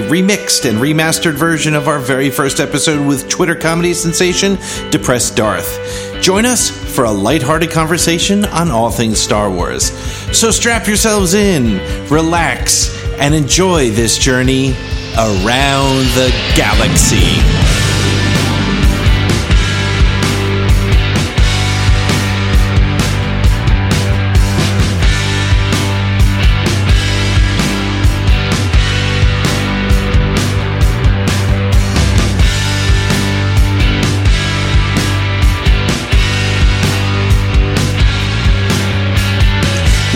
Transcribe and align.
remixed 0.00 0.68
and 0.68 0.78
remastered 0.78 1.34
version 1.34 1.74
of 1.74 1.88
our 1.88 1.98
very 1.98 2.30
first 2.30 2.60
episode 2.60 3.06
with 3.06 3.28
Twitter 3.28 3.54
comedy 3.54 3.94
sensation 3.94 4.58
Depressed 4.90 5.36
Darth. 5.36 5.78
Join 6.20 6.44
us 6.44 6.70
for 6.70 7.04
a 7.04 7.10
lighthearted 7.10 7.70
conversation 7.70 8.44
on 8.44 8.70
all 8.70 8.90
things 8.90 9.20
Star 9.20 9.50
Wars. 9.50 9.90
So 10.36 10.50
strap 10.50 10.86
yourselves 10.86 11.34
in, 11.34 11.78
relax, 12.08 12.94
and 13.18 13.34
enjoy 13.34 13.90
this 13.90 14.18
journey 14.18 14.72
around 15.16 16.06
the 16.14 16.32
galaxy. 16.56 17.77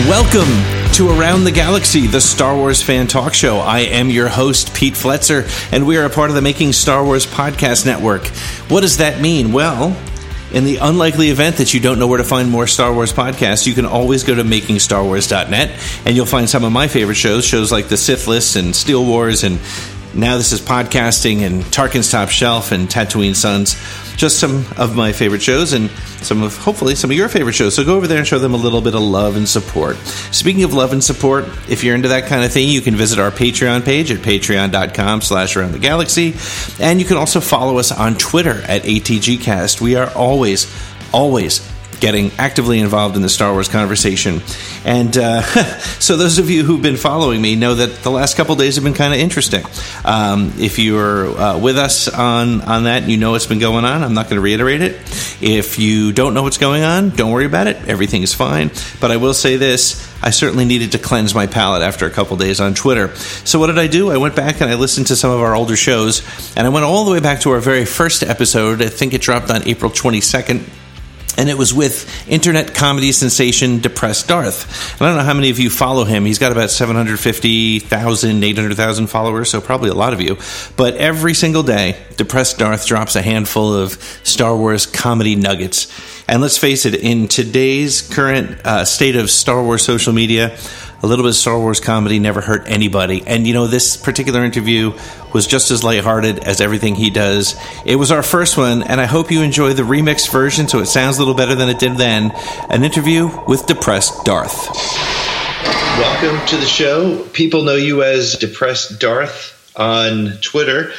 Welcome 0.09 0.91
to 0.95 1.17
Around 1.17 1.45
the 1.45 1.51
Galaxy, 1.51 2.07
the 2.07 2.19
Star 2.19 2.57
Wars 2.57 2.83
fan 2.83 3.07
talk 3.07 3.33
show. 3.33 3.59
I 3.59 3.79
am 3.79 4.09
your 4.09 4.27
host, 4.27 4.75
Pete 4.75 4.95
Fletzer, 4.95 5.47
and 5.71 5.87
we 5.87 5.95
are 5.95 6.03
a 6.03 6.09
part 6.09 6.29
of 6.29 6.35
the 6.35 6.41
Making 6.41 6.73
Star 6.73 7.05
Wars 7.05 7.25
podcast 7.25 7.85
network. 7.85 8.27
What 8.67 8.81
does 8.81 8.97
that 8.97 9.21
mean? 9.21 9.53
Well, 9.53 9.95
in 10.51 10.65
the 10.65 10.75
unlikely 10.77 11.29
event 11.29 11.55
that 11.55 11.73
you 11.73 11.79
don't 11.79 11.99
know 11.99 12.07
where 12.07 12.17
to 12.17 12.23
find 12.25 12.49
more 12.49 12.67
Star 12.67 12.93
Wars 12.93 13.13
podcasts, 13.13 13.65
you 13.65 13.73
can 13.73 13.85
always 13.85 14.25
go 14.25 14.35
to 14.35 14.43
makingstarwars.net 14.43 15.71
and 16.05 16.15
you'll 16.17 16.25
find 16.25 16.49
some 16.49 16.65
of 16.65 16.73
my 16.73 16.89
favorite 16.89 17.15
shows, 17.15 17.45
shows 17.45 17.71
like 17.71 17.87
The 17.87 17.97
Sith 17.97 18.27
List 18.27 18.57
and 18.57 18.75
Steele 18.75 19.05
Wars 19.05 19.45
and 19.45 19.57
now 20.15 20.37
this 20.37 20.51
is 20.51 20.61
podcasting 20.61 21.41
and 21.41 21.63
Tarkin's 21.63 22.11
Top 22.11 22.29
Shelf 22.29 22.71
and 22.71 22.87
Tatooine 22.87 23.35
Sons. 23.35 23.75
Just 24.15 24.39
some 24.39 24.65
of 24.77 24.95
my 24.95 25.11
favorite 25.11 25.41
shows 25.41 25.73
and 25.73 25.89
some 26.21 26.43
of 26.43 26.55
hopefully 26.57 26.93
some 26.93 27.09
of 27.09 27.17
your 27.17 27.29
favorite 27.29 27.53
shows. 27.53 27.75
So 27.75 27.83
go 27.83 27.95
over 27.97 28.05
there 28.05 28.19
and 28.19 28.27
show 28.27 28.37
them 28.37 28.53
a 28.53 28.57
little 28.57 28.81
bit 28.81 28.93
of 28.93 29.01
love 29.01 29.35
and 29.35 29.49
support. 29.49 29.97
Speaking 30.31 30.63
of 30.63 30.73
love 30.73 30.93
and 30.93 31.03
support, 31.03 31.45
if 31.67 31.83
you're 31.83 31.95
into 31.95 32.09
that 32.09 32.27
kind 32.27 32.45
of 32.45 32.51
thing, 32.51 32.69
you 32.69 32.81
can 32.81 32.95
visit 32.95 33.17
our 33.17 33.31
Patreon 33.31 33.83
page 33.83 34.11
at 34.11 34.19
patreon.com 34.19 35.21
slash 35.21 35.55
around 35.55 35.71
the 35.71 35.79
galaxy. 35.79 36.35
And 36.79 36.99
you 36.99 37.05
can 37.07 37.17
also 37.17 37.39
follow 37.39 37.79
us 37.79 37.91
on 37.91 38.15
Twitter 38.15 38.61
at 38.67 38.83
ATGcast. 38.83 39.81
We 39.81 39.95
are 39.95 40.11
always, 40.13 40.71
always 41.11 41.72
getting 42.03 42.31
actively 42.37 42.79
involved 42.79 43.15
in 43.15 43.21
the 43.21 43.29
Star 43.29 43.53
Wars 43.53 43.69
conversation. 43.69 44.41
And 44.83 45.15
uh, 45.17 45.41
so, 46.01 46.17
those 46.17 46.37
of 46.37 46.49
you 46.49 46.65
who've 46.65 46.81
been 46.81 46.97
following 46.97 47.41
me 47.41 47.55
know 47.55 47.75
that 47.75 48.03
the 48.03 48.11
last 48.11 48.35
couple 48.35 48.57
days 48.57 48.75
have 48.75 48.83
been 48.83 48.93
kind 48.93 49.13
of 49.13 49.21
interesting. 49.21 49.63
Um, 50.03 50.51
if 50.59 50.79
you're 50.79 51.29
uh, 51.29 51.57
with 51.57 51.77
us 51.77 52.09
on, 52.09 52.59
on 52.59 52.83
that, 52.83 53.07
you 53.07 53.15
know 53.15 53.31
what's 53.31 53.45
been 53.45 53.59
going 53.59 53.85
on. 53.85 54.03
I'm 54.03 54.13
not 54.13 54.25
going 54.25 54.35
to 54.35 54.41
reiterate 54.41 54.81
it. 54.81 54.95
If 55.41 55.79
you 55.79 56.11
don't 56.11 56.33
know 56.33 56.43
what's 56.43 56.57
going 56.57 56.83
on, 56.83 57.11
don't 57.11 57.31
worry 57.31 57.45
about 57.45 57.67
it. 57.67 57.77
Everything 57.87 58.21
is 58.21 58.33
fine. 58.33 58.69
But 58.99 59.11
I 59.11 59.15
will 59.15 59.33
say 59.33 59.55
this 59.55 60.05
I 60.21 60.31
certainly 60.31 60.65
needed 60.65 60.91
to 60.91 60.99
cleanse 60.99 61.33
my 61.33 61.47
palate 61.47 61.83
after 61.83 62.05
a 62.05 62.09
couple 62.09 62.35
days 62.35 62.59
on 62.59 62.73
Twitter. 62.73 63.15
So, 63.15 63.59
what 63.59 63.67
did 63.67 63.79
I 63.79 63.87
do? 63.87 64.11
I 64.11 64.17
went 64.17 64.35
back 64.35 64.59
and 64.59 64.69
I 64.69 64.75
listened 64.75 65.07
to 65.07 65.15
some 65.15 65.31
of 65.31 65.39
our 65.39 65.55
older 65.55 65.77
shows, 65.77 66.21
and 66.57 66.67
I 66.67 66.69
went 66.69 66.83
all 66.83 67.05
the 67.05 67.11
way 67.11 67.21
back 67.21 67.39
to 67.41 67.51
our 67.51 67.61
very 67.61 67.85
first 67.85 68.23
episode. 68.23 68.81
I 68.81 68.89
think 68.89 69.13
it 69.13 69.21
dropped 69.21 69.49
on 69.49 69.65
April 69.69 69.89
22nd 69.89 70.82
and 71.37 71.49
it 71.49 71.57
was 71.57 71.73
with 71.73 72.09
internet 72.29 72.75
comedy 72.75 73.11
sensation 73.11 73.79
Depressed 73.79 74.27
Darth. 74.27 74.93
And 74.93 75.01
I 75.01 75.09
don't 75.09 75.17
know 75.17 75.23
how 75.23 75.33
many 75.33 75.49
of 75.49 75.59
you 75.59 75.69
follow 75.69 76.03
him. 76.03 76.25
He's 76.25 76.39
got 76.39 76.51
about 76.51 76.69
750,000, 76.69 78.43
800,000 78.43 79.07
followers, 79.07 79.49
so 79.49 79.61
probably 79.61 79.89
a 79.89 79.95
lot 79.95 80.13
of 80.13 80.21
you. 80.21 80.37
But 80.77 80.95
every 80.95 81.33
single 81.33 81.63
day, 81.63 81.97
Depressed 82.17 82.59
Darth 82.59 82.85
drops 82.85 83.15
a 83.15 83.21
handful 83.21 83.73
of 83.73 83.93
Star 84.23 84.55
Wars 84.55 84.85
comedy 84.85 85.35
nuggets. 85.35 85.91
And 86.27 86.41
let's 86.41 86.57
face 86.57 86.85
it, 86.85 86.95
in 86.95 87.27
today's 87.27 88.01
current 88.01 88.65
uh, 88.65 88.85
state 88.85 89.15
of 89.15 89.29
Star 89.29 89.61
Wars 89.61 89.83
social 89.83 90.13
media, 90.13 90.57
a 91.03 91.07
little 91.07 91.23
bit 91.23 91.31
of 91.31 91.35
Star 91.35 91.59
Wars 91.59 91.81
comedy 91.81 92.17
never 92.17 92.39
hurt 92.39 92.63
anybody. 92.65 93.23
And 93.27 93.45
you 93.45 93.53
know, 93.53 93.67
this 93.67 93.97
particular 93.97 94.45
interview 94.45 94.97
was 95.33 95.45
just 95.45 95.69
as 95.69 95.83
lighthearted 95.83 96.39
as 96.39 96.61
everything 96.61 96.95
he 96.95 97.09
does. 97.09 97.59
It 97.85 97.97
was 97.97 98.09
our 98.09 98.23
first 98.23 98.57
one, 98.57 98.83
and 98.83 99.01
I 99.01 99.05
hope 99.05 99.29
you 99.29 99.41
enjoy 99.41 99.73
the 99.73 99.83
remixed 99.83 100.31
version 100.31 100.69
so 100.69 100.79
it 100.79 100.85
sounds 100.85 101.17
a 101.17 101.19
little 101.19 101.33
better 101.33 101.55
than 101.55 101.67
it 101.67 101.77
did 101.77 101.97
then. 101.97 102.31
An 102.69 102.85
interview 102.85 103.29
with 103.45 103.65
Depressed 103.65 104.23
Darth. 104.23 104.69
Welcome 105.99 106.45
to 106.47 106.55
the 106.55 106.65
show. 106.65 107.27
People 107.33 107.63
know 107.63 107.75
you 107.75 108.01
as 108.01 108.37
Depressed 108.37 109.01
Darth 109.01 109.73
on 109.75 110.37
Twitter, 110.41 110.93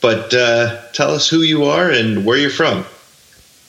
but 0.00 0.32
uh, 0.32 0.80
tell 0.92 1.10
us 1.10 1.28
who 1.28 1.40
you 1.40 1.64
are 1.64 1.90
and 1.90 2.24
where 2.24 2.38
you're 2.38 2.50
from. 2.50 2.84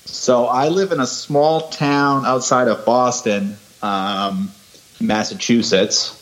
So 0.06 0.46
I 0.46 0.68
live 0.68 0.92
in 0.92 1.00
a 1.00 1.08
small 1.08 1.70
town 1.70 2.28
outside 2.28 2.68
of 2.68 2.86
Boston. 2.86 3.58
Um, 3.82 4.52
Massachusetts. 5.00 6.16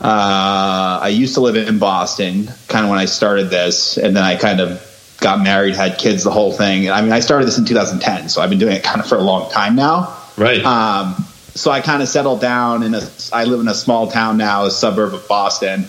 Uh, 0.00 1.00
I 1.02 1.08
used 1.08 1.34
to 1.34 1.40
live 1.40 1.56
in 1.56 1.78
Boston, 1.78 2.48
kind 2.68 2.84
of 2.84 2.90
when 2.90 2.98
I 2.98 3.06
started 3.06 3.50
this, 3.50 3.96
and 3.96 4.14
then 4.14 4.22
I 4.22 4.36
kind 4.36 4.60
of 4.60 4.84
got 5.20 5.42
married, 5.42 5.74
had 5.74 5.98
kids, 5.98 6.22
the 6.22 6.30
whole 6.30 6.52
thing. 6.52 6.90
I 6.90 7.02
mean, 7.02 7.12
I 7.12 7.20
started 7.20 7.46
this 7.46 7.58
in 7.58 7.64
2010, 7.64 8.28
so 8.28 8.40
I've 8.40 8.50
been 8.50 8.60
doing 8.60 8.74
it 8.74 8.84
kind 8.84 9.00
of 9.00 9.08
for 9.08 9.16
a 9.16 9.22
long 9.22 9.50
time 9.50 9.74
now. 9.74 10.16
Right. 10.36 10.64
Um, 10.64 11.24
so 11.54 11.72
I 11.72 11.80
kind 11.80 12.02
of 12.02 12.08
settled 12.08 12.40
down 12.40 12.84
in 12.84 12.94
a. 12.94 13.02
I 13.32 13.44
live 13.44 13.58
in 13.58 13.66
a 13.66 13.74
small 13.74 14.08
town 14.08 14.36
now, 14.36 14.66
a 14.66 14.70
suburb 14.70 15.14
of 15.14 15.26
Boston. 15.26 15.86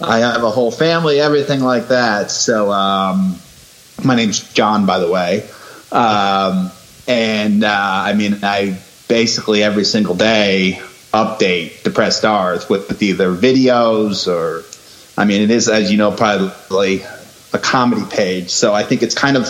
I 0.00 0.18
have 0.20 0.42
a 0.42 0.50
whole 0.50 0.70
family, 0.70 1.20
everything 1.20 1.60
like 1.60 1.88
that. 1.88 2.30
So 2.30 2.70
um, 2.70 3.36
my 4.02 4.14
name's 4.14 4.52
John, 4.52 4.86
by 4.86 4.98
the 4.98 5.10
way. 5.10 5.48
Um, 5.92 6.70
and 7.06 7.64
uh, 7.64 7.70
I 7.70 8.14
mean, 8.14 8.38
I 8.42 8.78
basically 9.08 9.62
every 9.62 9.84
single 9.84 10.14
day 10.14 10.80
update 11.12 11.82
Depressed 11.82 12.22
Darth 12.22 12.68
with, 12.68 12.88
with 12.88 13.02
either 13.02 13.34
videos 13.34 14.28
or, 14.28 14.64
I 15.20 15.24
mean, 15.24 15.42
it 15.42 15.50
is, 15.50 15.68
as 15.68 15.90
you 15.90 15.96
know, 15.96 16.12
probably 16.12 17.02
a 17.52 17.58
comedy 17.58 18.04
page. 18.10 18.50
So 18.50 18.74
I 18.74 18.82
think 18.82 19.02
it's 19.02 19.14
kind 19.14 19.36
of 19.36 19.46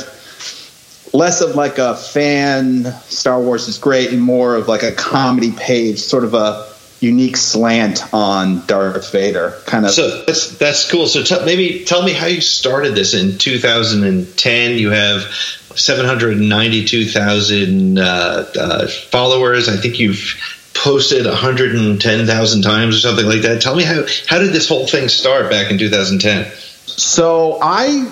less 1.12 1.40
of 1.40 1.56
like 1.56 1.78
a 1.78 1.96
fan, 1.96 2.84
Star 3.04 3.40
Wars 3.40 3.68
is 3.68 3.78
great, 3.78 4.12
and 4.12 4.20
more 4.20 4.54
of 4.54 4.68
like 4.68 4.82
a 4.82 4.92
comedy 4.92 5.52
page, 5.52 6.00
sort 6.00 6.24
of 6.24 6.34
a 6.34 6.66
unique 7.00 7.36
slant 7.36 8.14
on 8.14 8.64
Darth 8.66 9.12
Vader. 9.12 9.54
Kind 9.66 9.86
of. 9.86 9.92
So 9.92 10.24
that's 10.24 10.56
that's 10.58 10.90
cool. 10.90 11.06
So 11.06 11.22
t- 11.22 11.44
maybe 11.44 11.84
tell 11.84 12.02
me 12.02 12.12
how 12.12 12.26
you 12.26 12.40
started 12.40 12.94
this 12.94 13.12
in 13.14 13.38
2010. 13.38 14.78
You 14.78 14.90
have 14.90 15.22
792,000 15.74 17.98
uh, 17.98 18.02
uh, 18.02 18.86
followers. 18.86 19.68
I 19.68 19.76
think 19.76 19.98
you've 19.98 20.34
posted 20.86 21.26
110,000 21.26 22.62
times 22.62 22.96
or 22.96 23.00
something 23.00 23.26
like 23.26 23.42
that. 23.42 23.60
Tell 23.60 23.74
me 23.74 23.82
how 23.82 24.04
how 24.28 24.38
did 24.38 24.52
this 24.52 24.68
whole 24.68 24.86
thing 24.86 25.08
start 25.08 25.50
back 25.50 25.72
in 25.72 25.78
2010? 25.78 26.52
So 26.86 27.58
I 27.60 28.08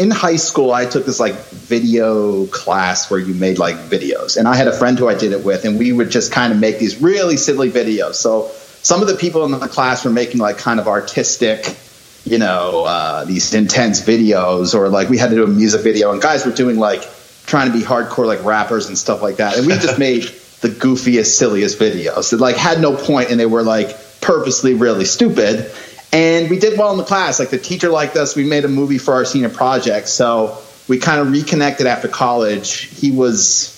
in 0.00 0.10
high 0.10 0.36
school 0.36 0.72
I 0.72 0.86
took 0.86 1.04
this 1.04 1.20
like 1.20 1.34
video 1.50 2.46
class 2.46 3.10
where 3.10 3.20
you 3.20 3.34
made 3.34 3.58
like 3.58 3.76
videos 3.76 4.38
and 4.38 4.48
I 4.48 4.56
had 4.56 4.66
a 4.66 4.72
friend 4.72 4.98
who 4.98 5.08
I 5.08 5.14
did 5.14 5.32
it 5.32 5.44
with 5.44 5.66
and 5.66 5.78
we 5.78 5.92
would 5.92 6.08
just 6.08 6.32
kind 6.32 6.54
of 6.54 6.58
make 6.58 6.78
these 6.78 7.02
really 7.02 7.36
silly 7.36 7.70
videos. 7.70 8.14
So 8.14 8.48
some 8.80 9.02
of 9.02 9.08
the 9.08 9.16
people 9.16 9.44
in 9.44 9.50
the 9.50 9.68
class 9.68 10.06
were 10.06 10.10
making 10.10 10.40
like 10.40 10.56
kind 10.56 10.80
of 10.80 10.88
artistic 10.88 11.76
you 12.24 12.38
know, 12.38 12.84
uh, 12.84 13.24
these 13.24 13.54
intense 13.54 14.02
videos, 14.02 14.74
or 14.74 14.88
like 14.88 15.08
we 15.08 15.16
had 15.16 15.30
to 15.30 15.36
do 15.36 15.44
a 15.44 15.46
music 15.46 15.82
video, 15.82 16.12
and 16.12 16.20
guys 16.20 16.44
were 16.44 16.52
doing 16.52 16.76
like 16.76 17.02
trying 17.46 17.70
to 17.70 17.72
be 17.72 17.82
hardcore 17.82 18.26
like 18.26 18.44
rappers 18.44 18.88
and 18.88 18.98
stuff 18.98 19.22
like 19.22 19.36
that. 19.36 19.56
And 19.56 19.66
we 19.66 19.72
just 19.74 19.98
made 20.06 20.24
the 20.60 20.68
goofiest, 20.68 21.36
silliest 21.36 21.78
videos 21.78 22.30
that 22.30 22.40
like 22.40 22.56
had 22.56 22.80
no 22.80 22.96
point 22.96 23.30
and 23.30 23.38
they 23.38 23.46
were 23.46 23.62
like 23.62 23.96
purposely 24.20 24.74
really 24.74 25.04
stupid. 25.04 25.70
And 26.12 26.48
we 26.50 26.58
did 26.58 26.78
well 26.78 26.90
in 26.92 26.98
the 26.98 27.04
class. 27.04 27.38
Like 27.38 27.50
the 27.50 27.58
teacher 27.58 27.90
liked 27.90 28.16
us. 28.16 28.34
We 28.34 28.44
made 28.44 28.64
a 28.64 28.68
movie 28.68 28.98
for 28.98 29.14
our 29.14 29.24
senior 29.24 29.50
project. 29.50 30.08
So 30.08 30.58
we 30.88 30.98
kind 30.98 31.20
of 31.20 31.30
reconnected 31.30 31.86
after 31.86 32.08
college. 32.08 32.72
He 32.98 33.10
was 33.10 33.74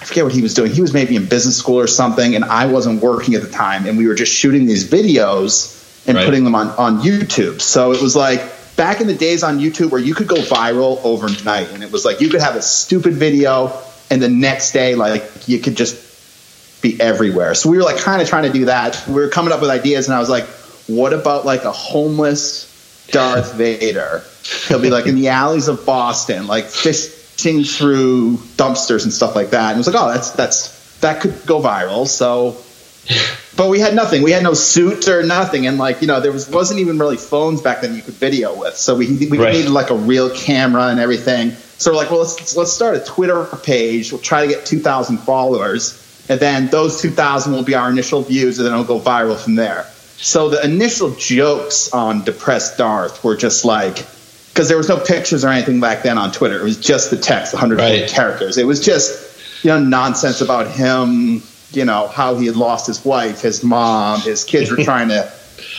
I 0.00 0.04
forget 0.06 0.24
what 0.24 0.32
he 0.32 0.40
was 0.40 0.54
doing. 0.54 0.72
He 0.72 0.80
was 0.80 0.94
maybe 0.94 1.14
in 1.14 1.26
business 1.26 1.58
school 1.58 1.78
or 1.78 1.86
something, 1.86 2.34
and 2.34 2.42
I 2.42 2.64
wasn't 2.66 3.02
working 3.02 3.34
at 3.34 3.42
the 3.42 3.50
time, 3.50 3.86
and 3.86 3.98
we 3.98 4.06
were 4.06 4.14
just 4.14 4.32
shooting 4.32 4.64
these 4.64 4.88
videos 4.88 5.76
and 6.06 6.16
Right. 6.16 6.24
putting 6.24 6.44
them 6.44 6.54
on 6.54 6.70
on 6.70 7.02
YouTube. 7.02 7.60
So 7.60 7.92
it 7.92 8.00
was 8.00 8.16
like 8.16 8.42
back 8.76 9.02
in 9.02 9.06
the 9.06 9.14
days 9.14 9.42
on 9.42 9.58
YouTube 9.60 9.90
where 9.90 10.00
you 10.00 10.14
could 10.14 10.26
go 10.26 10.36
viral 10.36 10.98
overnight, 11.04 11.70
and 11.74 11.82
it 11.82 11.92
was 11.92 12.06
like 12.06 12.22
you 12.22 12.30
could 12.30 12.40
have 12.40 12.56
a 12.56 12.62
stupid 12.62 13.12
video, 13.12 13.70
and 14.10 14.20
the 14.20 14.28
next 14.28 14.72
day 14.72 14.94
like 14.94 15.24
you 15.46 15.58
could 15.58 15.76
just 15.76 15.96
be 16.82 17.00
everywhere. 17.00 17.54
So 17.54 17.70
we 17.70 17.76
were 17.76 17.82
like 17.82 17.98
kind 17.98 18.20
of 18.22 18.28
trying 18.28 18.44
to 18.44 18.52
do 18.52 18.64
that. 18.66 19.06
We 19.06 19.14
were 19.14 19.28
coming 19.28 19.52
up 19.52 19.60
with 19.60 19.70
ideas, 19.70 20.08
and 20.08 20.14
I 20.14 20.18
was 20.18 20.30
like, 20.30 20.44
what 20.86 21.12
about 21.12 21.44
like 21.44 21.64
a 21.64 21.72
homeless 21.72 23.06
Darth 23.10 23.54
Vader? 23.54 24.22
He'll 24.68 24.80
be 24.80 24.90
like 24.90 25.06
in 25.06 25.14
the 25.14 25.28
alleys 25.28 25.68
of 25.68 25.84
Boston, 25.86 26.46
like 26.46 26.66
fishing 26.66 27.64
through 27.64 28.36
dumpsters 28.56 29.04
and 29.04 29.12
stuff 29.12 29.36
like 29.36 29.50
that. 29.50 29.68
And 29.70 29.76
it 29.76 29.78
was 29.78 29.86
like, 29.86 30.02
oh, 30.02 30.08
that's 30.12 30.30
that's 30.32 30.98
that 31.00 31.20
could 31.20 31.46
go 31.46 31.60
viral. 31.60 32.06
So, 32.06 32.56
but 33.56 33.68
we 33.68 33.78
had 33.80 33.94
nothing. 33.94 34.22
We 34.22 34.32
had 34.32 34.42
no 34.42 34.54
suit 34.54 35.06
or 35.08 35.22
nothing, 35.22 35.66
and 35.66 35.76
like 35.78 36.00
you 36.00 36.06
know, 36.06 36.20
there 36.20 36.32
was 36.32 36.48
wasn't 36.48 36.80
even 36.80 36.98
really 36.98 37.16
phones 37.18 37.60
back 37.60 37.82
then 37.82 37.94
you 37.94 38.02
could 38.02 38.14
video 38.14 38.58
with. 38.58 38.76
So 38.76 38.96
we 38.96 39.06
we 39.28 39.38
Right. 39.38 39.52
needed 39.52 39.70
like 39.70 39.90
a 39.90 39.94
real 39.96 40.30
camera 40.34 40.84
and 40.88 40.98
everything. 40.98 41.52
So 41.80 41.90
we're 41.92 41.96
like, 41.96 42.10
well, 42.10 42.20
let's 42.20 42.56
let's 42.56 42.72
start 42.74 42.96
a 42.96 43.00
Twitter 43.00 43.42
page. 43.62 44.12
We'll 44.12 44.20
try 44.20 44.42
to 44.46 44.52
get 44.52 44.66
two 44.66 44.80
thousand 44.80 45.16
followers, 45.18 45.96
and 46.28 46.38
then 46.38 46.66
those 46.68 47.00
two 47.00 47.08
thousand 47.10 47.54
will 47.54 47.62
be 47.62 47.74
our 47.74 47.88
initial 47.90 48.20
views, 48.20 48.58
and 48.58 48.66
then 48.66 48.74
it'll 48.74 48.84
go 48.84 49.00
viral 49.00 49.38
from 49.38 49.54
there. 49.54 49.86
So 50.18 50.50
the 50.50 50.62
initial 50.62 51.14
jokes 51.14 51.90
on 51.94 52.22
Depressed 52.22 52.76
Darth 52.76 53.24
were 53.24 53.34
just 53.34 53.64
like, 53.64 53.94
because 54.52 54.68
there 54.68 54.76
was 54.76 54.90
no 54.90 54.98
pictures 54.98 55.42
or 55.42 55.48
anything 55.48 55.80
back 55.80 56.02
then 56.02 56.18
on 56.18 56.32
Twitter. 56.32 56.60
It 56.60 56.64
was 56.64 56.78
just 56.78 57.10
the 57.10 57.16
text, 57.16 57.54
140 57.54 58.02
Right. 58.02 58.10
characters. 58.10 58.58
It 58.58 58.66
was 58.66 58.80
just, 58.84 59.64
you 59.64 59.70
know, 59.70 59.80
nonsense 59.80 60.42
about 60.42 60.70
him, 60.70 61.42
you 61.72 61.86
know, 61.86 62.08
how 62.08 62.34
he 62.34 62.44
had 62.44 62.56
lost 62.56 62.86
his 62.88 63.02
wife, 63.02 63.40
his 63.40 63.64
mom, 63.64 64.20
his 64.20 64.44
kids 64.44 64.70
were 64.70 64.76
trying 64.84 65.08
to 65.08 65.32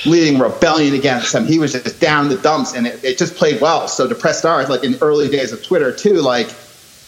leading 0.06 0.40
rebellion 0.40 0.96
against 0.96 1.34
him. 1.34 1.46
He 1.46 1.60
was 1.60 1.74
just 1.74 2.00
down 2.00 2.30
the 2.30 2.38
dumps, 2.38 2.74
and 2.74 2.88
it, 2.88 3.04
it 3.04 3.18
just 3.18 3.36
played 3.36 3.62
well. 3.62 3.88
So 3.88 4.08
Depressed 4.08 4.44
Darth, 4.44 4.70
like 4.70 4.84
in 4.84 4.96
early 5.02 5.30
days 5.30 5.52
of 5.52 5.64
Twitter 5.64 5.92
too, 5.92 6.22
like 6.22 6.50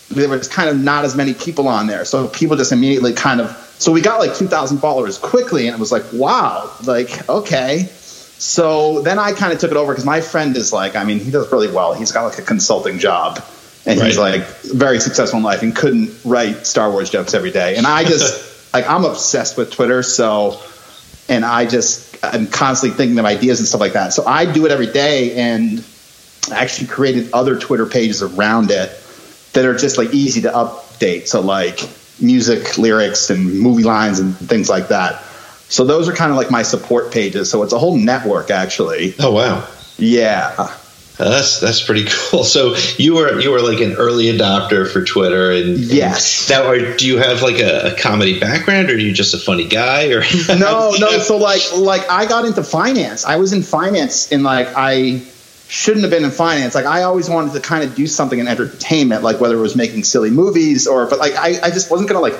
there 0.09 0.29
was 0.29 0.47
kind 0.47 0.69
of 0.69 0.79
not 0.79 1.05
as 1.05 1.15
many 1.15 1.33
people 1.33 1.67
on 1.67 1.87
there. 1.87 2.05
So 2.05 2.27
people 2.27 2.55
just 2.55 2.71
immediately 2.71 3.13
kind 3.13 3.41
of 3.41 3.59
so 3.79 3.91
we 3.91 3.99
got 3.99 4.19
like 4.19 4.35
2,000 4.35 4.77
followers 4.77 5.17
quickly, 5.17 5.67
and 5.67 5.75
it 5.75 5.79
was 5.79 5.91
like, 5.91 6.03
wow, 6.13 6.71
like 6.85 7.27
okay. 7.29 7.89
So 8.37 9.01
then 9.01 9.19
I 9.19 9.33
kind 9.33 9.53
of 9.53 9.59
took 9.59 9.71
it 9.71 9.77
over 9.77 9.91
because 9.91 10.05
my 10.05 10.21
friend 10.21 10.55
is 10.55 10.71
like, 10.71 10.95
I 10.95 11.03
mean, 11.03 11.19
he 11.19 11.31
does 11.31 11.51
really 11.51 11.71
well. 11.71 11.93
He's 11.93 12.11
got 12.11 12.23
like 12.23 12.39
a 12.39 12.43
consulting 12.43 12.99
job, 12.99 13.43
and 13.85 14.01
he's 14.01 14.17
like 14.17 14.45
very 14.63 14.99
successful 14.99 15.37
in 15.37 15.43
life 15.43 15.63
and 15.63 15.75
couldn't 15.75 16.11
write 16.23 16.65
Star 16.65 16.91
Wars 16.91 17.09
jokes 17.09 17.33
every 17.33 17.51
day. 17.51 17.75
And 17.75 17.85
I 17.85 18.03
just 18.03 18.73
like 18.73 18.87
I'm 18.87 19.05
obsessed 19.05 19.57
with 19.57 19.71
Twitter, 19.71 20.03
so 20.03 20.61
and 21.29 21.45
I 21.45 21.65
just 21.65 22.17
I'm 22.23 22.47
constantly 22.47 22.97
thinking 22.97 23.19
of 23.19 23.25
ideas 23.25 23.59
and 23.59 23.67
stuff 23.67 23.81
like 23.81 23.93
that. 23.93 24.13
So 24.13 24.25
I 24.25 24.51
do 24.51 24.65
it 24.65 24.71
every 24.71 24.91
day, 24.91 25.33
and 25.35 25.85
I 26.51 26.63
actually 26.63 26.87
created 26.87 27.31
other 27.33 27.57
Twitter 27.57 27.85
pages 27.85 28.21
around 28.21 28.71
it 28.71 28.91
that 29.53 29.65
are 29.65 29.75
just 29.75 29.97
like 29.97 30.13
easy 30.13 30.41
to 30.41 30.51
update. 30.51 31.27
So 31.27 31.41
like 31.41 31.79
music, 32.19 32.77
lyrics, 32.77 33.29
and 33.29 33.59
movie 33.59 33.83
lines 33.83 34.19
and 34.19 34.35
things 34.35 34.69
like 34.69 34.89
that. 34.89 35.23
So 35.69 35.85
those 35.85 36.07
are 36.07 36.13
kind 36.13 36.31
of 36.31 36.37
like 36.37 36.51
my 36.51 36.63
support 36.63 37.11
pages. 37.11 37.49
So 37.49 37.63
it's 37.63 37.73
a 37.73 37.79
whole 37.79 37.97
network 37.97 38.51
actually. 38.51 39.15
Oh 39.19 39.31
wow. 39.31 39.67
Yeah. 39.97 40.75
Uh, 41.23 41.29
That's 41.29 41.59
that's 41.61 41.81
pretty 41.81 42.05
cool. 42.09 42.43
So 42.43 42.75
you 42.97 43.15
were 43.15 43.39
you 43.39 43.51
were 43.51 43.61
like 43.61 43.79
an 43.79 43.93
early 43.93 44.25
adopter 44.25 44.91
for 44.91 45.05
Twitter, 45.05 45.51
and 45.51 45.77
Yes. 45.77 46.49
Now, 46.49 46.67
are, 46.67 46.97
do 46.97 47.07
you 47.07 47.17
have 47.17 47.41
like 47.41 47.59
a, 47.59 47.93
a 47.93 47.95
comedy 47.95 48.39
background, 48.39 48.89
or 48.89 48.95
are 48.95 48.97
you 48.97 49.13
just 49.13 49.33
a 49.33 49.37
funny 49.37 49.67
guy? 49.67 50.07
Or 50.11 50.19
no, 50.49 50.93
no. 50.99 51.19
So 51.19 51.37
like, 51.37 51.61
like 51.77 52.09
I 52.09 52.25
got 52.25 52.43
into 52.45 52.61
finance. 52.63 53.23
I 53.25 53.37
was 53.37 53.53
in 53.53 53.63
finance, 53.63 54.31
and 54.33 54.43
like 54.43 54.67
I 54.75 55.21
shouldn't 55.69 56.03
have 56.03 56.11
been 56.11 56.25
in 56.25 56.31
finance. 56.31 56.75
Like 56.75 56.85
I 56.85 57.03
always 57.03 57.29
wanted 57.29 57.53
to 57.53 57.61
kind 57.61 57.83
of 57.83 57.95
do 57.95 58.05
something 58.05 58.37
in 58.37 58.47
entertainment, 58.49 59.23
like 59.23 59.39
whether 59.39 59.55
it 59.57 59.61
was 59.61 59.75
making 59.77 60.03
silly 60.03 60.29
movies 60.29 60.87
or, 60.87 61.05
but 61.07 61.19
like 61.19 61.35
I, 61.35 61.59
I 61.63 61.69
just 61.71 61.89
wasn't 61.89 62.09
gonna 62.09 62.21
like. 62.21 62.35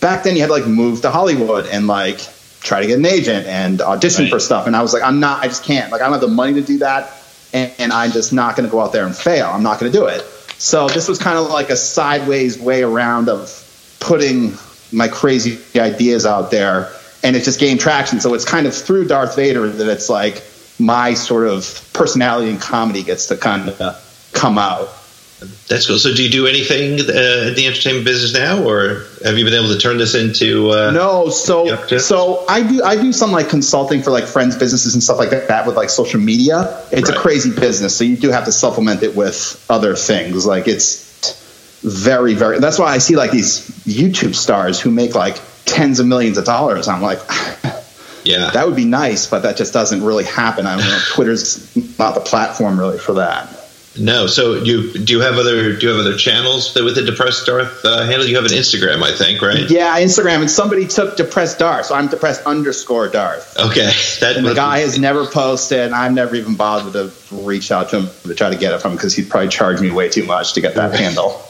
Back 0.00 0.22
then, 0.22 0.36
you 0.36 0.42
had 0.42 0.46
to 0.48 0.52
like 0.52 0.66
move 0.66 1.00
to 1.02 1.10
Hollywood 1.10 1.66
and 1.66 1.86
like 1.88 2.20
try 2.60 2.80
to 2.82 2.86
get 2.86 2.98
an 2.98 3.06
agent 3.06 3.46
and 3.46 3.80
audition 3.80 4.24
Right. 4.26 4.30
for 4.30 4.38
stuff. 4.38 4.66
And 4.68 4.76
I 4.76 4.82
was 4.82 4.92
like, 4.92 5.02
I'm 5.02 5.18
not. 5.18 5.42
I 5.42 5.48
just 5.48 5.64
can't. 5.64 5.90
Like 5.90 6.02
I 6.02 6.04
don't 6.04 6.12
have 6.12 6.20
the 6.20 6.28
money 6.28 6.54
to 6.54 6.60
do 6.62 6.78
that, 6.78 7.10
and, 7.52 7.72
and 7.78 7.92
I'm 7.92 8.12
just 8.12 8.32
not 8.32 8.56
gonna 8.56 8.68
go 8.68 8.80
out 8.80 8.92
there 8.92 9.06
and 9.06 9.16
fail. 9.16 9.46
I'm 9.46 9.62
not 9.62 9.78
gonna 9.80 9.92
do 9.92 10.06
it. 10.06 10.22
So 10.58 10.88
this 10.88 11.08
was 11.08 11.18
kind 11.18 11.38
of 11.38 11.50
like 11.50 11.70
a 11.70 11.76
sideways 11.76 12.58
way 12.58 12.82
around 12.82 13.28
of 13.28 13.96
putting 14.00 14.54
my 14.92 15.08
crazy 15.08 15.58
ideas 15.78 16.26
out 16.26 16.50
there 16.50 16.90
and 17.22 17.36
it 17.36 17.42
just 17.42 17.60
gained 17.60 17.80
traction 17.80 18.20
so 18.20 18.34
it's 18.34 18.44
kind 18.44 18.66
of 18.66 18.74
through 18.74 19.06
darth 19.06 19.36
vader 19.36 19.68
that 19.68 19.88
it's 19.88 20.08
like 20.08 20.42
my 20.78 21.14
sort 21.14 21.46
of 21.46 21.90
personality 21.92 22.50
and 22.50 22.60
comedy 22.60 23.02
gets 23.02 23.26
to 23.26 23.36
kind 23.36 23.68
of 23.68 24.30
come 24.32 24.56
out 24.58 24.88
That's 25.68 25.86
cool. 25.86 25.98
So 25.98 26.12
do 26.12 26.22
you 26.24 26.30
do 26.30 26.46
anything 26.48 26.94
uh, 26.94 27.48
in 27.48 27.54
the 27.54 27.66
entertainment 27.68 28.04
business 28.04 28.32
now, 28.34 28.64
or 28.68 29.04
have 29.24 29.38
you 29.38 29.44
been 29.44 29.54
able 29.54 29.68
to 29.68 29.78
turn 29.78 29.96
this 29.96 30.14
into? 30.16 30.70
Uh, 30.70 30.90
no 30.90 31.28
so 31.30 31.66
so 31.98 32.44
i 32.48 32.62
do 32.66 32.82
i 32.82 32.96
do 33.00 33.12
some 33.12 33.30
like 33.30 33.48
consulting 33.48 34.02
for 34.02 34.10
like 34.10 34.24
friends 34.24 34.56
businesses 34.56 34.94
and 34.94 35.02
stuff 35.02 35.18
like 35.18 35.30
that 35.30 35.66
with 35.66 35.76
like 35.76 35.90
social 35.90 36.18
media 36.20 36.82
it's 36.90 37.08
Right. 37.08 37.16
a 37.16 37.20
crazy 37.20 37.50
business 37.54 37.96
so 37.96 38.04
you 38.04 38.16
do 38.16 38.30
have 38.30 38.46
to 38.46 38.52
supplement 38.52 39.02
it 39.02 39.14
with 39.14 39.64
other 39.70 39.94
things 39.94 40.44
like 40.46 40.66
it's 40.66 41.80
very 41.82 42.34
very 42.34 42.58
that's 42.58 42.78
why 42.78 42.86
i 42.92 42.98
see 42.98 43.16
like 43.16 43.30
these 43.30 43.60
youtube 43.86 44.34
stars 44.34 44.80
who 44.80 44.90
make 44.90 45.14
like 45.14 45.40
tens 45.66 46.00
of 46.00 46.06
millions 46.06 46.38
of 46.38 46.44
dollars 46.44 46.88
i'm 46.88 47.02
like 47.02 47.20
Yeah. 48.24 48.50
that 48.50 48.66
would 48.66 48.76
be 48.76 48.84
nice, 48.84 49.26
but 49.26 49.44
that 49.44 49.56
just 49.56 49.72
doesn't 49.72 50.04
really 50.04 50.24
happen. 50.24 50.66
I 50.66 50.76
don't 50.76 50.86
know. 50.86 50.98
Twitter's 51.12 51.74
not 51.98 52.14
the 52.14 52.20
platform 52.20 52.78
really 52.78 52.98
for 52.98 53.14
that. 53.14 53.48
No. 53.98 54.26
So 54.26 54.54
you 54.54 54.92
do 54.92 55.12
you 55.12 55.20
have 55.20 55.34
other 55.34 55.76
do 55.76 55.86
you 55.86 55.92
have 55.92 56.00
other 56.00 56.16
channels 56.16 56.74
that 56.74 56.84
with 56.84 56.94
the 56.94 57.02
depressed 57.02 57.46
Darth 57.46 57.84
uh, 57.84 58.06
handle? 58.06 58.26
You 58.26 58.36
have 58.36 58.44
an 58.44 58.52
Instagram, 58.52 59.02
I 59.02 59.12
think, 59.14 59.42
right? 59.42 59.68
Yeah, 59.70 59.98
Instagram, 60.00 60.40
and 60.40 60.50
somebody 60.50 60.86
took 60.86 61.16
depressed 61.16 61.58
Darth, 61.58 61.86
so 61.86 61.94
I'm 61.94 62.08
depressed 62.08 62.42
underscore 62.46 63.08
Darth. 63.08 63.56
Okay. 63.58 63.90
That 64.18 64.36
And 64.36 64.44
the 64.44 64.54
guy 64.54 64.80
has 64.80 64.98
never 64.98 65.26
posted, 65.26 65.78
and 65.78 65.94
I've 65.94 66.12
never 66.12 66.34
even 66.34 66.56
bothered 66.56 66.92
to 66.94 67.12
reach 67.30 67.70
out 67.70 67.90
to 67.90 68.00
him 68.00 68.10
to 68.24 68.34
try 68.34 68.50
to 68.50 68.56
get 68.56 68.72
it 68.72 68.80
from 68.80 68.92
him 68.92 68.96
because 68.96 69.14
he'd 69.14 69.30
probably 69.30 69.48
charge 69.48 69.80
me 69.80 69.92
way 69.92 70.08
too 70.08 70.24
much 70.24 70.54
to 70.54 70.60
get 70.60 70.74
that 70.74 70.92
handle. 70.98 71.40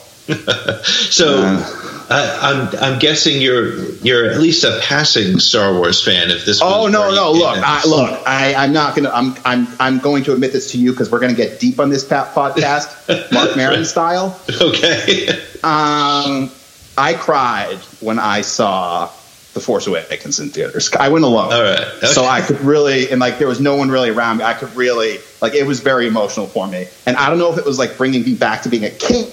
So 1.10 1.42
uh, 1.42 1.87
I'm 2.10 2.74
I'm 2.80 2.98
guessing 2.98 3.40
you're 3.42 3.84
you're 3.96 4.30
at 4.30 4.40
least 4.40 4.64
a 4.64 4.80
passing 4.82 5.38
Star 5.38 5.74
Wars 5.74 6.02
fan. 6.02 6.30
If 6.30 6.46
this. 6.46 6.60
Oh 6.62 6.86
no, 6.86 7.14
no! 7.14 7.32
Look, 7.32 7.58
I, 7.58 7.84
look, 7.86 8.26
I, 8.26 8.54
I'm 8.54 8.72
not 8.72 8.96
gonna. 8.96 9.10
I'm, 9.10 9.34
I'm, 9.44 9.68
I'm 9.78 9.98
going 9.98 10.24
to 10.24 10.32
admit 10.32 10.52
this 10.52 10.72
to 10.72 10.78
you 10.78 10.92
because 10.92 11.10
we're 11.10 11.20
gonna 11.20 11.34
get 11.34 11.60
deep 11.60 11.78
on 11.78 11.90
this 11.90 12.04
podcast, 12.04 13.32
Marc 13.32 13.56
Maron 13.56 13.84
style. 13.84 14.40
Okay. 14.60 15.28
Um, 15.62 16.50
I 16.96 17.14
cried 17.14 17.78
when 18.00 18.18
I 18.18 18.40
saw 18.40 19.06
The 19.52 19.60
Force 19.60 19.86
Awakens 19.86 20.40
in 20.40 20.48
theaters. 20.48 20.90
I 20.94 21.10
went 21.10 21.24
alone. 21.24 21.52
All 21.52 21.62
right. 21.62 21.80
Okay. 21.80 22.06
So 22.06 22.24
I 22.24 22.40
could 22.40 22.60
really, 22.60 23.10
and 23.10 23.20
like 23.20 23.38
there 23.38 23.48
was 23.48 23.60
no 23.60 23.76
one 23.76 23.90
really 23.90 24.10
around 24.10 24.38
me. 24.38 24.44
I 24.44 24.54
could 24.54 24.74
really, 24.76 25.18
like, 25.42 25.54
it 25.54 25.66
was 25.66 25.80
very 25.80 26.06
emotional 26.06 26.46
for 26.46 26.66
me. 26.66 26.86
And 27.06 27.16
I 27.16 27.28
don't 27.28 27.38
know 27.38 27.52
if 27.52 27.58
it 27.58 27.66
was 27.66 27.78
like 27.78 27.98
bringing 27.98 28.24
me 28.24 28.34
back 28.34 28.62
to 28.62 28.68
being 28.68 28.84
a 28.84 28.90
kid, 28.90 29.32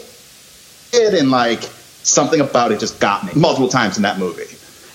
and 0.94 1.32
like 1.32 1.70
something 2.06 2.40
about 2.42 2.72
it 2.72 2.80
just 2.80 3.00
got 3.00 3.26
me 3.26 3.32
multiple 3.36 3.68
times 3.70 3.98
in 3.98 4.04
that 4.04 4.20
movie. 4.20 4.44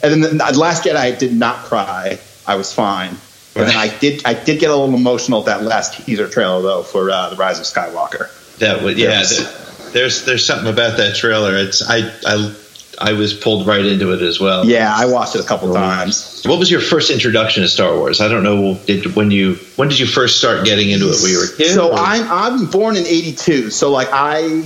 And 0.02 0.22
then 0.22 0.38
the 0.38 0.58
Last 0.58 0.84
Jedi, 0.84 0.96
I 0.96 1.10
did 1.10 1.34
not 1.34 1.56
cry. 1.64 2.18
I 2.46 2.56
was 2.56 2.72
fine. 2.72 3.16
But 3.54 3.66
then 3.66 3.76
I 3.76 3.88
did, 3.98 4.22
I 4.24 4.32
did 4.34 4.60
get 4.60 4.70
a 4.70 4.76
little 4.76 4.94
emotional 4.94 5.40
at 5.40 5.46
that 5.46 5.62
last 5.62 5.94
teaser 6.06 6.28
trailer 6.28 6.62
though 6.62 6.82
for 6.82 7.10
uh, 7.10 7.30
the 7.30 7.36
Rise 7.36 7.58
of 7.58 7.64
Skywalker. 7.66 8.30
That 8.58 8.82
would 8.82 8.96
yeah. 8.96 9.08
Yes. 9.08 9.36
th- 9.38 9.92
There's 9.92 10.24
there's 10.24 10.46
something 10.46 10.68
about 10.72 10.96
that 10.98 11.16
trailer. 11.16 11.56
It's 11.56 11.82
I 11.82 12.10
I 12.24 12.54
I 13.00 13.12
was 13.14 13.34
pulled 13.34 13.66
right 13.66 13.84
into 13.84 14.12
it 14.12 14.22
as 14.22 14.38
well. 14.38 14.64
Yeah, 14.66 14.94
I 14.96 15.06
watched 15.06 15.34
it 15.34 15.40
a 15.40 15.44
couple 15.44 15.72
times. 15.74 16.42
What 16.44 16.58
was 16.58 16.70
your 16.70 16.80
first 16.80 17.10
introduction 17.10 17.62
to 17.64 17.68
Star 17.68 17.96
Wars? 17.96 18.20
I 18.20 18.28
don't 18.28 18.44
know. 18.44 18.74
Did 18.86 19.16
when 19.16 19.30
you 19.32 19.54
when 19.76 19.88
did 19.88 19.98
you 19.98 20.06
first 20.06 20.38
start 20.38 20.64
getting 20.64 20.90
into 20.90 21.06
it? 21.06 21.20
Were 21.20 21.28
you 21.28 21.42
a 21.42 21.56
kid? 21.56 21.74
So 21.74 21.90
or- 21.90 21.98
I'm 21.98 22.30
I'm 22.30 22.66
born 22.70 22.96
in 22.96 23.04
'82. 23.06 23.70
So 23.70 23.90
like 23.90 24.08
I, 24.12 24.62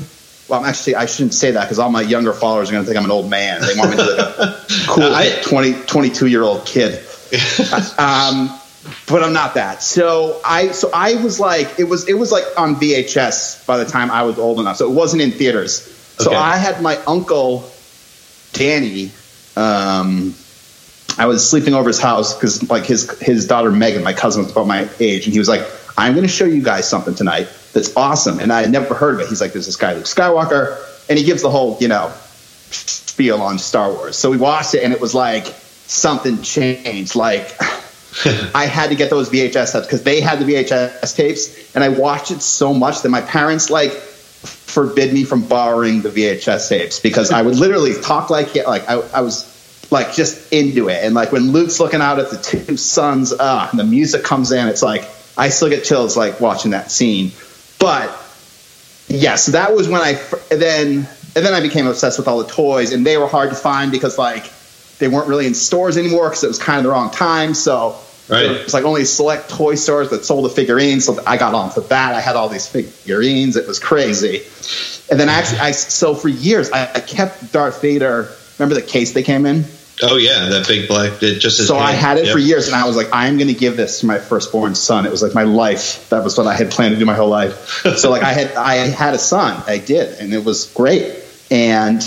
well, 0.48 0.60
I'm 0.60 0.66
actually 0.66 0.96
I 0.96 1.06
shouldn't 1.06 1.34
say 1.34 1.52
that 1.52 1.62
because 1.64 1.78
all 1.78 1.90
my 1.90 2.02
younger 2.02 2.32
followers 2.32 2.68
are 2.68 2.72
going 2.72 2.84
to 2.84 2.86
think 2.86 2.98
I'm 2.98 3.04
an 3.04 3.10
old 3.10 3.30
man. 3.30 3.60
They 3.60 3.74
want 3.76 3.90
me 3.90 3.96
to 3.96 4.02
look 4.04 4.38
like 4.38 4.38
a 4.38 4.66
cool 4.86 5.14
I- 5.14 5.40
20 5.42 5.72
22 5.84 6.26
year 6.26 6.42
old 6.42 6.66
kid. 6.66 6.98
um, 7.98 8.50
but 9.08 9.22
I'm 9.22 9.32
not 9.32 9.54
that. 9.54 9.82
So 9.82 10.40
I 10.44 10.72
so 10.72 10.90
I 10.92 11.14
was 11.22 11.40
like 11.40 11.78
it 11.78 11.84
was 11.84 12.08
it 12.08 12.14
was 12.14 12.30
like 12.30 12.44
on 12.58 12.76
VHS 12.76 13.66
by 13.66 13.78
the 13.78 13.86
time 13.86 14.10
I 14.10 14.22
was 14.24 14.38
old 14.38 14.60
enough. 14.60 14.76
So 14.76 14.90
it 14.90 14.94
wasn't 14.94 15.22
in 15.22 15.30
theaters. 15.30 15.82
So 16.18 16.30
Okay. 16.30 16.36
I 16.36 16.56
had 16.56 16.82
my 16.82 16.96
uncle 17.06 17.68
Danny. 18.52 19.10
Um, 19.56 20.34
I 21.16 21.26
was 21.26 21.48
sleeping 21.48 21.74
over 21.74 21.88
his 21.88 22.00
house 22.00 22.34
because 22.34 22.68
like 22.68 22.84
his 22.84 23.18
his 23.20 23.46
daughter 23.46 23.70
Megan, 23.70 24.02
my 24.02 24.12
cousin, 24.12 24.42
was 24.42 24.52
about 24.52 24.66
my 24.66 24.88
age, 25.00 25.24
and 25.26 25.32
he 25.32 25.38
was 25.38 25.48
like, 25.48 25.62
"I'm 25.96 26.12
going 26.14 26.26
to 26.26 26.32
show 26.32 26.44
you 26.44 26.62
guys 26.62 26.88
something 26.88 27.14
tonight 27.14 27.48
that's 27.74 27.94
awesome." 27.96 28.40
And 28.40 28.52
I 28.52 28.62
had 28.62 28.70
never 28.70 28.94
heard 28.94 29.14
of 29.14 29.20
it. 29.20 29.28
He's 29.28 29.40
like, 29.40 29.52
"There's 29.52 29.66
this 29.66 29.76
guy 29.76 29.94
Luke 29.94 30.04
Skywalker," 30.04 30.78
and 31.08 31.18
he 31.18 31.24
gives 31.24 31.42
the 31.42 31.50
whole, 31.50 31.76
you 31.80 31.88
know, 31.88 32.12
spiel 32.70 33.42
on 33.42 33.58
Star 33.58 33.92
Wars. 33.92 34.16
So 34.16 34.30
we 34.30 34.36
watched 34.36 34.74
it, 34.74 34.82
and 34.82 34.92
it 34.92 35.00
was 35.00 35.14
like 35.14 35.46
something 35.86 36.42
changed. 36.42 37.14
Like 37.14 37.54
I 38.54 38.66
had 38.66 38.90
to 38.90 38.96
get 38.96 39.10
those 39.10 39.28
VHS 39.28 39.72
tapes 39.72 39.86
because 39.86 40.02
they 40.02 40.20
had 40.20 40.38
the 40.38 40.44
VHS 40.44 41.16
tapes, 41.16 41.74
and 41.74 41.82
I 41.82 41.88
watched 41.88 42.30
it 42.30 42.42
so 42.42 42.72
much 42.72 43.02
that 43.02 43.08
my 43.08 43.20
parents 43.20 43.70
like 43.70 43.92
forbid 43.92 45.12
me 45.12 45.24
from 45.24 45.46
borrowing 45.46 46.02
the 46.02 46.10
VHS 46.10 46.68
tapes 46.68 47.00
because 47.00 47.30
I 47.30 47.42
would 47.42 47.56
literally 47.56 47.94
talk 47.94 48.30
like 48.30 48.56
it. 48.56 48.66
like 48.66 48.88
I, 48.88 48.94
I 48.94 49.20
was 49.20 49.50
like 49.90 50.12
just 50.12 50.52
into 50.52 50.88
it, 50.88 51.04
and 51.04 51.14
like 51.14 51.32
when 51.32 51.52
Luke's 51.52 51.80
looking 51.80 52.00
out 52.00 52.18
at 52.18 52.30
the 52.30 52.36
two 52.36 52.76
suns, 52.76 53.32
uh, 53.32 53.68
and 53.70 53.78
the 53.78 53.84
music 53.84 54.24
comes 54.24 54.52
in, 54.52 54.68
it's 54.68 54.82
like 54.82 55.08
I 55.36 55.48
still 55.48 55.68
get 55.68 55.84
chills 55.84 56.16
like 56.16 56.40
watching 56.40 56.70
that 56.70 56.90
scene. 56.90 57.32
But 57.84 58.08
yes, 59.08 59.46
that 59.46 59.74
was 59.74 59.88
when 59.88 60.00
I 60.00 60.14
then 60.48 61.06
and 61.36 61.44
then 61.44 61.52
I 61.52 61.60
became 61.60 61.86
obsessed 61.86 62.18
with 62.18 62.28
all 62.28 62.38
the 62.38 62.48
toys, 62.50 62.92
and 62.92 63.04
they 63.04 63.18
were 63.18 63.26
hard 63.26 63.50
to 63.50 63.56
find 63.56 63.92
because 63.92 64.16
like 64.16 64.50
they 64.98 65.08
weren't 65.08 65.28
really 65.28 65.46
in 65.46 65.54
stores 65.54 65.96
anymore 65.98 66.30
because 66.30 66.44
it 66.44 66.48
was 66.48 66.58
kind 66.58 66.78
of 66.78 66.84
the 66.84 66.90
wrong 66.90 67.10
time. 67.10 67.52
So 67.54 67.96
Right. 68.26 68.46
it 68.46 68.64
was 68.64 68.72
like 68.72 68.84
only 68.84 69.04
select 69.04 69.50
toy 69.50 69.74
stores 69.74 70.08
that 70.08 70.24
sold 70.24 70.46
the 70.46 70.48
figurines. 70.48 71.04
So 71.04 71.20
I 71.26 71.36
got 71.36 71.52
onto 71.52 71.82
that. 71.82 72.14
I 72.14 72.20
had 72.22 72.36
all 72.36 72.48
these 72.48 72.66
figurines. 72.66 73.54
It 73.56 73.68
was 73.68 73.78
crazy. 73.78 74.44
And 75.10 75.20
then 75.20 75.28
actually, 75.28 75.58
I 75.58 75.72
so 75.72 76.14
for 76.14 76.28
years 76.28 76.70
I, 76.70 76.90
I 76.94 77.00
kept 77.00 77.52
Darth 77.52 77.82
Vader. 77.82 78.30
Remember 78.58 78.74
the 78.74 78.86
case 78.86 79.12
they 79.12 79.22
came 79.22 79.44
in? 79.44 79.66
Oh 80.02 80.16
yeah, 80.16 80.48
that 80.48 80.66
big 80.66 80.88
black. 80.88 81.22
It 81.22 81.38
just 81.38 81.60
as 81.60 81.68
So 81.68 81.76
I 81.78 81.92
had 81.92 82.18
it 82.18 82.24
Yep. 82.26 82.32
for 82.32 82.38
years, 82.40 82.66
and 82.66 82.74
I 82.76 82.86
was 82.86 82.96
like, 82.96 83.12
I 83.12 83.28
am 83.28 83.36
going 83.38 83.48
to 83.48 83.54
give 83.54 83.76
this 83.76 84.00
to 84.00 84.06
my 84.06 84.18
firstborn 84.18 84.74
son. 84.74 85.06
It 85.06 85.10
was 85.12 85.22
like 85.22 85.34
my 85.34 85.44
life. 85.44 86.08
That 86.10 86.24
was 86.24 86.36
what 86.36 86.46
I 86.48 86.54
had 86.56 86.70
planned 86.72 86.94
to 86.94 86.98
do 86.98 87.04
my 87.06 87.14
whole 87.14 87.28
life. 87.28 87.82
so 87.96 88.10
like 88.10 88.22
I 88.24 88.32
had 88.32 88.52
I 88.56 88.74
had 88.88 89.14
a 89.14 89.18
son. 89.18 89.62
I 89.66 89.78
did, 89.78 90.18
and 90.18 90.32
it 90.34 90.44
was 90.44 90.66
great. 90.72 91.14
And 91.50 92.02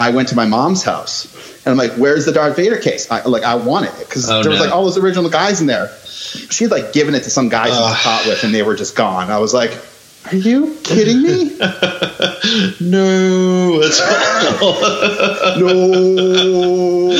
I 0.00 0.10
went 0.10 0.28
to 0.30 0.36
my 0.36 0.44
mom's 0.46 0.82
house, 0.82 1.26
and 1.64 1.70
I'm 1.72 1.76
like, 1.78 1.92
"Where's 1.98 2.24
the 2.26 2.32
Darth 2.32 2.56
Vader 2.56 2.78
case? 2.78 3.10
I, 3.10 3.22
like 3.24 3.44
I 3.44 3.54
want 3.54 3.86
it 3.86 3.94
because 4.00 4.28
Oh, 4.28 4.42
there 4.42 4.50
was 4.50 4.58
no. 4.58 4.64
like 4.66 4.74
all 4.74 4.84
those 4.84 4.98
original 4.98 5.30
guys 5.30 5.60
in 5.60 5.66
there." 5.68 5.88
She 6.02 6.64
had 6.64 6.70
like 6.70 6.92
given 6.92 7.14
it 7.14 7.22
to 7.24 7.30
some 7.30 7.48
guys 7.48 7.68
she 7.68 7.80
was 7.80 7.92
Ugh. 7.92 7.96
caught 7.98 8.26
with, 8.26 8.42
and 8.44 8.52
they 8.54 8.62
were 8.62 8.74
just 8.76 8.94
gone. 8.96 9.30
I 9.30 9.38
was 9.38 9.54
like, 9.54 9.70
"Are 10.32 10.36
you 10.36 10.76
kidding 10.84 11.22
me? 11.22 11.56
no, 12.80 13.80
that's 13.80 14.00
no!" 15.58 17.10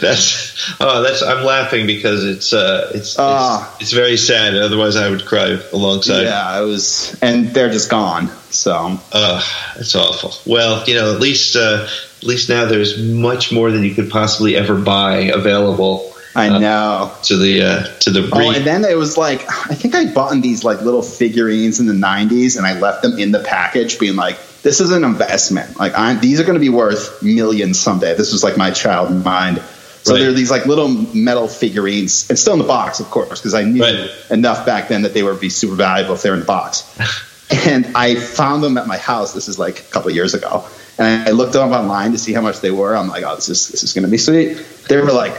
that's 0.00 0.76
oh 0.80 1.02
that's 1.02 1.22
I'm 1.22 1.44
laughing 1.44 1.86
because 1.86 2.24
it's 2.24 2.52
uh 2.52 2.90
it's 2.94 3.16
Ah. 3.18 3.72
it's, 3.74 3.82
it's 3.82 3.92
very 3.92 4.16
sad. 4.16 4.54
Otherwise, 4.56 4.96
I 4.96 5.08
would 5.10 5.24
cry 5.26 5.58
alongside. 5.72 6.22
yeah, 6.22 6.60
it 6.60 6.64
was, 6.64 7.16
and 7.22 7.48
they're 7.48 7.70
just 7.70 7.90
gone. 7.90 8.28
So 8.50 8.98
Uh, 9.12 9.42
it's 9.76 9.94
awful. 9.94 10.32
Well, 10.50 10.84
you 10.86 10.94
know, 10.94 11.12
at 11.14 11.20
least 11.20 11.56
uh, 11.56 11.86
at 12.18 12.24
least 12.24 12.48
now 12.48 12.64
there's 12.66 12.98
much 13.02 13.52
more 13.52 13.70
than 13.70 13.84
you 13.84 13.94
could 13.94 14.10
possibly 14.10 14.56
ever 14.56 14.74
buy 14.76 15.18
available 15.34 16.12
I 16.36 16.48
Uh, 16.50 16.58
know. 16.58 17.12
to 17.24 17.36
the 17.36 17.62
uh, 17.62 17.82
to 18.00 18.10
the 18.10 18.28
Oh, 18.32 18.50
and 18.50 18.64
then 18.66 18.84
it 18.84 18.96
was 18.96 19.16
like 19.16 19.40
I 19.48 19.74
think 19.74 19.94
I 19.94 20.06
bought 20.12 20.32
in 20.32 20.40
these 20.42 20.62
like 20.64 20.82
little 20.82 21.02
figurines 21.02 21.80
in 21.80 21.86
the 21.86 21.94
'90s, 21.94 22.56
and 22.58 22.66
I 22.66 22.78
left 22.78 23.02
them 23.02 23.18
in 23.18 23.32
the 23.32 23.38
package, 23.40 23.98
being 23.98 24.16
like, 24.16 24.36
"This 24.62 24.80
is 24.80 24.90
an 24.90 25.02
investment. 25.02 25.78
Like, 25.78 25.98
I'm, 25.98 26.20
these 26.20 26.38
are 26.38 26.44
going 26.44 26.54
to 26.54 26.60
be 26.60 26.68
worth 26.68 27.22
millions 27.22 27.78
someday." 27.80 28.14
This 28.14 28.32
was 28.32 28.44
like 28.44 28.56
my 28.58 28.70
child 28.70 29.24
mind. 29.24 29.62
So 30.02 30.12
Right. 30.12 30.20
there 30.20 30.28
are 30.30 30.34
these 30.34 30.50
like 30.50 30.66
little 30.66 30.88
metal 31.14 31.48
figurines. 31.48 32.30
It's 32.30 32.40
still 32.42 32.52
in 32.52 32.58
the 32.60 32.64
box, 32.78 33.00
of 33.00 33.10
course, 33.10 33.40
because 33.40 33.54
I 33.54 33.62
knew 33.64 33.82
Right. 33.82 34.08
enough 34.30 34.64
back 34.66 34.88
then 34.88 35.02
that 35.02 35.14
they 35.14 35.22
would 35.22 35.40
be 35.40 35.48
super 35.48 35.74
valuable 35.74 36.14
if 36.14 36.22
they 36.22 36.28
were 36.30 36.34
in 36.36 36.40
the 36.40 36.46
box. 36.46 36.84
and 37.66 37.86
I 37.96 38.14
found 38.14 38.62
them 38.62 38.76
at 38.78 38.86
my 38.86 38.98
house. 38.98 39.32
This 39.32 39.48
is 39.48 39.58
like 39.58 39.78
a 39.80 39.82
couple 39.90 40.10
of 40.10 40.14
years 40.14 40.34
ago, 40.34 40.64
and 40.98 41.28
I 41.28 41.32
looked 41.32 41.54
them 41.54 41.72
up 41.72 41.80
online 41.80 42.12
to 42.12 42.18
see 42.18 42.32
how 42.34 42.40
much 42.42 42.60
they 42.60 42.70
were. 42.70 42.94
I'm 42.94 43.08
like, 43.08 43.24
"Oh, 43.24 43.34
this 43.36 43.48
is 43.48 43.68
this 43.68 43.82
is 43.82 43.94
going 43.94 44.04
to 44.04 44.10
be 44.10 44.18
sweet." 44.18 44.58
They 44.88 44.96
were 44.98 45.10
like 45.12 45.34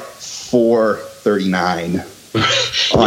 four 0.49 0.97
thirty 0.97 1.49
nine 1.49 1.99
on 2.35 2.41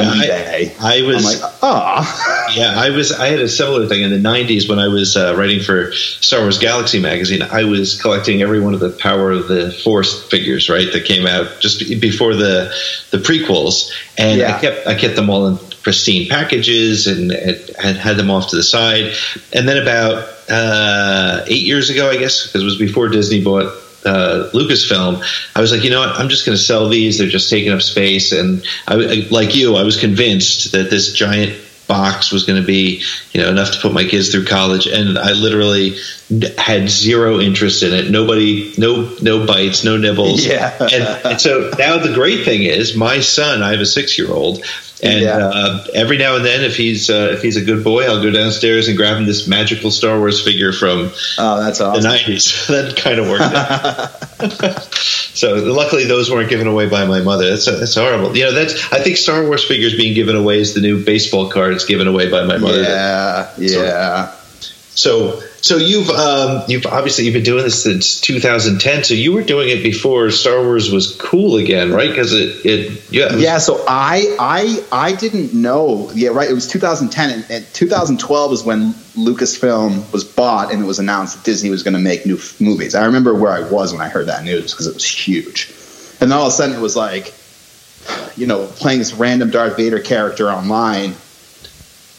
Yeah, 0.04 0.10
I- 0.10 0.72
eBay. 0.72 0.80
I 0.80 1.02
was 1.06 1.16
I'm 1.34 1.40
like, 1.42 1.52
ah, 1.62 2.52
Yeah, 2.56 2.74
I 2.76 2.90
was. 2.90 3.12
I 3.12 3.28
had 3.28 3.38
a 3.40 3.48
similar 3.48 3.86
thing 3.86 4.02
in 4.02 4.10
the 4.10 4.28
'90s 4.28 4.68
when 4.68 4.78
I 4.80 4.88
was 4.88 5.16
uh, 5.16 5.34
writing 5.36 5.60
for 5.60 5.92
Star 5.92 6.40
Wars 6.40 6.58
Galaxy 6.58 7.00
magazine. 7.00 7.42
I 7.42 7.62
was 7.64 8.00
collecting 8.00 8.42
every 8.42 8.60
one 8.60 8.74
of 8.74 8.80
the 8.80 8.90
Power 8.90 9.30
of 9.30 9.46
the 9.46 9.70
Force 9.70 10.28
figures, 10.28 10.68
right, 10.68 10.92
that 10.92 11.04
came 11.04 11.26
out 11.26 11.60
just 11.60 11.78
before 12.00 12.34
the 12.34 12.74
the 13.12 13.18
prequels, 13.18 13.92
and 14.18 14.40
Yeah. 14.40 14.56
I 14.56 14.60
kept 14.60 14.86
I 14.88 14.94
kept 14.96 15.14
them 15.16 15.30
all 15.30 15.46
in 15.46 15.58
pristine 15.82 16.28
packages 16.28 17.06
and, 17.06 17.30
and 17.30 17.56
had 17.78 17.96
had 17.96 18.16
them 18.16 18.30
off 18.30 18.50
to 18.50 18.56
the 18.56 18.62
side. 18.64 19.14
And 19.52 19.68
then 19.68 19.80
about 19.80 20.28
uh, 20.50 21.44
eight 21.46 21.62
years 21.64 21.88
ago, 21.90 22.10
I 22.10 22.16
guess, 22.16 22.46
because 22.46 22.62
it 22.62 22.64
was 22.64 22.78
before 22.78 23.08
Disney 23.08 23.42
bought 23.44 23.72
uh, 24.04 24.50
Lucasfilm, 24.52 25.22
I 25.54 25.60
was 25.60 25.72
like, 25.72 25.84
you 25.84 25.90
know 25.90 26.00
what? 26.00 26.10
I'm 26.18 26.28
just 26.28 26.46
going 26.46 26.56
to 26.56 26.62
sell 26.62 26.88
these. 26.88 27.18
They're 27.18 27.28
just 27.28 27.50
taking 27.50 27.72
up 27.72 27.82
space. 27.82 28.32
And 28.32 28.64
I, 28.86 28.94
I- 28.94 29.26
like 29.30 29.54
you, 29.54 29.76
I 29.76 29.82
was 29.82 29.98
convinced 29.98 30.72
that 30.72 30.90
this 30.90 31.12
giant 31.12 31.56
box 31.86 32.30
was 32.30 32.44
going 32.44 32.60
to 32.60 32.66
be, 32.66 33.02
you 33.32 33.40
know, 33.40 33.48
enough 33.48 33.72
to 33.72 33.78
put 33.80 33.92
my 33.92 34.04
kids 34.04 34.30
through 34.30 34.44
college. 34.44 34.86
And 34.86 35.18
I 35.18 35.32
literally 35.32 35.96
had 36.56 36.88
zero 36.88 37.40
interest 37.40 37.82
in 37.82 37.92
it. 37.92 38.10
Nobody, 38.12 38.72
no, 38.78 39.12
no 39.20 39.44
bites, 39.44 39.82
no 39.82 39.96
nibbles. 39.96 40.46
Yeah. 40.50 40.76
and, 40.80 41.26
and 41.26 41.40
so 41.40 41.72
now 41.78 41.98
the 41.98 42.14
great 42.14 42.44
thing 42.44 42.62
is, 42.62 42.94
my 42.96 43.18
son, 43.20 43.62
I 43.62 43.72
have 43.72 43.80
a 43.80 43.86
six 43.86 44.16
year 44.18 44.30
old. 44.30 44.64
And 45.02 45.20
Yeah. 45.22 45.38
uh, 45.38 45.84
every 45.94 46.18
now 46.18 46.36
and 46.36 46.44
then, 46.44 46.62
if 46.62 46.76
he's 46.76 47.08
uh, 47.08 47.30
if 47.32 47.42
he's 47.42 47.56
a 47.56 47.64
good 47.64 47.82
boy, 47.82 48.04
I'll 48.04 48.22
go 48.22 48.30
downstairs 48.30 48.88
and 48.88 48.96
grab 48.96 49.16
him 49.16 49.26
this 49.26 49.46
magical 49.46 49.90
Star 49.90 50.18
Wars 50.18 50.42
figure 50.42 50.72
from 50.72 51.10
oh, 51.38 51.60
that's 51.62 51.80
awesome. 51.80 52.02
the 52.02 52.08
nineties. 52.08 52.66
that 52.68 52.96
kind 52.96 53.18
of 53.18 53.28
worked. 53.28 53.42
out. 53.42 54.82
so 54.92 55.54
luckily, 55.54 56.04
those 56.04 56.30
weren't 56.30 56.50
given 56.50 56.66
away 56.66 56.88
by 56.88 57.06
my 57.06 57.20
mother. 57.20 57.48
That's 57.48 57.64
that's 57.66 57.94
horrible. 57.94 58.36
You 58.36 58.44
know, 58.44 58.52
that's 58.52 58.92
I 58.92 59.00
think 59.00 59.16
Star 59.16 59.42
Wars 59.44 59.64
figures 59.64 59.96
being 59.96 60.14
given 60.14 60.36
away 60.36 60.60
is 60.60 60.74
the 60.74 60.80
new 60.80 61.02
baseball 61.04 61.48
cards 61.50 61.84
given 61.84 62.06
away 62.06 62.30
by 62.30 62.44
my 62.44 62.58
mother. 62.58 62.82
Yeah, 62.82 63.50
yeah. 63.58 64.34
So 65.00 65.40
so 65.62 65.76
you've 65.78 66.10
um, 66.10 66.62
you've 66.68 66.84
obviously 66.84 67.24
you've 67.24 67.32
been 67.32 67.42
doing 67.42 67.64
this 67.64 67.82
since 67.82 68.20
2010. 68.20 69.04
So 69.04 69.14
you 69.14 69.32
were 69.32 69.42
doing 69.42 69.70
it 69.70 69.82
before 69.82 70.30
Star 70.30 70.62
Wars 70.62 70.90
was 70.90 71.16
cool 71.16 71.56
again, 71.56 71.90
right? 71.90 72.10
Because 72.10 72.34
it 72.34 72.66
it 72.66 73.10
yeah 73.10 73.26
it 73.26 73.32
was- 73.32 73.42
Yeah, 73.42 73.58
so 73.58 73.82
I 73.88 74.36
I 74.38 74.84
I 74.92 75.12
didn't 75.14 75.54
know. 75.54 76.10
Yeah, 76.14 76.30
right. 76.30 76.50
It 76.50 76.52
was 76.52 76.66
2010, 76.68 77.30
and, 77.30 77.50
and 77.50 77.66
2012 77.72 78.52
is 78.52 78.62
when 78.62 78.92
Lucasfilm 79.16 80.12
was 80.12 80.24
bought, 80.24 80.70
and 80.70 80.82
it 80.82 80.86
was 80.86 80.98
announced 80.98 81.36
that 81.36 81.44
Disney 81.44 81.70
was 81.70 81.82
going 81.82 81.94
to 81.94 82.00
make 82.00 82.26
new 82.26 82.36
f- 82.36 82.60
movies. 82.60 82.94
I 82.94 83.06
remember 83.06 83.34
where 83.34 83.52
I 83.52 83.62
was 83.70 83.92
when 83.92 84.02
I 84.02 84.08
heard 84.10 84.26
that 84.26 84.44
news 84.44 84.72
because 84.72 84.86
it 84.86 84.92
was 84.94 85.04
huge, 85.06 85.72
and 86.20 86.30
then 86.30 86.36
all 86.38 86.46
of 86.46 86.52
a 86.52 86.56
sudden 86.56 86.76
it 86.76 86.80
was 86.82 86.94
like, 86.96 87.32
you 88.36 88.46
know, 88.46 88.66
playing 88.66 88.98
this 88.98 89.14
random 89.14 89.48
Darth 89.50 89.76
Vader 89.78 90.00
character 90.00 90.50
online. 90.50 91.14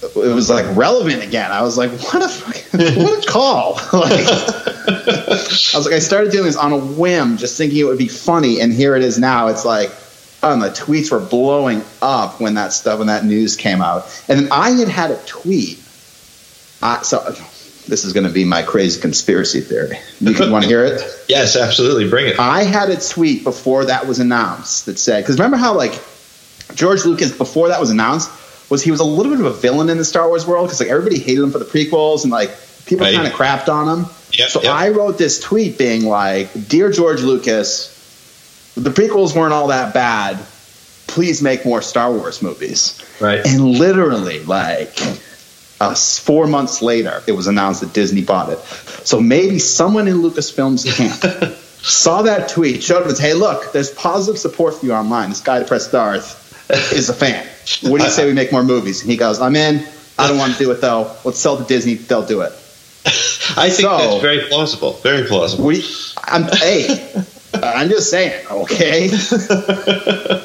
It 0.03 0.15
was 0.15 0.49
like 0.49 0.75
relevant 0.75 1.23
again. 1.23 1.51
I 1.51 1.61
was 1.61 1.77
like, 1.77 1.91
"What 1.91 2.23
a 2.23 2.27
fucking, 2.27 3.03
what 3.03 3.23
a 3.23 3.27
call!" 3.31 3.73
like, 3.93 4.25
I 4.27 5.77
was 5.77 5.85
like, 5.85 5.93
I 5.93 5.99
started 5.99 6.31
doing 6.31 6.45
this 6.45 6.55
on 6.55 6.73
a 6.73 6.77
whim, 6.77 7.37
just 7.37 7.57
thinking 7.57 7.79
it 7.79 7.83
would 7.83 7.99
be 7.99 8.07
funny, 8.07 8.61
and 8.61 8.73
here 8.73 8.95
it 8.95 9.03
is 9.03 9.19
now. 9.19 9.47
It's 9.47 9.63
like, 9.63 9.91
um, 10.41 10.59
the 10.59 10.69
tweets 10.69 11.11
were 11.11 11.19
blowing 11.19 11.83
up 12.01 12.41
when 12.41 12.55
that 12.55 12.73
stuff 12.73 12.97
when 12.97 13.07
that 13.07 13.25
news 13.25 13.55
came 13.55 13.81
out, 13.81 14.05
and 14.27 14.39
then 14.39 14.51
I 14.51 14.71
had 14.71 14.87
had 14.87 15.11
a 15.11 15.17
tweet. 15.25 15.77
I, 16.81 17.03
so 17.03 17.19
this 17.87 18.03
is 18.03 18.13
going 18.13 18.25
to 18.25 18.33
be 18.33 18.43
my 18.43 18.63
crazy 18.63 18.99
conspiracy 18.99 19.61
theory. 19.61 19.99
You 20.19 20.51
want 20.51 20.63
to 20.63 20.67
hear 20.69 20.83
it? 20.83 21.01
yes, 21.27 21.55
absolutely, 21.55 22.09
bring 22.09 22.27
it. 22.27 22.39
I 22.39 22.63
had 22.63 22.89
a 22.89 22.99
tweet 22.99 23.43
before 23.43 23.85
that 23.85 24.07
was 24.07 24.17
announced 24.17 24.87
that 24.87 24.97
said, 24.97 25.21
because 25.21 25.37
remember 25.37 25.57
how 25.57 25.75
like 25.75 25.93
George 26.73 27.05
Lucas 27.05 27.37
before 27.37 27.67
that 27.67 27.79
was 27.79 27.91
announced 27.91 28.31
was 28.71 28.81
he 28.81 28.89
was 28.89 28.99
a 29.01 29.05
little 29.05 29.31
bit 29.31 29.39
of 29.41 29.45
a 29.45 29.53
villain 29.53 29.89
in 29.89 29.97
the 29.97 30.05
Star 30.05 30.27
Wars 30.27 30.47
world 30.47 30.65
because 30.67 30.79
like 30.79 30.89
everybody 30.89 31.19
hated 31.19 31.43
him 31.43 31.51
for 31.51 31.59
the 31.59 31.65
prequels 31.65 32.23
and 32.23 32.31
like 32.31 32.49
people 32.87 33.05
Right. 33.05 33.13
kind 33.13 33.27
of 33.27 33.33
crapped 33.33 33.69
on 33.69 33.87
him. 33.99 34.05
Yep, 34.31 34.49
so 34.49 34.63
yep. 34.63 34.71
I 34.73 34.89
wrote 34.89 35.17
this 35.17 35.39
tweet 35.41 35.77
being 35.77 36.05
like, 36.05 36.49
"Dear 36.69 36.89
George 36.89 37.21
Lucas, 37.21 38.71
the 38.75 38.89
prequels 38.89 39.35
weren't 39.35 39.53
all 39.53 39.67
that 39.67 39.93
bad. 39.93 40.39
Please 41.07 41.41
make 41.41 41.65
more 41.65 41.81
Star 41.81 42.11
Wars 42.11 42.41
movies." 42.41 42.97
Right. 43.19 43.45
And 43.45 43.61
literally, 43.77 44.39
like 44.45 44.97
uh, 45.81 45.93
four 45.93 46.47
months 46.47 46.81
later, 46.81 47.21
it 47.27 47.33
was 47.33 47.47
announced 47.47 47.81
that 47.81 47.91
Disney 47.91 48.21
bought 48.21 48.49
it. 48.49 48.59
So 49.03 49.19
maybe 49.19 49.59
someone 49.59 50.07
in 50.07 50.21
Lucasfilm's 50.21 50.85
camp 50.95 51.53
saw 51.81 52.21
that 52.21 52.47
tweet, 52.49 52.81
showed 52.83 53.05
him, 53.05 53.13
"Hey, 53.17 53.33
look, 53.33 53.73
there's 53.73 53.91
positive 53.91 54.39
support 54.39 54.75
for 54.75 54.85
you 54.85 54.93
online. 54.93 55.29
This 55.29 55.41
guy 55.41 55.61
press 55.63 55.91
Darth 55.91 56.37
is 56.93 57.09
a 57.09 57.13
fan. 57.13 57.45
What 57.83 57.99
do 57.99 58.03
you 58.05 58.09
say 58.11 58.25
we 58.25 58.33
make 58.33 58.51
more 58.51 58.63
movies?" 58.63 59.01
And 59.01 59.09
he 59.11 59.17
goes, 59.17 59.39
"I'm 59.39 59.55
in. 59.55 59.85
I 60.19 60.27
don't 60.27 60.37
want 60.37 60.53
to 60.53 60.59
do 60.59 60.71
it 60.71 60.81
though. 60.81 61.15
Let's 61.23 61.39
sell 61.39 61.57
to 61.57 61.63
Disney. 61.63 61.95
They'll 61.95 62.25
do 62.25 62.41
it." 62.41 62.51
I 63.57 63.69
think 63.69 63.81
So- 63.87 63.97
that's 63.97 64.21
very 64.21 64.41
plausible. 64.47 64.93
Very 65.03 65.27
plausible. 65.27 65.65
We, 65.65 65.83
I'm, 66.23 66.43
hey, 66.43 67.11
I'm 67.53 67.89
just 67.89 68.09
saying, 68.09 68.45
okay. 68.49 69.07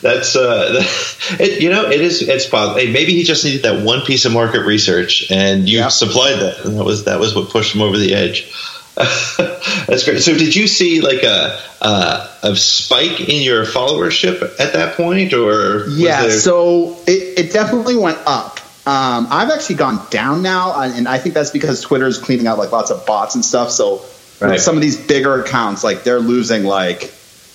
That's 0.00 0.34
uh, 0.34 0.82
it, 1.38 1.60
you 1.62 1.70
know, 1.70 1.88
it 1.88 2.00
is. 2.00 2.22
It's 2.26 2.46
possible. 2.48 2.78
Hey, 2.80 2.90
maybe 2.92 3.12
he 3.12 3.22
just 3.22 3.44
needed 3.44 3.62
that 3.62 3.84
one 3.84 4.00
piece 4.00 4.24
of 4.24 4.32
market 4.32 4.62
research, 4.66 5.30
and 5.30 5.68
you 5.68 5.78
Yeah. 5.78 5.88
supplied 5.88 6.40
that, 6.40 6.64
and 6.64 6.76
that 6.78 6.84
was 6.84 7.04
that 7.04 7.20
was 7.20 7.34
what 7.34 7.50
pushed 7.50 7.74
him 7.74 7.82
over 7.82 7.96
the 7.96 8.14
edge. 8.14 8.50
That's 8.96 10.04
great. 10.04 10.20
So, 10.20 10.36
did 10.36 10.54
you 10.54 10.66
see 10.68 11.00
like 11.00 11.22
a 11.22 11.58
a, 11.80 12.28
a 12.42 12.56
spike 12.56 13.20
in 13.20 13.42
your 13.42 13.64
followership 13.64 14.42
at 14.60 14.74
that 14.74 14.96
point, 14.96 15.32
or 15.32 15.84
was 15.84 15.98
Yeah, 15.98 16.22
there- 16.22 16.30
so 16.32 16.96
it, 17.06 17.38
it 17.46 17.52
definitely 17.52 17.96
went 17.96 18.18
up. 18.26 18.60
Um, 18.84 19.28
I've 19.30 19.50
actually 19.50 19.76
gone 19.76 20.04
down 20.10 20.42
now, 20.42 20.78
and 20.80 21.06
I 21.08 21.18
think 21.18 21.34
that's 21.34 21.50
because 21.50 21.80
Twitter 21.80 22.06
is 22.06 22.18
cleaning 22.18 22.46
out 22.48 22.58
like 22.58 22.72
lots 22.72 22.90
of 22.90 23.06
bots 23.06 23.34
and 23.34 23.44
stuff. 23.44 23.70
So 23.70 24.02
Right. 24.40 24.58
some 24.60 24.74
of 24.74 24.82
these 24.82 24.96
bigger 24.96 25.40
accounts, 25.40 25.84
like 25.84 26.02
they're 26.02 26.18
losing 26.18 26.64
like 26.64 27.02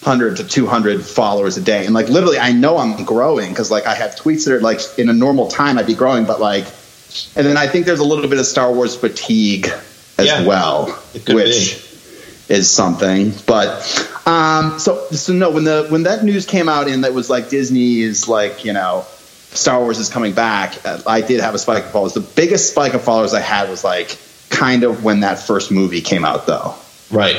100 0.03 0.37
to 0.37 0.45
200 0.47 1.03
followers 1.05 1.57
a 1.57 1.61
day, 1.61 1.85
and 1.85 1.93
like 1.93 2.07
literally, 2.07 2.39
I 2.39 2.53
know 2.53 2.77
I'm 2.77 3.03
growing 3.03 3.49
because 3.49 3.69
like 3.69 3.85
I 3.85 3.93
have 3.93 4.15
tweets 4.15 4.45
that 4.45 4.53
are 4.53 4.61
like 4.61 4.79
in 4.97 5.09
a 5.09 5.13
normal 5.13 5.49
time 5.49 5.77
I'd 5.77 5.85
be 5.85 5.95
growing, 5.95 6.23
but 6.25 6.39
like, 6.39 6.63
and 7.35 7.45
then 7.45 7.57
I 7.57 7.67
think 7.67 7.85
there's 7.85 7.99
a 7.99 8.05
little 8.05 8.27
bit 8.29 8.39
of 8.39 8.45
Star 8.45 8.71
Wars 8.71 8.95
fatigue 8.95 9.69
as 10.17 10.25
Yeah, 10.27 10.45
well, 10.45 10.87
which 11.29 11.83
is 12.49 12.69
something. 12.69 13.33
But 13.45 13.69
um, 14.25 14.79
so 14.79 15.05
so 15.11 15.33
no, 15.33 15.51
when 15.51 15.63
the 15.63 15.87
when 15.89 16.03
that 16.03 16.23
news 16.23 16.45
came 16.45 16.69
out 16.69 16.87
and 16.87 17.03
that 17.03 17.13
was 17.13 17.29
like 17.29 17.49
Disney 17.49 18.01
is 18.01 18.27
like 18.27 18.65
you 18.65 18.73
know 18.73 19.05
Star 19.51 19.79
Wars 19.79 19.97
is 19.99 20.09
coming 20.09 20.33
back, 20.33 20.85
uh, 20.85 21.01
I 21.07 21.21
did 21.21 21.39
have 21.41 21.55
a 21.55 21.59
spike 21.59 21.85
of 21.85 21.91
followers. 21.91 22.13
The 22.13 22.19
biggest 22.21 22.71
spike 22.71 22.93
of 22.93 23.01
followers 23.03 23.33
I 23.33 23.39
had 23.41 23.69
was 23.69 23.83
like 23.83 24.17
kind 24.49 24.83
of 24.83 25.03
when 25.03 25.21
that 25.21 25.39
first 25.39 25.71
movie 25.71 26.01
came 26.01 26.23
out 26.25 26.45
though. 26.47 26.73
right? 27.11 27.35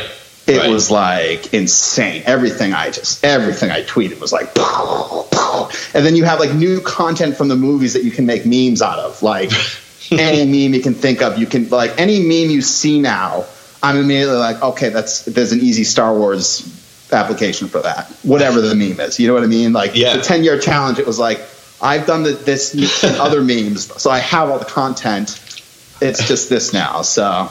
It 0.47 0.59
Right. 0.61 0.71
was 0.71 0.91
like 0.91 1.53
insane. 1.53 2.23
Everything 2.25 2.73
I 2.73 2.91
just 2.91 3.23
everything 3.25 3.71
I 3.71 3.83
tweeted 3.83 4.19
was 4.21 4.33
like 4.33 4.49
and 5.95 6.07
then 6.07 6.17
you 6.17 6.25
have 6.25 6.41
like 6.41 6.55
new 6.55 6.81
content 6.81 7.37
from 7.37 7.49
the 7.49 7.57
movies 7.57 7.93
that 7.93 8.03
you 8.05 8.11
can 8.11 8.25
make 8.25 8.47
memes 8.47 8.81
out 8.83 8.99
of. 8.99 9.23
Like 9.23 9.51
any 10.12 10.45
meme 10.45 10.75
you 10.75 10.81
can 10.83 10.95
think 10.95 11.23
of, 11.23 11.38
you 11.38 11.47
can 11.47 11.69
like 11.71 11.99
any 11.99 12.21
meme 12.21 12.50
you 12.50 12.62
see 12.62 13.00
now, 13.00 13.45
I'm 13.83 13.97
immediately 13.97 14.37
like, 14.37 14.62
okay, 14.62 14.88
that's 14.88 15.23
there's 15.25 15.53
an 15.53 15.61
easy 15.61 15.85
Star 15.85 16.15
Wars 16.17 16.75
application 17.12 17.69
for 17.69 17.81
that. 17.81 18.07
Whatever 18.23 18.61
the 18.61 18.75
meme 18.75 19.00
is. 19.00 19.19
You 19.19 19.29
know 19.29 19.35
what 19.35 19.43
I 19.43 19.47
mean? 19.47 19.73
Like 19.73 19.93
Yeah. 19.95 20.17
the 20.17 20.23
10 20.23 20.45
year 20.45 20.59
challenge, 20.59 20.99
it 20.99 21.07
was 21.07 21.19
like 21.19 21.41
I've 21.81 22.07
done 22.07 22.23
the, 22.25 22.33
this 22.33 22.75
and 23.05 23.17
other 23.17 23.41
memes, 23.43 23.87
so 24.03 24.11
I 24.11 24.19
have 24.19 24.50
all 24.50 24.59
the 24.59 24.65
content. 24.65 25.31
It's 26.00 26.27
just 26.29 26.49
this 26.49 26.73
now. 26.73 27.03
So 27.03 27.49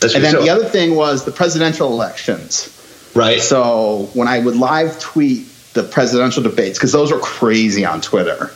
That's 0.00 0.14
and 0.14 0.22
then 0.24 0.32
so- 0.32 0.42
the 0.42 0.50
other 0.50 0.64
thing 0.66 0.94
was 0.94 1.24
the 1.24 1.32
presidential 1.32 1.90
elections. 1.92 2.72
right. 3.14 3.40
So 3.40 4.10
when 4.14 4.28
I 4.28 4.38
would 4.38 4.56
live 4.56 4.98
tweet 4.98 5.46
the 5.74 5.82
presidential 5.82 6.42
debates, 6.42 6.78
because 6.78 6.92
those 6.92 7.12
were 7.12 7.18
crazy 7.18 7.84
on 7.84 8.00
Twitter, 8.00 8.50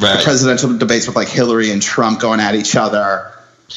right. 0.00 0.18
the 0.18 0.22
presidential 0.24 0.76
debates 0.76 1.06
with 1.06 1.16
like 1.16 1.28
Hillary 1.28 1.70
and 1.70 1.82
Trump 1.82 2.20
going 2.20 2.40
at 2.40 2.54
each 2.54 2.76
other, 2.76 3.32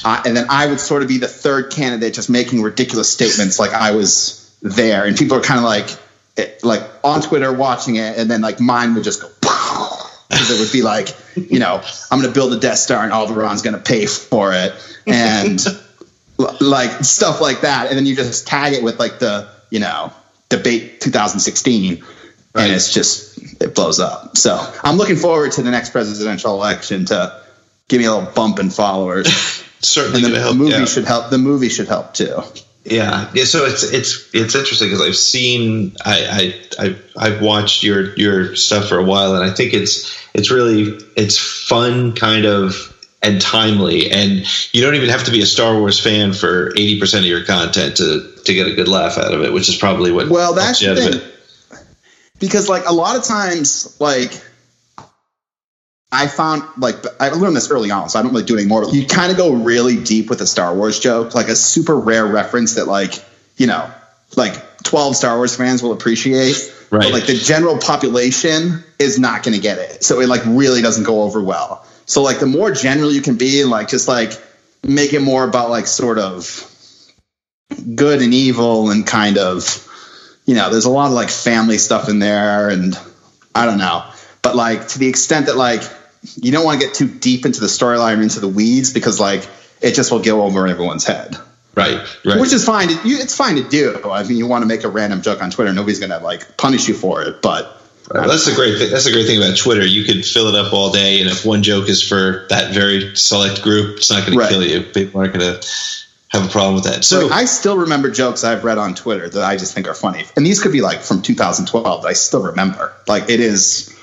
uh, 0.06 0.22
and 0.26 0.36
then 0.36 0.48
I 0.50 0.68
would 0.68 0.80
sort 0.80 1.02
of 1.02 1.08
be 1.08 1.18
the 1.18 1.28
third 1.28 1.72
candidate, 1.72 2.14
just 2.14 2.30
making 2.30 2.62
ridiculous 2.62 3.12
statements 3.12 3.60
like 3.60 3.72
I 3.74 3.92
was 3.92 4.56
there, 4.62 5.06
and 5.06 5.18
people 5.18 5.38
are 5.38 5.42
kind 5.42 5.60
of 5.60 5.64
like, 5.66 5.90
it, 6.36 6.64
like 6.64 6.84
on 7.04 7.22
Twitter 7.22 7.52
watching 7.54 7.96
it, 7.96 8.18
and 8.18 8.30
then 8.30 8.42
like 8.42 8.60
mine 8.60 8.94
would 8.96 9.04
just 9.04 9.22
go. 9.22 9.30
Because 10.30 10.52
it 10.52 10.60
would 10.60 10.74
be 10.74 10.82
like, 10.82 11.16
you 11.38 11.58
know, 11.58 11.82
I'm 12.12 12.20
going 12.20 12.30
to 12.30 12.38
build 12.38 12.52
a 12.52 12.60
Death 12.60 12.80
Star 12.80 13.02
and 13.02 13.14
Alderaan's 13.14 13.62
going 13.62 13.76
to 13.76 13.82
pay 13.82 14.06
for 14.06 14.52
it, 14.54 14.74
and 15.08 15.66
like 16.60 16.92
stuff 17.06 17.40
like 17.40 17.62
that. 17.62 17.88
And 17.88 17.98
then 17.98 18.06
you 18.06 18.14
just 18.14 18.46
tag 18.46 18.74
it 18.74 18.84
with 18.84 19.00
like 19.00 19.20
the, 19.20 19.48
you 19.70 19.80
know, 19.80 20.12
debate 20.50 21.00
2016, 21.00 22.04
Right. 22.54 22.64
and 22.64 22.74
it's 22.74 22.94
just 22.94 23.37
it 23.60 23.76
blows 23.76 24.00
up. 24.00 24.38
So 24.38 24.58
I'm 24.84 24.98
looking 24.98 25.16
forward 25.16 25.52
to 25.54 25.62
the 25.62 25.72
next 25.72 25.92
presidential 25.92 26.54
election 26.54 27.06
to 27.06 27.42
give 27.88 28.00
me 28.00 28.06
a 28.06 28.14
little 28.14 28.32
bump 28.32 28.60
in 28.60 28.70
followers, 28.70 29.28
Certainly 29.80 30.24
and 30.24 30.34
the, 30.34 30.40
to 30.40 30.46
the 30.46 30.54
movie 30.54 30.72
yeah. 30.72 30.86
should 30.86 31.06
help. 31.06 31.30
The 31.30 31.38
movie 31.38 31.70
should 31.70 31.88
help 31.88 32.14
too. 32.14 32.42
Yeah, 32.84 33.30
yeah. 33.34 33.44
So 33.44 33.66
it's 33.66 33.84
it's 33.84 34.30
it's 34.34 34.56
interesting 34.56 34.88
because 34.88 35.02
I've 35.02 35.16
seen 35.16 35.96
I, 36.06 36.56
I 36.80 36.86
I 36.86 36.96
I've 37.18 37.42
watched 37.42 37.84
your 37.84 38.16
your 38.16 38.56
stuff 38.56 38.88
for 38.88 38.98
a 38.98 39.04
while, 39.04 39.36
and 39.36 39.44
I 39.44 39.54
think 39.54 39.74
it's 39.74 40.18
it's 40.34 40.50
really 40.50 40.98
it's 41.16 41.38
fun, 41.38 42.14
kind 42.14 42.46
of 42.46 42.94
and 43.22 43.42
timely, 43.42 44.10
and 44.10 44.46
you 44.74 44.82
don't 44.82 44.96
even 44.96 45.10
have 45.10 45.26
to 45.26 45.32
be 45.32 45.42
a 45.42 45.46
Star 45.46 45.78
Wars 45.78 46.00
fan 46.00 46.34
for 46.34 46.72
eighty 46.72 47.00
percent 47.00 47.26
of 47.26 47.30
your 47.30 47.44
content 47.44 47.98
to 47.98 48.32
to 48.46 48.54
get 48.54 48.68
a 48.68 48.74
good 48.74 48.88
laugh 48.88 49.18
out 49.18 49.34
of 49.34 49.44
it, 49.44 49.52
which 49.52 49.68
is 49.70 49.76
probably 49.76 50.12
what 50.12 50.30
Well, 50.30 50.54
that's 50.54 50.80
the 50.80 50.96
thing. 50.96 51.22
Because 52.40 52.70
like 52.70 52.86
a 52.86 52.94
lot 52.94 53.16
of 53.16 53.24
times, 53.24 54.00
like 54.00 54.32
I 56.12 56.28
found 56.28 56.64
like 56.78 56.96
I 57.20 57.30
learned 57.30 57.56
this 57.56 57.72
early 57.72 57.92
on, 57.92 58.10
so 58.10 58.20
I 58.20 58.22
don't 58.22 58.32
really 58.32 58.46
do 58.46 58.56
it 58.56 58.62
anymore. 58.62 58.86
You 58.86 59.06
kind 59.06 59.32
of 59.32 59.38
go 59.38 59.54
really 59.54 60.02
deep 60.02 60.30
with 60.30 60.42
a 60.42 60.48
Star 60.48 60.74
Wars 60.74 61.00
joke, 61.00 61.36
like 61.36 61.48
a 61.48 61.56
super 61.56 61.98
rare 61.98 62.26
reference 62.26 62.76
that 62.76 62.88
like 62.88 63.24
you 63.58 63.68
know, 63.68 63.92
like 64.36 64.84
twelve 64.84 65.16
Star 65.16 65.36
Wars 65.38 65.56
fans 65.56 65.82
will 65.84 65.94
appreciate. 65.94 66.74
Right. 66.90 67.04
But 67.04 67.12
like 67.12 67.26
the 67.26 67.36
general 67.36 67.78
population 67.78 68.84
is 69.00 69.20
not 69.20 69.44
going 69.44 69.56
to 69.56 69.62
get 69.62 69.80
it, 69.80 70.04
so 70.04 70.22
it 70.22 70.30
like 70.30 70.42
really 70.46 70.82
doesn't 70.82 71.04
go 71.04 71.24
over 71.24 71.42
well. 71.42 71.86
So 72.06 72.22
like 72.22 72.40
the 72.40 72.46
more 72.46 72.72
general 72.72 73.12
you 73.12 73.22
can 73.22 73.36
be, 73.36 73.62
and 73.62 73.70
like 73.70 73.90
just 73.90 74.08
like 74.08 74.32
make 74.84 75.12
it 75.12 75.22
more 75.22 75.44
about 75.44 75.70
like 75.70 75.88
sort 75.88 76.20
of 76.20 76.64
good 77.96 78.22
and 78.22 78.34
evil 78.34 78.92
and 78.92 79.06
kind 79.06 79.38
of 79.38 79.87
you 80.48 80.56
know, 80.56 80.72
there's 80.72 80.86
a 80.86 80.90
lot 80.90 81.08
of 81.08 81.14
like 81.14 81.30
family 81.30 81.78
stuff 81.78 82.10
in 82.10 82.18
there, 82.18 82.70
and 82.70 82.98
I 83.54 83.66
don't 83.68 83.78
know. 83.78 84.04
But 84.42 84.56
like 84.56 84.88
to 84.90 85.00
the 85.00 85.08
extent 85.08 85.46
that 85.46 85.58
like 85.58 85.84
you 86.36 86.52
don't 86.52 86.66
want 86.66 86.82
to 86.82 86.88
get 86.88 86.96
too 86.96 87.08
deep 87.08 87.46
into 87.46 87.60
the 87.60 87.68
storyline 87.68 88.18
or 88.18 88.22
into 88.24 88.40
the 88.40 88.48
weeds 88.48 88.92
because 88.92 89.20
like 89.20 89.48
it 89.82 89.94
just 89.94 90.12
will 90.12 90.22
go 90.24 90.42
over 90.42 90.68
everyone's 90.68 91.06
head, 91.06 91.38
Right, 91.76 92.00
right. 92.26 92.40
which 92.42 92.54
is 92.54 92.66
fine. 92.66 92.88
To, 92.88 93.08
you, 93.08 93.18
it's 93.20 93.36
fine 93.36 93.58
to 93.58 93.70
do. 93.70 94.10
I 94.10 94.24
mean, 94.24 94.38
you 94.38 94.48
want 94.48 94.64
to 94.64 94.68
make 94.68 94.84
a 94.84 94.90
random 94.90 95.22
joke 95.22 95.44
on 95.44 95.52
Twitter, 95.52 95.72
nobody's 95.74 96.00
gonna 96.00 96.20
like 96.20 96.58
punish 96.58 96.88
you 96.88 96.96
for 96.96 97.22
it. 97.24 97.42
But 97.44 97.74
Right. 98.10 98.26
That's 98.26 98.46
the 98.46 98.56
great 98.56 98.78
thing. 98.78 98.90
That's 98.90 99.04
the 99.04 99.12
great 99.12 99.28
thing 99.28 99.38
about 99.38 99.58
Twitter. 99.58 99.86
You 99.86 100.06
could 100.06 100.26
fill 100.26 100.48
it 100.48 100.56
up 100.56 100.72
all 100.72 100.92
day, 100.94 101.20
and 101.20 101.30
if 101.30 101.46
one 101.46 101.62
joke 101.62 101.90
is 101.90 102.02
for 102.02 102.46
that 102.50 102.74
very 102.74 103.14
select 103.18 103.62
group, 103.62 103.98
it's 103.98 104.10
not 104.10 104.26
going 104.26 104.38
Right. 104.38 104.48
to 104.48 104.54
kill 104.54 104.64
you. 104.66 104.82
People 104.84 105.20
aren't 105.20 105.34
going 105.34 105.46
to 105.54 105.68
have 106.30 106.46
a 106.46 106.50
problem 106.50 106.76
with 106.76 106.84
that. 106.86 107.06
So 107.06 107.30
I 107.30 107.46
still 107.46 107.78
remember 107.78 108.12
jokes 108.12 108.44
I've 108.44 108.64
read 108.64 108.78
on 108.78 108.96
Twitter 108.96 109.30
that 109.30 109.44
I 109.44 109.56
just 109.56 109.74
think 109.74 109.88
are 109.88 109.94
funny, 109.94 110.26
and 110.36 110.46
these 110.46 110.62
could 110.62 110.72
be 110.72 110.82
like 110.82 111.00
from 111.00 111.22
2012 111.22 112.02
that 112.02 112.08
I 112.08 112.14
still 112.14 112.44
remember. 112.44 112.94
Like 113.08 113.30
it 113.30 113.40
is. 113.40 113.94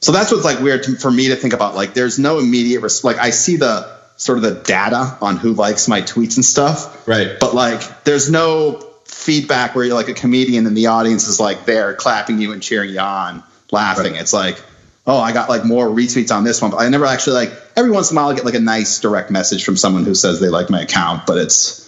So 0.00 0.12
that's 0.12 0.30
what's 0.30 0.44
like 0.44 0.60
weird 0.60 0.82
to, 0.84 0.96
for 0.96 1.10
me 1.10 1.28
to 1.28 1.36
think 1.36 1.54
about. 1.54 1.74
Like 1.74 1.94
there's 1.94 2.18
no 2.18 2.38
immediate 2.38 2.80
res- 2.80 3.02
like 3.04 3.16
I 3.16 3.30
see 3.30 3.56
the 3.56 3.94
sort 4.16 4.38
of 4.38 4.44
the 4.44 4.54
data 4.54 5.16
on 5.20 5.38
who 5.38 5.54
likes 5.54 5.88
my 5.88 6.02
tweets 6.02 6.36
and 6.36 6.44
stuff, 6.44 7.08
right, 7.08 7.38
but 7.40 7.54
like 7.54 8.04
there's 8.04 8.30
no 8.30 8.80
feedback 9.06 9.74
where 9.74 9.84
you're 9.86 9.94
like 9.94 10.08
a 10.08 10.14
comedian 10.14 10.66
and 10.66 10.76
the 10.76 10.88
audience 10.88 11.26
is 11.28 11.40
like 11.40 11.64
there 11.64 11.94
clapping 11.94 12.38
you 12.40 12.52
and 12.52 12.62
cheering 12.62 12.90
you 12.90 13.00
on, 13.00 13.42
laughing. 13.70 14.12
Right. 14.12 14.20
It's 14.20 14.32
like. 14.32 14.62
Oh, 15.06 15.18
I 15.18 15.32
got 15.32 15.48
like 15.48 15.64
more 15.64 15.86
retweets 15.86 16.34
on 16.34 16.44
this 16.44 16.62
one, 16.62 16.70
but 16.70 16.78
I 16.78 16.88
never 16.88 17.04
actually 17.04 17.34
like. 17.34 17.52
Every 17.76 17.90
once 17.90 18.10
in 18.10 18.16
a 18.16 18.20
while, 18.20 18.30
I 18.30 18.34
get 18.34 18.44
like 18.44 18.54
a 18.54 18.60
nice 18.60 19.00
direct 19.00 19.30
message 19.30 19.64
from 19.64 19.76
someone 19.76 20.04
who 20.04 20.14
says 20.14 20.40
they 20.40 20.48
like 20.48 20.70
my 20.70 20.80
account, 20.82 21.26
but 21.26 21.38
it's 21.38 21.84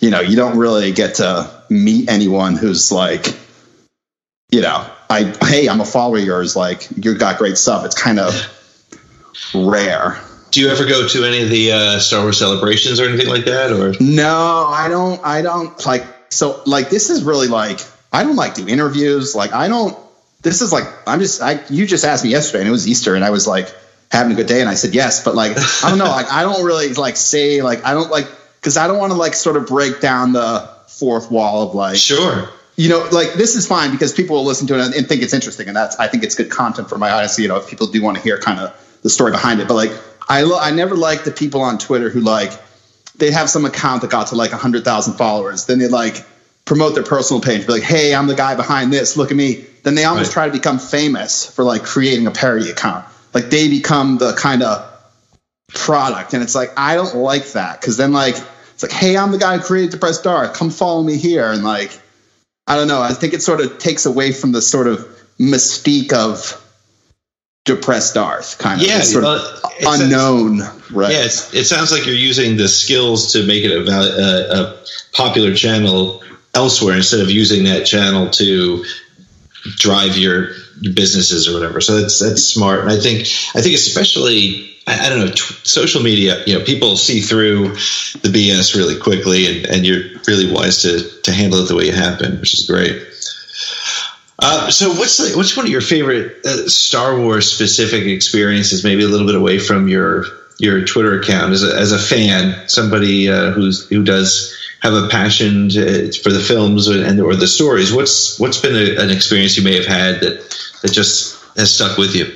you 0.00 0.10
know, 0.10 0.20
you 0.20 0.36
don't 0.36 0.58
really 0.58 0.92
get 0.92 1.16
to 1.16 1.62
meet 1.68 2.08
anyone 2.08 2.56
who's 2.56 2.92
like, 2.92 3.26
you 4.50 4.60
know, 4.60 4.88
I 5.10 5.34
hey, 5.42 5.68
I'm 5.68 5.80
a 5.80 5.84
follower 5.84 6.18
of 6.18 6.24
yours. 6.24 6.56
Like, 6.56 6.88
you 6.96 7.16
got 7.16 7.38
great 7.38 7.58
stuff. 7.58 7.84
It's 7.84 8.00
kind 8.00 8.18
of 8.18 8.54
rare. 9.54 10.20
do 10.50 10.60
you 10.60 10.68
ever 10.68 10.86
go 10.86 11.06
to 11.06 11.24
any 11.24 11.42
of 11.42 11.50
the 11.50 11.72
uh, 11.72 11.98
Star 11.98 12.22
Wars 12.22 12.38
celebrations 12.38 13.00
or 13.00 13.08
anything 13.08 13.28
like 13.28 13.44
that? 13.46 13.72
Or 13.72 13.94
No, 14.00 14.66
I 14.68 14.88
don't. 14.88 15.20
I 15.24 15.42
don't 15.42 15.84
like. 15.84 16.04
So, 16.30 16.62
like, 16.66 16.90
this 16.90 17.10
is 17.10 17.24
really 17.24 17.48
like 17.48 17.80
I 18.12 18.22
don't 18.22 18.36
like 18.36 18.54
do 18.54 18.66
interviews. 18.66 19.34
Like, 19.34 19.52
I 19.52 19.68
don't. 19.68 19.96
This 20.42 20.62
is 20.62 20.72
like 20.72 20.86
I'm 21.06 21.18
just. 21.18 21.42
I 21.42 21.60
you 21.68 21.86
just 21.86 22.04
asked 22.04 22.24
me 22.24 22.30
yesterday, 22.30 22.60
and 22.60 22.68
it 22.68 22.72
was 22.72 22.86
Easter, 22.86 23.14
and 23.14 23.24
I 23.24 23.30
was 23.30 23.46
like 23.46 23.74
having 24.10 24.32
a 24.32 24.36
good 24.36 24.46
day, 24.46 24.60
and 24.60 24.68
I 24.68 24.74
said 24.74 24.94
yes. 24.94 25.24
But 25.24 25.34
like, 25.34 25.52
I 25.84 25.88
don't 25.88 25.98
know. 25.98 26.04
Like, 26.04 26.30
I 26.30 26.42
don't 26.42 26.64
really 26.64 26.92
like 26.94 27.16
say 27.16 27.60
like 27.62 27.84
I 27.84 27.92
don't 27.92 28.10
like 28.10 28.28
because 28.60 28.76
I 28.76 28.86
don't 28.86 28.98
want 28.98 29.12
to 29.12 29.18
like 29.18 29.34
sort 29.34 29.56
of 29.56 29.66
break 29.66 30.00
down 30.00 30.32
the 30.32 30.68
fourth 30.86 31.30
wall 31.30 31.68
of 31.68 31.74
like 31.74 31.96
sure, 31.96 32.50
you 32.76 32.88
know, 32.88 33.08
like 33.10 33.34
this 33.34 33.56
is 33.56 33.66
fine 33.66 33.90
because 33.90 34.12
people 34.12 34.36
will 34.36 34.44
listen 34.44 34.66
to 34.68 34.78
it 34.78 34.84
and, 34.84 34.94
and 34.94 35.08
think 35.08 35.22
it's 35.22 35.34
interesting, 35.34 35.66
and 35.68 35.76
that's 35.76 35.96
I 35.98 36.06
think 36.06 36.22
it's 36.22 36.34
good 36.34 36.50
content 36.50 36.88
for 36.88 36.98
my 36.98 37.10
audience. 37.10 37.38
You 37.38 37.48
know, 37.48 37.56
if 37.56 37.68
people 37.68 37.88
do 37.88 38.02
want 38.02 38.16
to 38.16 38.22
hear 38.22 38.38
kind 38.38 38.60
of 38.60 39.00
the 39.02 39.10
story 39.10 39.32
behind 39.32 39.60
it, 39.60 39.66
but 39.66 39.74
like 39.74 39.92
I 40.28 40.42
lo- 40.42 40.60
I 40.60 40.70
never 40.70 40.94
like 40.94 41.24
the 41.24 41.32
people 41.32 41.62
on 41.62 41.78
Twitter 41.78 42.10
who 42.10 42.20
like 42.20 42.52
they 43.16 43.32
have 43.32 43.50
some 43.50 43.64
account 43.64 44.02
that 44.02 44.10
got 44.10 44.28
to 44.28 44.36
like 44.36 44.52
hundred 44.52 44.84
thousand 44.84 45.14
followers, 45.14 45.66
then 45.66 45.78
they 45.78 45.88
like 45.88 46.24
promote 46.68 46.94
their 46.94 47.02
personal 47.04 47.40
page, 47.40 47.66
be 47.66 47.72
like, 47.72 47.82
hey, 47.82 48.14
I'm 48.14 48.26
the 48.26 48.34
guy 48.34 48.54
behind 48.54 48.92
this, 48.92 49.16
look 49.16 49.30
at 49.30 49.36
me. 49.36 49.64
Then 49.82 49.94
they 49.94 50.04
almost 50.04 50.28
Right. 50.28 50.32
try 50.34 50.46
to 50.46 50.52
become 50.52 50.78
famous 50.78 51.46
for 51.46 51.64
like 51.64 51.82
creating 51.82 52.26
a 52.26 52.30
parody 52.30 52.70
account, 52.70 53.04
like 53.34 53.48
they 53.50 53.68
become 53.68 54.18
the 54.18 54.34
kind 54.34 54.62
of 54.62 54.84
product, 55.74 56.34
and 56.34 56.42
it's 56.42 56.54
like 56.54 56.72
I 56.78 56.94
don't 56.94 57.16
like 57.16 57.52
that 57.52 57.80
because 57.80 57.96
then 57.96 58.12
like 58.12 58.36
it's 58.74 58.82
like, 58.82 58.92
hey, 58.92 59.16
I'm 59.16 59.32
the 59.32 59.38
guy 59.38 59.56
who 59.56 59.62
created 59.64 59.90
Depressed 59.92 60.22
press 60.22 60.34
star, 60.46 60.48
come 60.54 60.70
follow 60.70 61.02
me 61.02 61.16
here, 61.16 61.50
and 61.50 61.64
like. 61.64 61.90
I 62.70 62.76
don't 62.76 62.86
know. 62.86 63.00
I 63.00 63.14
think 63.14 63.32
it 63.32 63.40
sort 63.42 63.62
of 63.62 63.78
takes 63.78 64.04
away 64.04 64.30
from 64.30 64.52
the 64.52 64.60
sort 64.60 64.88
of 64.88 64.98
mystique 65.40 66.12
of 66.12 66.62
depressed 67.64 68.12
Darth, 68.12 68.58
kind 68.58 68.78
of 68.78 68.86
Yeah, 68.86 68.98
It's 68.98 69.10
sort 69.10 69.24
of 69.24 69.40
it 69.80 69.84
sounds- 69.84 70.00
unknown, 70.02 70.58
right? 70.90 71.10
Yeah, 71.12 71.24
it 71.24 71.64
sounds 71.64 71.90
like 71.92 72.04
you're 72.04 72.14
using 72.14 72.58
the 72.58 72.68
skills 72.68 73.32
to 73.32 73.42
make 73.46 73.64
it 73.64 73.70
a, 73.72 73.90
a, 73.90 74.00
uh, 74.00 74.72
a 74.74 74.76
popular 75.16 75.54
channel 75.54 76.22
elsewhere 76.58 76.96
instead 76.96 77.20
of 77.20 77.30
using 77.30 77.64
that 77.64 77.86
channel 77.86 78.30
to 78.30 78.84
drive 79.76 80.16
your 80.16 80.48
businesses 80.92 81.48
or 81.48 81.54
whatever. 81.54 81.80
So 81.80 82.00
that's 82.00 82.18
that's 82.18 82.42
smart. 82.42 82.80
And 82.80 82.90
I 82.90 82.98
think 82.98 83.20
I 83.54 83.62
think 83.62 83.74
especially 83.74 84.74
I, 84.88 85.08
don't 85.08 85.20
know 85.20 85.30
t- 85.30 85.54
social 85.64 86.02
media. 86.02 86.42
You 86.46 86.58
know, 86.58 86.64
people 86.64 86.96
see 86.96 87.20
through 87.20 87.74
the 88.24 88.32
BS 88.34 88.74
really 88.74 88.98
quickly, 88.98 89.46
and, 89.46 89.66
and 89.66 89.86
you're 89.86 90.02
really 90.26 90.50
wise 90.52 90.82
to 90.82 90.90
to 91.22 91.32
handle 91.32 91.60
it 91.60 91.68
the 91.68 91.76
way 91.76 91.84
it 91.84 91.94
happened, 91.94 92.40
which 92.40 92.54
is 92.54 92.66
great. 92.66 93.02
Uh, 94.40 94.70
so 94.70 94.88
what's 94.90 95.16
the, 95.16 95.36
what's 95.36 95.56
one 95.56 95.66
of 95.66 95.72
your 95.72 95.80
favorite 95.80 96.44
uh, 96.46 96.68
Star 96.68 97.20
Wars 97.20 97.50
specific 97.50 98.04
experiences? 98.04 98.84
Maybe 98.84 99.02
a 99.02 99.08
little 99.08 99.26
bit 99.26 99.36
away 99.36 99.58
from 99.58 99.88
your 99.88 100.24
your 100.58 100.84
Twitter 100.84 101.20
account 101.20 101.52
as 101.52 101.62
a, 101.62 101.76
as 101.76 101.92
a 101.92 101.98
fan, 101.98 102.68
somebody 102.68 103.28
uh, 103.28 103.52
who's 103.52 103.88
who 103.88 104.02
does 104.02 104.57
have 104.80 104.94
a 104.94 105.08
passion 105.08 105.68
to, 105.70 106.12
for 106.12 106.30
the 106.30 106.40
films 106.40 106.88
and 106.88 107.20
or 107.20 107.34
the 107.34 107.46
stories. 107.46 107.92
What's 107.92 108.38
what's 108.38 108.60
been 108.60 108.76
a, 108.76 109.02
an 109.02 109.10
experience 109.10 109.56
you 109.56 109.64
may 109.64 109.74
have 109.76 109.86
had 109.86 110.20
that 110.20 110.68
that 110.82 110.92
just 110.92 111.42
has 111.56 111.74
stuck 111.74 111.98
with 111.98 112.14
you? 112.14 112.34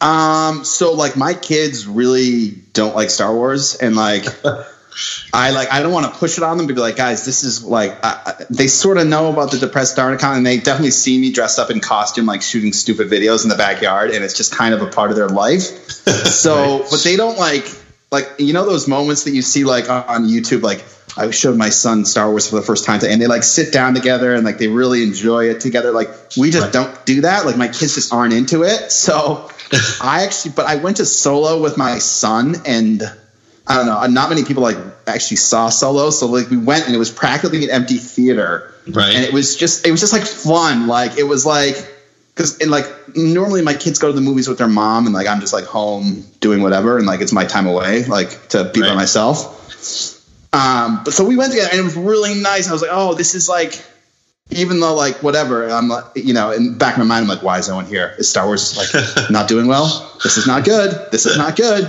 Um, 0.00 0.64
so 0.64 0.92
like 0.92 1.16
my 1.16 1.34
kids 1.34 1.86
really 1.86 2.50
don't 2.50 2.94
like 2.94 3.10
Star 3.10 3.34
Wars, 3.34 3.76
and 3.76 3.96
like 3.96 4.26
I 5.32 5.50
like 5.50 5.72
I 5.72 5.82
don't 5.82 5.92
want 5.92 6.12
to 6.12 6.18
push 6.18 6.38
it 6.38 6.44
on 6.44 6.58
them 6.58 6.68
to 6.68 6.74
be 6.74 6.80
like, 6.80 6.96
guys, 6.96 7.24
this 7.24 7.44
is 7.44 7.62
like 7.62 7.98
I, 8.02 8.44
they 8.50 8.66
sort 8.66 8.98
of 8.98 9.06
know 9.06 9.30
about 9.30 9.50
the 9.50 9.58
depressed 9.58 9.96
account, 9.98 10.38
and 10.38 10.46
they 10.46 10.58
definitely 10.58 10.90
see 10.90 11.18
me 11.18 11.32
dressed 11.32 11.58
up 11.58 11.70
in 11.70 11.80
costume, 11.80 12.26
like 12.26 12.42
shooting 12.42 12.72
stupid 12.72 13.08
videos 13.08 13.44
in 13.44 13.48
the 13.48 13.56
backyard, 13.56 14.10
and 14.10 14.24
it's 14.24 14.36
just 14.36 14.54
kind 14.54 14.74
of 14.74 14.82
a 14.82 14.86
part 14.86 15.10
of 15.10 15.16
their 15.16 15.28
life. 15.28 15.92
So, 16.26 16.86
but 16.90 17.02
they 17.02 17.16
don't 17.16 17.38
like 17.38 17.66
like 18.12 18.30
you 18.38 18.52
know 18.52 18.64
those 18.64 18.86
moments 18.86 19.24
that 19.24 19.32
you 19.32 19.42
see 19.42 19.64
like 19.64 19.90
on, 19.90 20.04
on 20.04 20.24
YouTube, 20.28 20.62
like. 20.62 20.84
I 21.16 21.30
showed 21.30 21.56
my 21.56 21.70
son 21.70 22.04
Star 22.04 22.28
Wars 22.30 22.48
for 22.48 22.56
the 22.56 22.62
first 22.62 22.84
time, 22.84 23.00
and 23.08 23.20
they 23.20 23.26
like 23.26 23.42
sit 23.42 23.72
down 23.72 23.94
together 23.94 24.34
and 24.34 24.44
like 24.44 24.58
they 24.58 24.68
really 24.68 25.02
enjoy 25.02 25.48
it 25.48 25.60
together. 25.60 25.90
Like 25.92 26.10
we 26.36 26.50
just 26.50 26.64
Right. 26.64 26.72
don't 26.72 27.06
do 27.06 27.22
that. 27.22 27.46
Like 27.46 27.56
my 27.56 27.68
kids 27.68 27.94
just 27.94 28.12
aren't 28.12 28.34
into 28.34 28.64
it. 28.64 28.92
So 28.92 29.50
I 30.00 30.24
actually, 30.24 30.52
but 30.54 30.66
I 30.66 30.76
went 30.76 30.98
to 30.98 31.06
Solo 31.06 31.60
with 31.60 31.76
my 31.78 31.98
son, 31.98 32.56
and 32.66 33.02
I 33.66 33.76
don't 33.76 33.86
know, 33.86 34.06
not 34.06 34.28
many 34.28 34.44
people 34.44 34.62
like 34.62 34.76
actually 35.06 35.38
saw 35.38 35.70
Solo. 35.70 36.10
So 36.10 36.26
like 36.26 36.50
we 36.50 36.56
went, 36.58 36.86
and 36.86 36.94
it 36.94 36.98
was 36.98 37.10
practically 37.10 37.64
an 37.64 37.70
empty 37.70 37.96
theater, 37.96 38.72
Right. 38.86 39.14
and 39.14 39.24
it 39.24 39.32
was 39.32 39.56
just, 39.56 39.86
it 39.86 39.90
was 39.90 40.00
just 40.00 40.12
like 40.12 40.22
fun. 40.24 40.86
Like 40.86 41.16
it 41.18 41.24
was 41.24 41.46
like, 41.46 41.76
because 42.34 42.58
and 42.58 42.70
like 42.70 42.86
normally 43.16 43.62
my 43.62 43.72
kids 43.74 43.98
go 43.98 44.08
to 44.08 44.12
the 44.12 44.20
movies 44.20 44.48
with 44.48 44.58
their 44.58 44.68
mom, 44.68 45.06
and 45.06 45.14
like 45.14 45.26
I'm 45.26 45.40
just 45.40 45.54
like 45.54 45.64
home 45.64 46.24
doing 46.40 46.60
whatever, 46.62 46.98
and 46.98 47.06
like 47.06 47.22
it's 47.22 47.32
my 47.32 47.44
time 47.46 47.66
away, 47.66 48.04
like 48.04 48.48
to 48.48 48.64
be 48.64 48.82
by 48.82 48.94
myself. 48.94 50.15
Um, 50.56 51.02
but 51.04 51.12
so 51.12 51.24
we 51.26 51.36
went 51.36 51.52
together, 51.52 51.68
and 51.70 51.80
it 51.80 51.84
was 51.84 51.96
really 51.96 52.34
nice. 52.40 52.68
I 52.68 52.72
was 52.72 52.82
like, 52.82 52.90
oh, 52.92 53.14
this 53.14 53.34
is 53.34 53.48
like 53.48 53.84
even 54.50 54.78
though 54.78 54.94
like 54.94 55.24
whatever 55.24 55.68
i'm 55.70 55.88
like 55.88 56.04
you 56.14 56.32
know 56.32 56.52
in 56.52 56.66
the 56.74 56.78
back 56.78 56.92
of 56.92 56.98
my 57.00 57.04
mind 57.04 57.24
i'm 57.24 57.28
like 57.28 57.42
why 57.42 57.58
is 57.58 57.68
no 57.68 57.74
one 57.74 57.84
here 57.84 58.14
is 58.16 58.28
star 58.30 58.46
wars 58.46 58.76
like 58.76 58.88
not 59.30 59.48
doing 59.48 59.66
well 59.66 59.86
this 60.22 60.36
is 60.38 60.46
not 60.46 60.64
good 60.64 60.92
this 61.10 61.26
is 61.26 61.36
not 61.36 61.56
good 61.56 61.82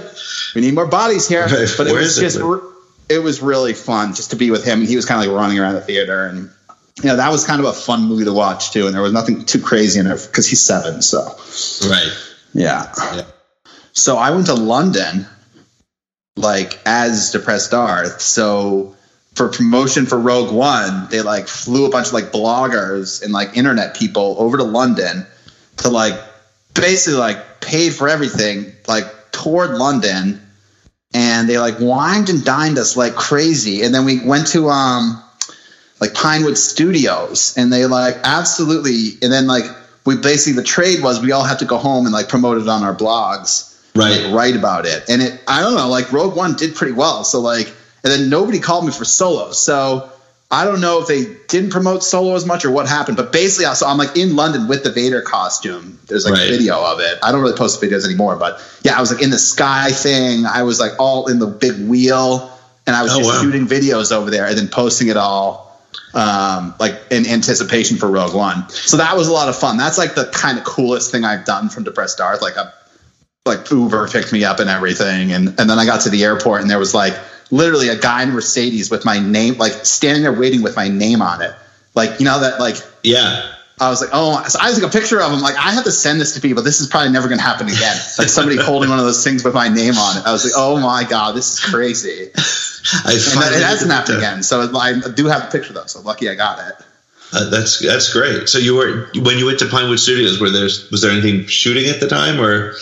we 0.56 0.62
need 0.62 0.74
more 0.74 0.88
bodies 0.88 1.28
here 1.28 1.44
Right. 1.46 1.68
but 1.78 1.86
it 1.86 1.92
Where 1.94 2.02
was 2.02 2.18
it? 2.18 2.22
just 2.22 2.40
re- 2.40 2.62
it 3.10 3.20
was 3.20 3.44
really 3.44 3.76
fun 3.76 4.16
just 4.16 4.32
to 4.32 4.36
be 4.38 4.50
with 4.50 4.66
him 4.66 4.80
and 4.80 4.90
he 4.90 4.96
was 4.96 5.06
kind 5.06 5.22
of 5.24 5.32
like 5.32 5.40
running 5.40 5.60
around 5.60 5.76
the 5.76 5.82
theater 5.82 6.26
and 6.26 6.50
you 7.04 7.10
know 7.10 7.18
that 7.18 7.30
was 7.32 7.46
kind 7.46 7.60
of 7.60 7.68
a 7.68 7.74
fun 7.74 8.02
movie 8.06 8.26
to 8.26 8.34
watch 8.34 8.72
too 8.72 8.88
and 8.88 8.96
there 8.96 9.04
was 9.04 9.14
nothing 9.14 9.46
too 9.46 9.62
crazy 9.62 10.00
in 10.00 10.08
it 10.08 10.28
because 10.32 10.48
he's 10.48 10.64
seven 10.64 11.04
so 11.04 11.26
right. 11.88 12.12
yeah. 12.54 12.92
Yeah. 13.14 13.22
So 13.94 14.18
I 14.18 14.32
went 14.32 14.48
to 14.48 14.56
London, 14.56 15.28
like 16.38 16.80
as 16.86 17.32
depressed 17.32 17.72
Darth. 17.72 18.22
So 18.22 18.96
for 19.36 19.50
promotion 19.50 20.06
for 20.06 20.18
Rogue 20.18 20.54
One, 20.54 21.08
they 21.10 21.22
like 21.22 21.48
flew 21.48 21.86
a 21.86 21.90
bunch 21.90 22.08
of 22.08 22.14
like 22.14 22.32
bloggers 22.32 23.24
and 23.24 23.34
like 23.34 23.58
internet 23.58 23.96
people 23.96 24.36
over 24.40 24.58
to 24.58 24.64
London 24.64 25.26
to 25.78 25.90
like 25.90 26.20
basically 26.74 27.20
like 27.20 27.62
paid 27.62 27.94
for 27.94 28.08
everything, 28.08 28.74
like 28.88 29.06
toured 29.32 29.78
London, 29.78 30.42
and 31.14 31.50
they 31.50 31.58
like 31.58 31.80
wined 31.80 32.30
and 32.30 32.44
dined 32.44 32.78
us 32.78 32.98
like 32.98 33.16
crazy. 33.16 33.84
And 33.84 33.94
then 33.94 34.06
we 34.06 34.26
went 34.26 34.48
to 34.48 34.70
um 34.70 35.22
like 36.00 36.14
Pinewood 36.14 36.58
Studios, 36.58 37.56
and 37.58 37.72
they 37.72 37.86
like 37.86 38.18
absolutely. 38.24 39.18
And 39.22 39.32
then 39.32 39.48
like 39.48 39.66
we 40.06 40.18
basically 40.18 40.54
the 40.54 40.64
trade 40.64 41.04
was 41.04 41.22
we 41.22 41.32
all 41.32 41.44
had 41.44 41.60
to 41.60 41.66
go 41.66 41.78
home 41.78 42.06
and 42.06 42.14
like 42.14 42.30
promote 42.30 42.58
it 42.58 42.68
on 42.68 42.84
our 42.84 42.96
blogs, 42.96 43.77
Right. 43.98 44.32
write 44.34 44.56
about 44.56 44.86
it. 44.86 45.04
And 45.10 45.22
it 45.22 45.42
I 45.48 45.62
don't 45.62 45.76
know, 45.76 45.90
like 45.90 46.12
Rogue 46.12 46.36
One 46.36 46.56
did 46.56 46.76
pretty 46.76 46.94
well. 46.94 47.24
So 47.24 47.40
like, 47.40 47.68
and 48.04 48.12
then 48.14 48.30
nobody 48.30 48.60
called 48.60 48.86
me 48.86 48.92
for 48.92 49.06
Solo. 49.06 49.52
So 49.52 50.10
I 50.50 50.64
don't 50.64 50.80
know 50.80 51.02
if 51.02 51.08
they 51.08 51.26
didn't 51.50 51.72
promote 51.72 52.04
Solo 52.04 52.34
as 52.36 52.46
much 52.46 52.64
or 52.64 52.72
what 52.72 52.88
happened. 52.88 53.18
But 53.18 53.32
basically, 53.34 53.66
I- 53.66 53.74
so 53.74 53.86
I'm 53.88 53.98
like 53.98 54.16
in 54.16 54.36
London 54.38 54.68
with 54.68 54.84
the 54.84 54.92
Vader 54.92 55.22
costume. 55.22 56.00
There's 56.08 56.24
like 56.26 56.36
Right. 56.36 56.48
a 56.48 56.52
video 56.52 56.82
of 56.82 57.00
it. 57.02 57.20
I 57.22 57.32
don't 57.32 57.42
really 57.42 57.58
post 57.58 57.82
videos 57.82 58.06
anymore, 58.06 58.36
but 58.38 58.62
yeah, 58.84 58.98
I 58.98 59.02
was 59.02 59.12
like 59.12 59.22
in 59.22 59.30
the 59.30 59.40
sky 59.40 59.90
thing. 59.92 60.46
I 60.46 60.64
was 60.64 60.80
like 60.80 60.94
all 61.00 61.28
in 61.28 61.40
the 61.40 61.48
big 61.48 61.88
wheel, 61.88 62.50
and 62.86 62.96
I 62.96 63.04
was 63.04 63.12
Oh, 63.14 63.18
just 63.18 63.30
wow. 63.30 63.42
shooting 63.42 63.68
videos 63.68 64.12
over 64.14 64.32
there 64.32 64.46
and 64.46 64.58
then 64.58 64.70
posting 64.70 65.10
it 65.10 65.18
all 65.18 65.66
um, 66.14 66.74
like 66.80 66.96
in 67.12 67.28
anticipation 67.28 67.98
for 67.98 68.08
Rogue 68.08 68.34
One. 68.34 68.68
So 68.70 68.98
that 68.98 69.18
was 69.18 69.28
a 69.28 69.34
lot 69.34 69.50
of 69.50 69.56
fun. 69.58 69.78
That's 69.78 69.98
like 69.98 70.16
the 70.16 70.26
kind 70.26 70.58
of 70.58 70.64
coolest 70.64 71.12
thing 71.12 71.26
I've 71.26 71.44
done 71.46 71.70
from 71.70 71.84
Depressed 71.84 72.18
Darth. 72.18 72.42
Like 72.42 72.56
a 72.56 72.74
like 73.48 73.70
Uber 73.70 74.08
picked 74.10 74.32
me 74.32 74.44
up 74.44 74.60
and 74.60 74.70
everything, 74.70 75.32
and 75.32 75.60
and 75.60 75.70
then 75.70 75.80
I 75.80 75.86
got 75.86 76.02
to 76.02 76.10
the 76.10 76.24
airport 76.24 76.62
and 76.62 76.70
there 76.70 76.80
was 76.80 76.94
like 76.94 77.14
literally 77.52 77.90
a 77.90 77.98
guy 77.98 78.24
in 78.24 78.32
Mercedes 78.32 78.92
with 78.92 79.06
my 79.06 79.20
name, 79.20 79.58
like 79.58 79.74
standing 79.86 80.24
there 80.24 80.34
waiting 80.34 80.62
with 80.62 80.76
my 80.76 80.88
name 80.88 81.22
on 81.22 81.42
it. 81.42 81.54
Like 81.96 82.20
you 82.20 82.26
know 82.26 82.40
that 82.40 82.60
like 82.60 82.76
Yeah. 83.04 83.54
I 83.80 83.92
was 83.92 84.02
like, 84.02 84.10
oh, 84.12 84.44
so 84.48 84.58
I 84.60 84.72
took 84.74 84.84
a 84.86 84.90
picture 84.90 85.22
of 85.22 85.32
him. 85.32 85.40
Like, 85.40 85.56
I 85.56 85.70
have 85.70 85.84
to 85.84 85.92
send 85.92 86.20
this 86.20 86.34
to 86.34 86.42
people. 86.42 86.64
This 86.64 86.82
is 86.82 86.88
probably 86.88 87.12
never 87.12 87.28
going 87.28 87.38
to 87.38 87.44
happen 87.44 87.68
again. 87.68 87.96
Like 88.18 88.28
somebody 88.28 88.58
holding 88.58 88.90
one 88.90 88.98
of 88.98 89.06
those 89.06 89.24
things 89.24 89.44
with 89.44 89.54
my 89.54 89.68
name 89.68 89.94
on 90.00 90.18
it. 90.18 90.26
I 90.26 90.32
was 90.32 90.44
like, 90.44 90.54
oh 90.56 90.80
my 90.80 91.04
god, 91.08 91.36
this 91.36 91.54
is 91.54 91.60
crazy. 91.60 92.32
I 93.06 93.14
And 93.14 93.22
finally 93.22 93.58
it 93.58 93.64
hasn't 93.64 93.92
happened 93.92 94.18
again. 94.18 94.42
So 94.42 94.76
I 94.76 95.00
do 95.14 95.28
have 95.28 95.44
a 95.44 95.52
picture 95.52 95.74
though. 95.74 95.86
So 95.86 96.02
lucky 96.02 96.28
I 96.28 96.34
got 96.34 96.58
it. 96.68 96.76
Uh, 97.34 97.50
that's 97.50 97.80
that's 97.80 98.12
great. 98.14 98.48
So 98.48 98.58
you 98.58 98.76
were 98.76 99.10
when 99.16 99.38
you 99.38 99.46
went 99.46 99.60
to 99.60 99.68
Pinewood 99.68 100.00
Studios. 100.00 100.40
Were 100.40 100.50
there 100.50 100.64
was 100.64 101.02
there 101.02 101.12
anything 101.12 101.46
shooting 101.46 101.90
at 101.90 102.00
the 102.00 102.08
time 102.08 102.40
or? 102.40 102.74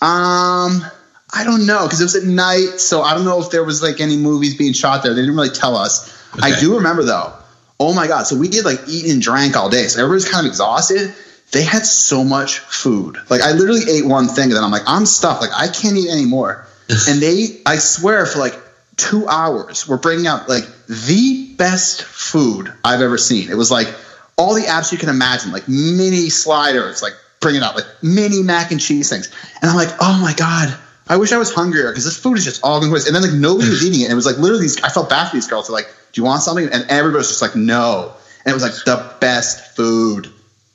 Um, 0.00 0.84
I 1.32 1.44
don't 1.44 1.66
know 1.66 1.84
because 1.84 2.00
it 2.00 2.04
was 2.04 2.16
at 2.16 2.24
night, 2.24 2.80
so 2.80 3.02
I 3.02 3.14
don't 3.14 3.24
know 3.24 3.40
if 3.40 3.50
there 3.50 3.64
was 3.64 3.82
like 3.82 4.00
any 4.00 4.16
movies 4.16 4.56
being 4.56 4.72
shot 4.72 5.02
there. 5.02 5.14
They 5.14 5.22
didn't 5.22 5.36
really 5.36 5.50
tell 5.50 5.76
us. 5.76 6.16
I 6.40 6.58
do 6.58 6.76
remember 6.76 7.02
though. 7.02 7.32
Oh 7.80 7.94
my 7.94 8.06
god! 8.06 8.24
So 8.24 8.36
we 8.36 8.48
did 8.48 8.64
like 8.64 8.80
eat 8.88 9.10
and 9.10 9.20
drank 9.20 9.56
all 9.56 9.68
day, 9.70 9.86
so 9.88 10.02
everybody's 10.02 10.28
kind 10.28 10.46
of 10.46 10.50
exhausted. 10.50 11.14
They 11.50 11.62
had 11.62 11.84
so 11.84 12.24
much 12.24 12.58
food. 12.58 13.16
Like 13.28 13.40
I 13.40 13.52
literally 13.52 13.82
ate 13.90 14.04
one 14.04 14.28
thing, 14.28 14.44
and 14.44 14.52
then 14.52 14.64
I'm 14.64 14.70
like, 14.70 14.82
I'm 14.86 15.06
stuffed. 15.06 15.40
Like 15.40 15.52
I 15.54 15.68
can't 15.68 15.96
eat 15.96 16.10
anymore. 16.10 16.66
and 17.08 17.20
they, 17.20 17.60
I 17.66 17.76
swear, 17.76 18.24
for 18.24 18.38
like 18.38 18.58
two 18.96 19.28
hours, 19.28 19.86
were 19.86 19.98
bringing 19.98 20.26
out 20.26 20.48
like 20.48 20.64
the 20.86 21.54
best 21.56 22.02
food 22.02 22.72
I've 22.84 23.02
ever 23.02 23.18
seen. 23.18 23.50
It 23.50 23.56
was 23.56 23.70
like 23.70 23.88
all 24.36 24.54
the 24.54 24.62
apps 24.62 24.92
you 24.92 24.98
can 24.98 25.08
imagine, 25.08 25.52
like 25.52 25.68
mini 25.68 26.30
sliders, 26.30 27.02
like 27.02 27.14
bringing 27.40 27.62
out 27.62 27.74
like 27.76 27.86
mini 28.02 28.42
mac 28.42 28.70
and 28.70 28.80
cheese 28.80 29.08
things. 29.10 29.28
And 29.62 29.70
I'm 29.70 29.76
like, 29.76 29.90
oh 30.00 30.18
my 30.20 30.34
god, 30.34 30.76
I 31.08 31.16
wish 31.16 31.32
I 31.32 31.38
was 31.38 31.52
hungrier 31.54 31.90
because 31.90 32.04
this 32.04 32.18
food 32.18 32.38
is 32.38 32.44
just 32.44 32.62
all 32.64 32.80
going 32.80 32.90
to 32.90 32.94
waste. 32.94 33.06
And 33.06 33.14
then 33.16 33.22
like 33.22 33.32
nobody 33.32 33.68
was 33.70 33.84
eating 33.86 34.00
it. 34.00 34.04
And 34.04 34.12
it 34.12 34.16
was 34.16 34.26
like 34.26 34.38
literally 34.38 34.62
these. 34.62 34.82
I 34.82 34.88
felt 34.88 35.08
bad 35.08 35.28
for 35.30 35.36
these 35.36 35.46
girls. 35.46 35.68
They're 35.68 35.74
like, 35.74 35.86
do 36.12 36.20
you 36.20 36.24
want 36.24 36.42
something? 36.42 36.64
And 36.72 36.84
everybody 36.88 37.18
was 37.18 37.28
just 37.28 37.42
like, 37.42 37.54
no. 37.56 38.12
And 38.44 38.50
it 38.50 38.54
was 38.54 38.62
like 38.62 38.74
the 38.84 39.14
best 39.20 39.76
food. 39.76 40.30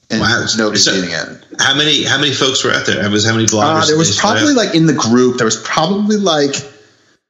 And 0.09 0.21
Wow. 0.21 0.45
nobody's 0.57 0.85
So- 0.85 0.93
eating 0.93 1.09
it. 1.11 1.45
How 1.59 1.75
many 1.75 2.03
how 2.03 2.19
many 2.19 2.33
folks 2.33 2.63
were 2.63 2.71
out 2.71 2.85
there? 2.85 3.09
Was 3.09 3.25
how 3.25 3.33
many 3.33 3.45
bloggers? 3.47 3.83
Uh, 3.83 3.85
there 3.87 3.97
was 3.97 4.07
did 4.09 4.15
they 4.15 4.19
send 4.21 4.37
probably 4.37 4.53
like 4.53 4.75
in 4.75 4.85
the 4.85 4.93
group, 4.93 5.37
there 5.37 5.45
was 5.45 5.57
probably 5.63 6.17
like 6.17 6.55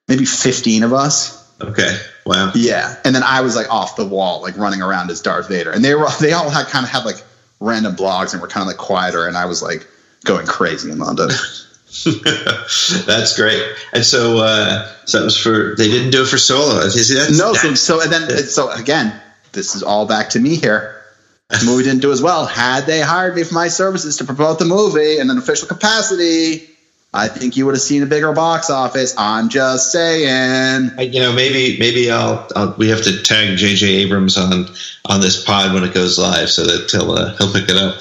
maybe 0.08 0.26
15 0.26 0.84
of 0.84 0.92
us. 0.94 1.40
okay. 1.62 1.98
Wow. 2.26 2.52
Yeah, 2.56 2.96
and 3.06 3.14
then 3.14 3.22
I 3.24 3.42
was 3.42 3.56
like 3.56 3.70
off 3.70 3.96
the 3.98 4.06
wall, 4.06 4.42
like 4.42 4.58
running 4.58 4.82
around 4.82 5.12
as 5.12 5.20
Darth 5.22 5.50
Vader, 5.50 5.72
and 5.72 5.84
they 5.84 5.94
were 5.94 6.08
they 6.22 6.32
all 6.34 6.50
had 6.50 6.68
kind 6.68 6.84
of 6.86 6.90
had 6.92 7.04
like 7.06 7.24
random 7.64 7.96
blogs 7.96 8.34
and 8.34 8.42
were 8.42 8.48
kind 8.48 8.62
of 8.62 8.68
like 8.68 8.78
quieter, 8.78 9.28
and 9.28 9.38
I 9.38 9.46
was 9.46 9.62
like 9.62 9.88
going 10.26 10.46
crazy 10.46 10.92
in 10.92 11.00
London. 11.00 11.30
That's 13.06 13.36
great. 13.36 13.64
And 13.94 14.04
so, 14.04 14.40
uh, 14.40 14.92
so 15.06 15.20
that 15.20 15.24
was 15.24 15.38
for 15.38 15.76
they 15.78 15.88
didn't 15.90 16.12
do 16.12 16.24
it 16.24 16.28
for 16.28 16.38
solo. 16.38 16.84
You 16.84 16.90
see, 16.90 17.16
that's, 17.16 17.38
no, 17.38 17.54
so 17.54 17.74
so 17.76 18.02
and 18.02 18.12
then 18.12 18.30
so 18.46 18.72
again, 18.72 19.20
this 19.52 19.76
is 19.76 19.84
all 19.84 20.06
back 20.06 20.30
to 20.30 20.40
me 20.40 20.56
here. 20.56 21.02
The 21.50 21.66
movie 21.66 21.84
didn't 21.84 22.02
do 22.02 22.12
as 22.12 22.22
well. 22.22 22.48
Had 22.48 22.88
they 22.88 23.00
hired 23.02 23.36
me 23.36 23.44
for 23.44 23.54
my 23.54 23.68
services 23.68 24.18
to 24.18 24.26
promote 24.26 24.58
the 24.58 24.66
movie 24.66 25.20
in 25.20 25.30
an 25.30 25.38
official 25.38 25.68
capacity, 25.68 26.68
I 27.16 27.28
think 27.28 27.56
you 27.58 27.66
would 27.68 27.76
have 27.76 27.82
seen 27.82 28.02
a 28.02 28.08
bigger 28.08 28.34
box 28.34 28.70
office. 28.72 29.14
I'm 29.18 29.50
just 29.50 29.92
saying. 29.92 30.92
You 31.00 31.20
know, 31.20 31.32
maybe 31.34 31.78
maybe 31.78 32.10
I'll, 32.10 32.48
I'll 32.56 32.74
we 32.78 32.90
have 32.90 33.04
to 33.04 33.22
tag 33.22 33.56
J.J. 33.58 33.88
Abrams 33.88 34.38
on 34.38 34.66
on 35.06 35.22
this 35.22 35.44
pod 35.44 35.74
when 35.74 35.84
it 35.84 35.94
goes 35.94 36.18
live, 36.18 36.50
so 36.50 36.66
that 36.66 36.90
he'll 36.92 37.12
uh, 37.12 37.36
he'll 37.38 37.54
pick 37.54 37.70
it 37.70 37.78
up. 37.78 38.00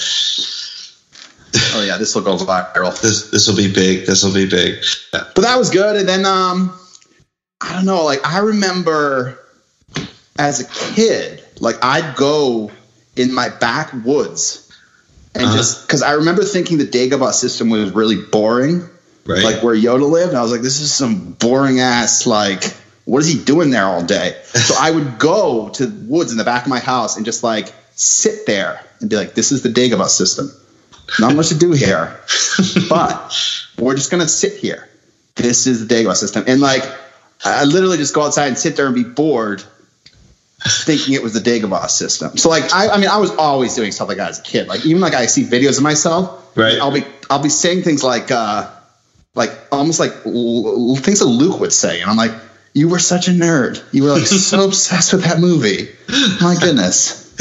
oh 1.75 1.85
yeah, 1.87 1.99
this 1.99 2.15
will 2.15 2.23
go 2.23 2.37
viral. 2.37 2.99
This 3.01 3.31
this 3.31 3.49
will 3.49 3.57
be 3.57 3.71
big. 3.73 4.07
This 4.07 4.23
will 4.25 4.33
be 4.33 4.49
big. 4.49 4.83
Yeah. 5.13 5.25
But 5.35 5.43
that 5.43 5.59
was 5.59 5.69
good. 5.71 5.97
And 5.97 6.09
then 6.09 6.25
um, 6.25 6.73
I 7.61 7.75
don't 7.75 7.85
know. 7.85 8.05
Like 8.05 8.27
I 8.27 8.39
remember 8.39 9.39
as 10.39 10.61
a 10.61 10.95
kid, 10.95 11.45
like 11.61 11.77
I'd 11.83 12.17
go 12.17 12.71
in 13.17 13.35
my 13.35 13.51
backwoods 13.51 14.71
and 15.35 15.45
Uh-huh. 15.45 15.57
just 15.57 15.87
because 15.87 16.01
I 16.03 16.13
remember 16.13 16.45
thinking 16.45 16.79
the 16.79 16.87
Dagobah 16.87 17.33
system 17.33 17.69
was 17.69 17.91
really 17.93 18.17
boring. 18.17 18.89
Right. 19.25 19.45
like 19.45 19.63
where 19.63 19.75
Yoda 19.75 20.09
lived. 20.09 20.31
And 20.31 20.39
I 20.39 20.43
was 20.43 20.51
like, 20.51 20.63
this 20.63 20.81
is 20.81 20.93
some 20.93 21.33
boring 21.33 21.81
ass 21.81 22.27
like. 22.27 22.63
What 23.05 23.19
is 23.19 23.27
he 23.27 23.43
doing 23.43 23.71
there 23.71 23.85
all 23.85 24.05
day? 24.05 24.41
So 24.55 24.75
I 24.79 24.91
would 24.93 25.19
go 25.19 25.71
to 25.71 25.87
the 25.87 26.07
woods 26.09 26.31
in 26.31 26.39
the 26.39 26.45
back 26.45 26.63
of 26.63 26.69
my 26.69 26.79
house 26.79 27.17
and 27.17 27.27
just 27.27 27.43
like 27.43 27.73
sit 27.97 28.47
there 28.47 28.81
and 29.01 29.11
be 29.11 29.17
like, 29.17 29.35
this 29.35 29.51
is 29.51 29.63
the 29.63 29.69
Dagobah 29.71 30.09
system. 30.09 30.53
Not 31.19 31.35
much 31.35 31.49
to 31.49 31.59
do 31.59 31.73
here, 31.73 32.21
but 32.89 33.37
we're 33.77 33.97
just 33.97 34.11
gonna 34.11 34.29
sit 34.29 34.57
here. 34.57 34.89
This 35.35 35.67
is 35.67 35.87
the 35.87 35.95
Dagobah 35.95 36.15
system, 36.17 36.45
and 36.47 36.61
like 36.61 36.85
I 37.45 37.65
literally 37.65 37.97
just 37.97 38.15
go 38.15 38.23
outside 38.23 38.47
and 38.49 38.57
sit 38.57 38.77
there 38.77 38.87
and 38.87 38.95
be 38.95 39.05
bored, 39.05 39.63
thinking 40.63 41.15
it 41.15 41.23
was 41.23 41.35
the 41.35 41.41
Dagobah 41.41 41.91
system. 41.91 42.37
So 42.39 42.49
like 42.49 42.73
I, 42.73 42.91
I 42.91 42.99
mean, 42.99 43.11
I 43.11 43.19
was 43.19 43.31
always 43.33 43.75
doing 43.75 43.93
stuff 43.93 44.09
like 44.09 44.19
that 44.19 44.31
as 44.31 44.39
a 44.39 44.43
kid. 44.43 44.69
Like 44.69 44.87
even 44.87 45.01
like 45.03 45.15
I 45.15 45.27
see 45.27 45.43
videos 45.45 45.77
of 45.77 45.83
myself, 45.83 46.57
Right. 46.57 46.79
I'll 46.79 46.93
be 46.93 47.05
I'll 47.29 47.43
be 47.43 47.49
saying 47.49 47.83
things 47.83 48.03
like 48.05 48.31
uh 48.31 48.71
like 49.35 49.51
almost 49.71 50.01
like 50.01 50.13
l- 50.27 50.97
things 50.97 51.21
that 51.21 51.27
Luke 51.27 51.61
would 51.61 51.73
say, 51.73 52.01
and 52.01 52.11
I'm 52.11 52.17
like, 52.17 52.33
you 52.75 52.89
were 52.89 52.99
such 52.99 53.29
a 53.29 53.33
nerd. 53.33 53.83
You 53.93 54.05
were 54.05 54.11
like 54.11 54.23
so 54.27 54.65
obsessed 54.65 55.13
with 55.13 55.25
that 55.25 55.39
movie. 55.39 55.89
My 56.41 56.57
goodness. 56.61 57.23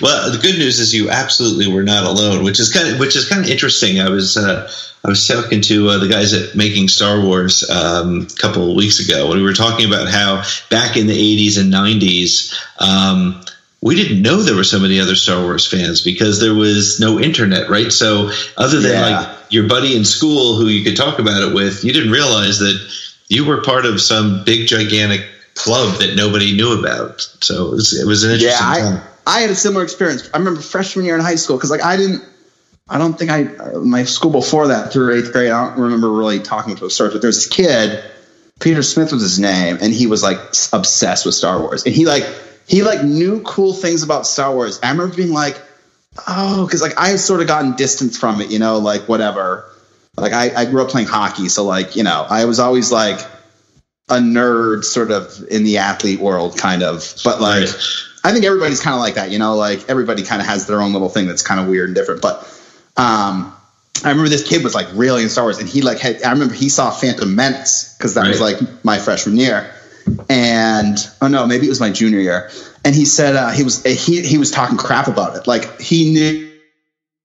well, 0.00 0.32
the 0.32 0.38
good 0.40 0.56
news 0.56 0.78
is 0.78 0.94
you 0.94 1.10
absolutely 1.10 1.66
were 1.66 1.82
not 1.82 2.04
alone, 2.04 2.44
which 2.44 2.60
is 2.60 2.72
kind 2.72 2.88
of 2.88 3.00
which 3.00 3.16
is 3.16 3.28
kind 3.28 3.44
of 3.44 3.50
interesting. 3.50 4.00
I 4.00 4.08
was 4.08 4.36
uh, 4.36 4.70
I 5.04 5.08
was 5.08 5.26
talking 5.26 5.60
to 5.62 5.88
uh, 5.88 5.98
the 5.98 6.08
guys 6.08 6.32
at 6.32 6.54
Making 6.54 6.88
Star 6.88 7.20
Wars 7.20 7.68
um, 7.68 8.28
a 8.30 8.40
couple 8.40 8.70
of 8.70 8.76
weeks 8.76 9.00
ago, 9.00 9.30
and 9.32 9.40
we 9.40 9.42
were 9.42 9.52
talking 9.52 9.86
about 9.86 10.08
how 10.08 10.42
back 10.70 10.96
in 10.96 11.06
the 11.06 11.12
'80s 11.12 11.60
and 11.60 11.72
'90s. 11.72 12.54
Um, 12.80 13.44
we 13.84 13.94
didn't 13.94 14.22
know 14.22 14.40
there 14.40 14.56
were 14.56 14.64
so 14.64 14.80
many 14.80 14.98
other 14.98 15.14
Star 15.14 15.42
Wars 15.42 15.66
fans 15.66 16.00
because 16.00 16.40
there 16.40 16.54
was 16.54 16.98
no 17.00 17.20
internet, 17.20 17.68
right? 17.68 17.92
So, 17.92 18.30
other 18.56 18.80
than 18.80 18.92
Yeah. 18.92 19.18
like 19.18 19.38
your 19.50 19.68
buddy 19.68 19.94
in 19.94 20.06
school 20.06 20.56
who 20.56 20.68
you 20.68 20.82
could 20.82 20.96
talk 20.96 21.18
about 21.18 21.42
it 21.42 21.54
with, 21.54 21.84
you 21.84 21.92
didn't 21.92 22.10
realize 22.10 22.60
that 22.60 22.80
you 23.28 23.44
were 23.44 23.60
part 23.60 23.84
of 23.84 24.00
some 24.00 24.42
big, 24.42 24.68
gigantic 24.68 25.26
club 25.54 25.98
that 25.98 26.16
nobody 26.16 26.56
knew 26.56 26.78
about. 26.80 27.28
So, 27.42 27.66
it 27.66 27.70
was, 27.72 27.92
it 27.92 28.06
was 28.06 28.24
an 28.24 28.30
Yeah, 28.30 28.36
interesting 28.36 28.66
time. 28.66 29.02
I, 29.26 29.36
I 29.36 29.40
had 29.42 29.50
a 29.50 29.54
similar 29.54 29.84
experience. 29.84 30.30
I 30.32 30.38
remember 30.38 30.62
freshman 30.62 31.04
year 31.04 31.16
in 31.16 31.20
high 31.20 31.34
school 31.34 31.58
because 31.58 31.70
like 31.70 31.84
I 31.84 31.98
didn't, 31.98 32.22
I 32.88 32.96
don't 32.96 33.18
think 33.18 33.30
I 33.30 33.44
uh, 33.44 33.80
my 33.80 34.04
school 34.04 34.30
before 34.30 34.68
that 34.68 34.92
through 34.94 35.14
eighth 35.18 35.30
grade. 35.30 35.50
I 35.50 35.68
don't 35.68 35.78
remember 35.78 36.10
really 36.10 36.40
talking 36.40 36.74
to 36.76 36.86
a 36.86 36.90
Star 36.90 37.08
Wars, 37.08 37.14
but 37.14 37.20
there's 37.20 37.36
this 37.36 37.48
kid, 37.48 38.02
Peter 38.60 38.82
Smith 38.82 39.12
was 39.12 39.20
his 39.20 39.38
name, 39.38 39.76
and 39.82 39.92
he 39.92 40.06
was 40.06 40.22
like 40.22 40.38
obsessed 40.72 41.26
with 41.26 41.34
Star 41.34 41.60
Wars, 41.60 41.84
and 41.84 41.94
he 41.94 42.06
like 42.06 42.24
he 42.66 42.82
like 42.82 43.04
knew 43.04 43.42
cool 43.42 43.72
things 43.72 44.02
about 44.02 44.26
Star 44.26 44.54
Wars. 44.54 44.80
I 44.82 44.90
remember 44.90 45.14
being 45.14 45.32
like, 45.32 45.60
oh, 46.26 46.64
because 46.66 46.82
like 46.82 46.98
I 46.98 47.08
had 47.08 47.20
sort 47.20 47.40
of 47.40 47.46
gotten 47.46 47.72
distance 47.72 48.18
from 48.18 48.40
it, 48.40 48.50
you 48.50 48.58
know, 48.58 48.78
like 48.78 49.08
whatever. 49.08 49.70
Like 50.16 50.32
I, 50.32 50.54
I 50.54 50.64
grew 50.66 50.82
up 50.82 50.88
playing 50.88 51.08
hockey, 51.08 51.48
so 51.48 51.64
like 51.64 51.96
you 51.96 52.02
know, 52.04 52.26
I 52.28 52.44
was 52.44 52.60
always 52.60 52.92
like 52.92 53.18
a 54.08 54.16
nerd, 54.16 54.84
sort 54.84 55.10
of 55.10 55.44
in 55.50 55.64
the 55.64 55.78
athlete 55.78 56.20
world, 56.20 56.56
kind 56.56 56.82
of. 56.82 57.14
But 57.24 57.40
like, 57.40 57.64
Right. 57.64 57.76
I 58.22 58.32
think 58.32 58.44
everybody's 58.44 58.80
kind 58.80 58.94
of 58.94 59.00
like 59.00 59.14
that, 59.14 59.30
you 59.30 59.38
know. 59.38 59.56
Like 59.56 59.88
everybody 59.88 60.22
kind 60.22 60.40
of 60.40 60.46
has 60.46 60.66
their 60.66 60.80
own 60.80 60.92
little 60.92 61.08
thing 61.08 61.26
that's 61.26 61.42
kind 61.42 61.60
of 61.60 61.68
weird 61.68 61.88
and 61.88 61.94
different. 61.94 62.22
But 62.22 62.42
um, 62.96 63.54
I 64.02 64.10
remember 64.10 64.28
this 64.28 64.46
kid 64.48 64.64
was 64.64 64.74
like 64.74 64.86
really 64.94 65.22
in 65.22 65.28
Star 65.28 65.44
Wars, 65.44 65.58
and 65.58 65.68
he 65.68 65.82
like 65.82 65.98
had. 65.98 66.22
I 66.22 66.32
remember 66.32 66.54
he 66.54 66.68
saw 66.68 66.90
Phantom 66.90 67.34
Menace 67.34 67.94
because 67.96 68.14
that 68.14 68.26
was 68.26 68.40
like 68.40 68.58
my 68.84 68.98
freshman 68.98 69.36
year, 69.36 69.74
and 70.28 70.98
oh 71.20 71.28
no, 71.28 71.46
maybe 71.46 71.66
it 71.66 71.70
was 71.70 71.80
my 71.80 71.90
junior 71.90 72.20
year. 72.20 72.50
And 72.84 72.94
he 72.94 73.04
said 73.04 73.36
uh, 73.36 73.50
he 73.50 73.62
was 73.62 73.82
he 73.82 74.22
he 74.22 74.38
was 74.38 74.50
talking 74.50 74.76
crap 74.76 75.08
about 75.08 75.36
it, 75.36 75.46
like 75.46 75.80
he 75.80 76.12
knew 76.12 76.50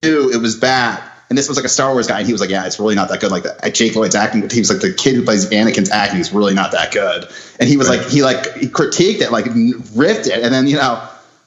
knew 0.04 0.32
it 0.32 0.42
was 0.42 0.56
bad. 0.56 1.04
And 1.30 1.38
this 1.38 1.48
was 1.48 1.58
like 1.58 1.66
a 1.66 1.70
Star 1.70 1.92
Wars 1.92 2.08
guy, 2.08 2.18
and 2.18 2.26
he 2.26 2.32
was 2.32 2.42
like, 2.42 2.50
"Yeah, 2.50 2.66
it's 2.66 2.80
really 2.80 2.96
not 2.96 3.10
that 3.10 3.20
good." 3.20 3.30
Like 3.30 3.44
the, 3.44 3.70
Jake 3.70 3.96
Lloyd's 3.96 4.16
acting, 4.16 4.50
he 4.50 4.60
was 4.60 4.72
like 4.72 4.80
the 4.80 4.92
kid 4.92 5.14
who 5.14 5.22
plays 5.24 5.46
Anakin's 5.48 5.92
acting 5.92 6.20
is 6.20 6.34
really 6.34 6.56
not 6.56 6.72
that 6.72 6.92
good. 6.92 7.28
And 7.60 7.70
he 7.70 7.78
was 7.78 7.88
Right. 7.88 8.00
like, 8.00 8.10
he 8.10 8.24
like 8.24 8.56
he 8.56 8.68
critiqued 8.68 9.22
it, 9.22 9.32
like 9.32 9.46
ripped 9.94 10.26
it, 10.26 10.42
and 10.42 10.52
then 10.52 10.66
you 10.66 10.78
know, 10.78 11.00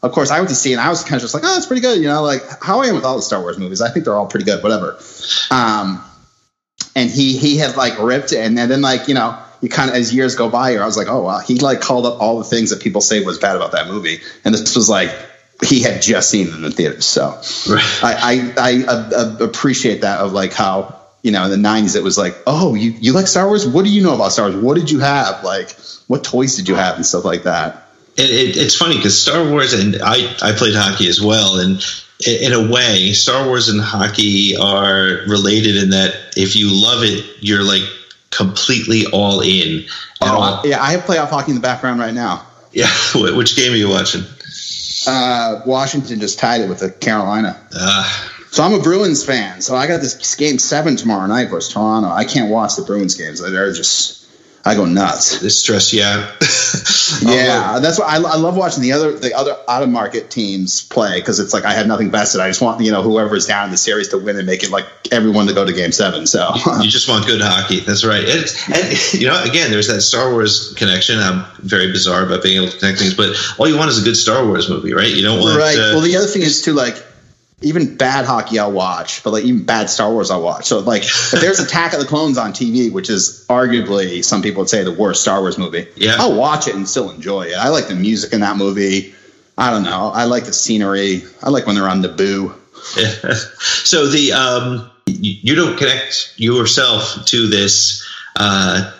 of 0.04 0.12
course, 0.12 0.30
I 0.30 0.38
went 0.38 0.50
to 0.50 0.54
see, 0.54 0.70
it 0.70 0.74
and 0.74 0.82
I 0.82 0.88
was 0.88 1.02
kind 1.02 1.16
of 1.16 1.22
just 1.22 1.34
like, 1.34 1.42
"Oh, 1.44 1.56
it's 1.56 1.66
pretty 1.66 1.82
good," 1.82 2.00
you 2.00 2.06
know, 2.06 2.22
like 2.22 2.42
how 2.62 2.80
I 2.80 2.86
am 2.86 2.94
with 2.94 3.04
all 3.04 3.16
the 3.16 3.22
Star 3.22 3.40
Wars 3.40 3.58
movies. 3.58 3.80
I 3.80 3.90
think 3.90 4.04
they're 4.04 4.14
all 4.14 4.26
pretty 4.28 4.44
good, 4.44 4.62
whatever. 4.62 4.96
Um, 5.50 6.00
and 6.94 7.10
he 7.10 7.36
he 7.36 7.56
had 7.56 7.76
like 7.76 7.98
ripped 7.98 8.30
it, 8.32 8.38
and 8.38 8.56
then, 8.56 8.68
then 8.68 8.82
like 8.82 9.08
you 9.08 9.14
know, 9.14 9.36
you 9.62 9.68
kind 9.68 9.88
of 9.88 9.96
as 9.96 10.12
years 10.12 10.34
go 10.34 10.50
by, 10.50 10.74
or 10.74 10.82
I 10.82 10.86
was 10.86 10.96
like, 10.96 11.08
"Oh 11.08 11.22
wow," 11.22 11.38
he 11.38 11.58
like 11.60 11.80
called 11.80 12.04
up 12.04 12.20
all 12.20 12.38
the 12.38 12.44
things 12.44 12.70
that 12.70 12.82
people 12.82 13.00
say 13.00 13.24
was 13.24 13.38
bad 13.38 13.56
about 13.56 13.72
that 13.72 13.86
movie, 13.86 14.18
and 14.44 14.54
this 14.54 14.76
was 14.76 14.88
like 14.88 15.10
he 15.64 15.80
had 15.80 16.02
just 16.02 16.28
seen 16.28 16.48
it 16.48 16.54
in 16.54 16.62
the 16.62 16.70
theaters, 16.70 17.06
so. 17.06 17.40
Right. 17.68 18.04
I 18.04 18.12
I, 18.12 18.54
I 18.58 18.84
uh, 18.84 19.10
uh, 19.14 19.44
appreciate 19.44 20.02
that 20.02 20.18
of 20.18 20.32
like 20.32 20.52
how 20.52 20.98
you 21.22 21.30
know 21.30 21.44
in 21.44 21.50
the 21.50 21.68
'90s 21.68 21.96
it 21.96 22.02
was 22.02 22.18
like, 22.18 22.36
oh, 22.46 22.74
you 22.74 22.90
you 22.90 23.12
like 23.12 23.28
Star 23.28 23.46
Wars? 23.46 23.66
What 23.66 23.84
do 23.84 23.90
you 23.90 24.02
know 24.02 24.14
about 24.14 24.32
Star 24.32 24.50
Wars? 24.50 24.62
What 24.62 24.76
did 24.76 24.90
you 24.90 24.98
have? 24.98 25.44
Like, 25.44 25.76
what 26.08 26.24
toys 26.24 26.56
did 26.56 26.68
you 26.68 26.74
have 26.74 26.96
and 26.96 27.06
stuff 27.06 27.24
like 27.24 27.44
that? 27.44 27.86
It, 28.16 28.28
it, 28.28 28.56
it's 28.56 28.76
funny 28.76 28.96
because 28.96 29.20
Star 29.22 29.48
Wars 29.48 29.72
and 29.72 29.96
I, 30.02 30.34
I 30.42 30.52
played 30.52 30.74
hockey 30.74 31.08
as 31.08 31.20
well, 31.20 31.60
and 31.60 31.82
in 32.26 32.52
a 32.52 32.70
way, 32.70 33.12
Star 33.12 33.46
Wars 33.46 33.68
and 33.68 33.80
hockey 33.80 34.56
are 34.56 35.24
related 35.28 35.76
in 35.76 35.90
that 35.90 36.14
if 36.36 36.56
you 36.56 36.68
love 36.70 37.02
it, 37.04 37.24
you're 37.40 37.62
like 37.62 37.82
completely 38.32 39.04
all 39.12 39.40
in. 39.40 39.84
Oh, 40.20 40.40
all, 40.40 40.62
yeah, 40.66 40.82
I 40.82 40.90
have 40.92 41.02
playoff 41.02 41.30
hockey 41.30 41.52
in 41.52 41.54
the 41.54 41.60
background 41.62 42.00
right 42.00 42.14
now. 42.14 42.46
yeah. 42.72 42.88
Which 43.14 43.54
game 43.56 43.72
are 43.72 43.76
you 43.76 43.88
watching? 43.88 44.22
Uh, 45.06 45.60
Washington 45.66 46.20
just 46.20 46.38
tied 46.38 46.60
it 46.60 46.68
with 46.68 46.78
the 46.80 46.90
Carolina. 46.90 47.60
Uh, 47.74 48.28
So 48.50 48.62
I'm 48.62 48.74
a 48.74 48.82
Bruins 48.82 49.24
fan. 49.24 49.62
So 49.62 49.74
I 49.74 49.86
got 49.86 50.00
this 50.02 50.34
game 50.34 50.58
seven 50.58 50.96
tomorrow 50.96 51.26
night 51.26 51.48
versus 51.48 51.72
Toronto. 51.72 52.10
I 52.10 52.24
can't 52.26 52.50
watch 52.50 52.76
the 52.76 52.82
Bruins 52.82 53.14
games. 53.14 53.40
They're 53.40 53.72
just 53.72 54.21
I 54.64 54.76
go 54.76 54.84
nuts. 54.84 55.40
this 55.40 55.58
stress 55.58 55.92
yeah. 55.92 56.32
Yeah, 57.20 57.78
that's 57.80 57.98
why 57.98 58.06
I, 58.06 58.16
I 58.16 58.36
love 58.36 58.56
watching 58.56 58.82
the 58.82 58.92
other 58.92 59.12
the 59.12 59.34
other 59.34 59.56
out 59.68 59.82
of 59.82 59.88
market 59.88 60.30
teams 60.30 60.82
play 60.82 61.20
because 61.20 61.40
it's 61.40 61.52
like 61.52 61.64
I 61.64 61.72
have 61.72 61.86
nothing 61.86 62.10
vested. 62.10 62.40
I 62.40 62.48
just 62.48 62.62
want 62.62 62.80
you 62.80 62.92
know 62.92 63.02
whoever's 63.02 63.46
down 63.46 63.66
in 63.66 63.70
the 63.70 63.76
series 63.76 64.08
to 64.08 64.18
win 64.18 64.36
and 64.36 64.46
make 64.46 64.62
it 64.62 64.70
like 64.70 64.86
everyone 65.10 65.46
to 65.48 65.54
go 65.54 65.64
to 65.64 65.72
game 65.72 65.92
seven. 65.92 66.26
So 66.26 66.48
you 66.80 66.88
just 66.88 67.08
want 67.08 67.26
good 67.26 67.40
hockey. 67.40 67.80
That's 67.80 68.04
right. 68.04 68.24
And, 68.24 68.46
and 68.74 69.14
you 69.14 69.26
know, 69.26 69.42
again, 69.42 69.70
there's 69.70 69.88
that 69.88 70.00
Star 70.00 70.30
Wars 70.30 70.74
connection. 70.74 71.18
I'm 71.18 71.44
very 71.58 71.90
bizarre 71.90 72.24
about 72.24 72.42
being 72.42 72.62
able 72.62 72.70
to 72.70 72.78
connect 72.78 73.00
things, 73.00 73.14
but 73.14 73.34
all 73.58 73.68
you 73.68 73.76
want 73.76 73.90
is 73.90 74.00
a 74.00 74.04
good 74.04 74.16
Star 74.16 74.46
Wars 74.46 74.68
movie, 74.68 74.94
right? 74.94 75.10
You 75.10 75.22
don't 75.22 75.40
want 75.40 75.58
right. 75.58 75.76
Uh, 75.76 75.92
well, 75.92 76.00
the 76.00 76.16
other 76.16 76.26
thing 76.26 76.42
is 76.42 76.62
too 76.62 76.72
like 76.72 77.04
even 77.62 77.96
bad 77.96 78.24
hockey 78.24 78.58
I'll 78.58 78.72
watch, 78.72 79.22
but 79.22 79.32
like 79.32 79.44
even 79.44 79.64
bad 79.64 79.90
Star 79.90 80.10
Wars 80.10 80.30
I'll 80.30 80.42
watch. 80.42 80.66
So 80.66 80.80
like 80.80 81.02
if 81.04 81.30
there's 81.32 81.60
Attack 81.60 81.92
of 81.92 82.00
the 82.00 82.06
Clones 82.06 82.38
on 82.38 82.52
TV, 82.52 82.92
which 82.92 83.08
is 83.10 83.44
arguably 83.48 84.24
some 84.24 84.42
people 84.42 84.60
would 84.60 84.68
say 84.68 84.82
the 84.84 84.92
worst 84.92 85.22
Star 85.22 85.40
Wars 85.40 85.58
movie, 85.58 85.86
Yeah. 85.96 86.16
I'll 86.18 86.34
watch 86.36 86.68
it 86.68 86.74
and 86.74 86.88
still 86.88 87.10
enjoy 87.10 87.42
it. 87.48 87.54
I 87.54 87.68
like 87.68 87.88
the 87.88 87.94
music 87.94 88.32
in 88.32 88.40
that 88.40 88.56
movie. 88.56 89.14
I 89.56 89.70
don't 89.70 89.84
know. 89.84 90.10
I 90.14 90.24
like 90.24 90.44
the 90.44 90.52
scenery. 90.52 91.22
I 91.42 91.50
like 91.50 91.66
when 91.66 91.74
they're 91.74 91.88
on 91.88 92.02
Naboo. 92.02 92.54
so 93.60 94.06
the 94.06 94.32
um, 94.32 94.90
you 95.06 95.54
don't 95.54 95.76
connect 95.78 96.34
yourself 96.36 97.26
to 97.26 97.46
this 97.46 98.04
uh, 98.36 98.92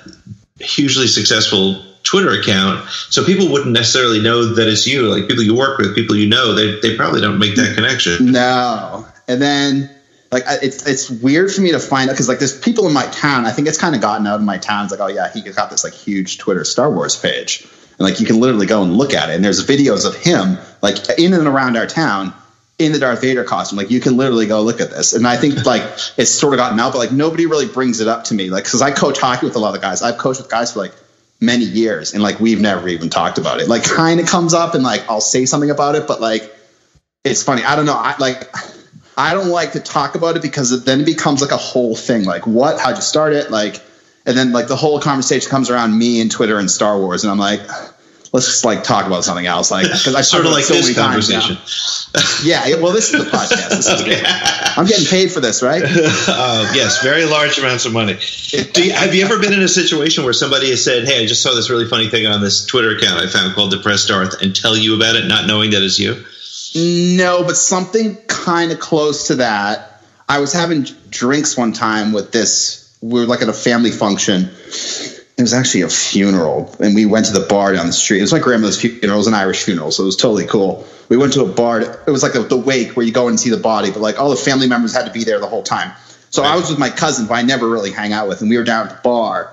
hugely 0.60 1.06
successful 1.06 1.82
Twitter 2.02 2.32
account, 2.32 2.88
so 2.88 3.24
people 3.24 3.50
wouldn't 3.50 3.72
necessarily 3.72 4.20
know 4.20 4.54
that 4.54 4.68
it's 4.68 4.86
you. 4.86 5.02
Like 5.02 5.28
people 5.28 5.42
you 5.42 5.54
work 5.54 5.78
with, 5.78 5.94
people 5.94 6.16
you 6.16 6.28
know, 6.28 6.54
they 6.54 6.80
they 6.80 6.96
probably 6.96 7.20
don't 7.20 7.38
make 7.38 7.56
that 7.56 7.74
connection. 7.74 8.32
No. 8.32 9.06
And 9.28 9.40
then 9.40 9.90
like 10.30 10.44
it's 10.62 10.86
it's 10.86 11.10
weird 11.10 11.52
for 11.52 11.60
me 11.60 11.72
to 11.72 11.78
find 11.78 12.08
out 12.08 12.14
because 12.14 12.28
like 12.28 12.38
there's 12.38 12.58
people 12.58 12.86
in 12.86 12.92
my 12.92 13.06
town. 13.06 13.44
I 13.46 13.52
think 13.52 13.68
it's 13.68 13.78
kind 13.78 13.94
of 13.94 14.00
gotten 14.00 14.26
out 14.26 14.36
of 14.36 14.42
my 14.42 14.58
town. 14.58 14.84
It's 14.84 14.92
like 14.92 15.00
oh 15.00 15.06
yeah, 15.08 15.30
he 15.32 15.42
got 15.42 15.70
this 15.70 15.84
like 15.84 15.92
huge 15.92 16.38
Twitter 16.38 16.64
Star 16.64 16.90
Wars 16.90 17.16
page, 17.16 17.66
and 17.98 18.00
like 18.00 18.18
you 18.18 18.26
can 18.26 18.40
literally 18.40 18.66
go 18.66 18.82
and 18.82 18.96
look 18.96 19.14
at 19.14 19.30
it. 19.30 19.34
And 19.34 19.44
there's 19.44 19.64
videos 19.66 20.06
of 20.06 20.16
him 20.16 20.58
like 20.80 20.96
in 21.18 21.34
and 21.34 21.46
around 21.46 21.76
our 21.76 21.86
town 21.86 22.32
in 22.78 22.92
the 22.92 22.98
Darth 22.98 23.20
Vader 23.20 23.44
costume. 23.44 23.76
Like 23.76 23.90
you 23.90 24.00
can 24.00 24.16
literally 24.16 24.46
go 24.46 24.62
look 24.62 24.80
at 24.80 24.90
this. 24.90 25.12
And 25.12 25.26
I 25.26 25.36
think 25.36 25.64
like 25.64 25.82
it's 26.16 26.30
sort 26.30 26.54
of 26.54 26.58
gotten 26.58 26.80
out, 26.80 26.92
but 26.92 26.98
like 26.98 27.12
nobody 27.12 27.46
really 27.46 27.66
brings 27.66 28.00
it 28.00 28.08
up 28.08 28.24
to 28.24 28.34
me. 28.34 28.50
Like 28.50 28.64
because 28.64 28.82
I 28.82 28.90
hockey 28.90 29.46
with 29.46 29.56
a 29.56 29.58
lot 29.58 29.74
of 29.74 29.82
guys. 29.82 30.02
I've 30.02 30.18
coached 30.18 30.40
with 30.40 30.50
guys 30.50 30.72
for 30.72 30.80
like 30.80 30.94
many 31.42 31.64
years, 31.64 32.14
and 32.14 32.22
like 32.22 32.40
we've 32.40 32.60
never 32.60 32.88
even 32.88 33.10
talked 33.10 33.36
about 33.36 33.60
it. 33.60 33.68
Like 33.68 33.84
kind 33.84 34.20
of 34.20 34.26
comes 34.26 34.54
up, 34.54 34.74
and 34.74 34.82
like 34.82 35.04
I'll 35.10 35.20
say 35.20 35.44
something 35.44 35.70
about 35.70 35.96
it, 35.96 36.06
but 36.06 36.20
like 36.20 36.50
it's 37.24 37.42
funny. 37.42 37.62
I 37.64 37.76
don't 37.76 37.86
know. 37.86 37.96
I 37.96 38.16
like. 38.18 38.54
I 39.14 39.34
don't 39.34 39.48
like 39.48 39.72
to 39.72 39.80
talk 39.80 40.14
about 40.14 40.36
it 40.36 40.42
because 40.42 40.72
it, 40.72 40.86
then 40.86 41.02
it 41.02 41.04
becomes 41.04 41.42
like 41.42 41.50
a 41.50 41.58
whole 41.58 41.94
thing. 41.94 42.24
Like 42.24 42.46
what? 42.46 42.80
How'd 42.80 42.96
you 42.96 43.02
start 43.02 43.34
it? 43.34 43.50
Like, 43.50 43.78
and 44.24 44.34
then 44.36 44.52
like 44.52 44.68
the 44.68 44.76
whole 44.76 45.00
conversation 45.00 45.50
comes 45.50 45.68
around 45.68 45.96
me 45.96 46.22
and 46.22 46.30
Twitter 46.30 46.58
and 46.58 46.70
Star 46.70 46.98
Wars, 46.98 47.24
and 47.24 47.30
I'm 47.30 47.38
like, 47.38 47.60
let's 48.32 48.46
just 48.46 48.64
like 48.64 48.82
talk 48.82 49.06
about 49.06 49.24
something 49.24 49.46
else, 49.46 49.70
like 49.70 49.84
because 49.84 50.14
I 50.14 50.22
Sort 50.22 50.46
of 50.46 50.52
like 50.52 50.64
so 50.64 50.74
this 50.74 50.96
conversation. 50.96 51.58
Yeah, 52.44 52.66
yeah, 52.66 52.76
well, 52.76 52.92
this 52.92 53.14
is 53.14 53.22
a 53.22 53.30
podcast. 53.30 53.70
This 53.70 53.86
is 53.86 54.00
Okay. 54.02 54.20
I'm 54.76 54.84
getting 54.84 55.06
paid 55.06 55.32
for 55.32 55.40
this, 55.40 55.62
right? 55.62 55.82
Uh, 56.34 56.70
yes, 56.74 57.02
very 57.02 57.24
large 57.24 57.58
amounts 57.58 57.84
of 57.84 57.92
money. 57.92 58.18
Do 58.72 58.84
you, 58.84 58.92
have 58.92 59.14
you 59.14 59.24
ever 59.24 59.38
been 59.38 59.52
in 59.52 59.62
a 59.62 59.68
situation 59.68 60.24
where 60.24 60.32
somebody 60.32 60.70
has 60.70 60.84
said, 60.84 61.04
"Hey, 61.04 61.22
I 61.22 61.26
just 61.26 61.42
saw 61.42 61.54
this 61.54 61.70
really 61.70 61.86
funny 61.86 62.08
thing 62.08 62.26
on 62.26 62.40
this 62.40 62.66
Twitter 62.66 62.90
account 62.96 63.20
I 63.20 63.28
found 63.28 63.54
called 63.54 63.70
Depressed 63.70 64.08
Darth," 64.08 64.42
and 64.42 64.54
tell 64.54 64.76
you 64.76 64.96
about 64.96 65.16
it, 65.16 65.26
not 65.26 65.46
knowing 65.46 65.70
that 65.70 65.82
it's 65.82 65.98
you? 65.98 66.24
No, 67.16 67.44
but 67.44 67.56
something 67.56 68.16
kind 68.26 68.72
of 68.72 68.78
close 68.78 69.28
to 69.28 69.36
that. 69.36 70.02
I 70.28 70.40
was 70.40 70.52
having 70.52 70.86
drinks 71.10 71.56
one 71.56 71.72
time 71.72 72.12
with 72.12 72.32
this. 72.32 72.96
We 73.00 73.20
were 73.20 73.26
like 73.26 73.42
at 73.42 73.48
a 73.48 73.54
family 73.54 73.90
function. 73.90 74.50
It 75.38 75.42
was 75.42 75.54
actually 75.54 75.82
a 75.82 75.88
funeral, 75.88 76.74
and 76.78 76.94
we 76.94 77.06
went 77.06 77.26
to 77.26 77.32
the 77.32 77.46
bar 77.46 77.72
down 77.72 77.86
the 77.86 77.92
street. 77.92 78.18
It 78.18 78.22
was 78.22 78.32
my 78.32 78.38
grandmother's 78.38 78.80
funeral. 78.80 79.14
It 79.14 79.16
was 79.16 79.26
an 79.26 79.34
Irish 79.34 79.62
funeral, 79.62 79.90
so 79.90 80.02
it 80.02 80.06
was 80.06 80.16
totally 80.16 80.46
cool. 80.46 80.86
We 81.08 81.16
went 81.16 81.32
to 81.34 81.42
a 81.42 81.48
bar. 81.48 81.80
It 81.80 82.10
was 82.10 82.22
like 82.22 82.34
a, 82.34 82.40
the 82.40 82.56
wake 82.56 82.96
where 82.96 83.04
you 83.04 83.12
go 83.12 83.28
and 83.28 83.40
see 83.40 83.50
the 83.50 83.56
body, 83.56 83.90
but 83.90 84.00
like 84.00 84.18
all 84.18 84.30
the 84.30 84.36
family 84.36 84.68
members 84.68 84.94
had 84.94 85.06
to 85.06 85.12
be 85.12 85.24
there 85.24 85.40
the 85.40 85.46
whole 85.46 85.62
time. 85.62 85.92
So 86.30 86.42
I 86.42 86.56
was 86.56 86.70
with 86.70 86.78
my 86.78 86.90
cousin, 86.90 87.26
who 87.26 87.34
I 87.34 87.42
never 87.42 87.68
really 87.68 87.92
hang 87.92 88.12
out 88.12 88.28
with, 88.28 88.40
and 88.40 88.50
we 88.50 88.56
were 88.56 88.64
down 88.64 88.88
at 88.88 88.96
the 88.96 89.00
bar, 89.02 89.52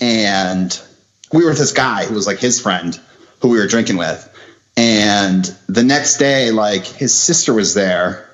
and 0.00 0.80
we 1.32 1.42
were 1.42 1.50
with 1.50 1.58
this 1.58 1.72
guy 1.72 2.04
who 2.04 2.14
was 2.14 2.26
like 2.26 2.38
his 2.38 2.60
friend, 2.60 2.98
who 3.40 3.48
we 3.48 3.58
were 3.58 3.66
drinking 3.66 3.96
with. 3.96 4.26
And 4.76 5.44
the 5.68 5.82
next 5.82 6.18
day, 6.18 6.50
like 6.50 6.84
his 6.84 7.14
sister 7.14 7.52
was 7.52 7.74
there, 7.74 8.30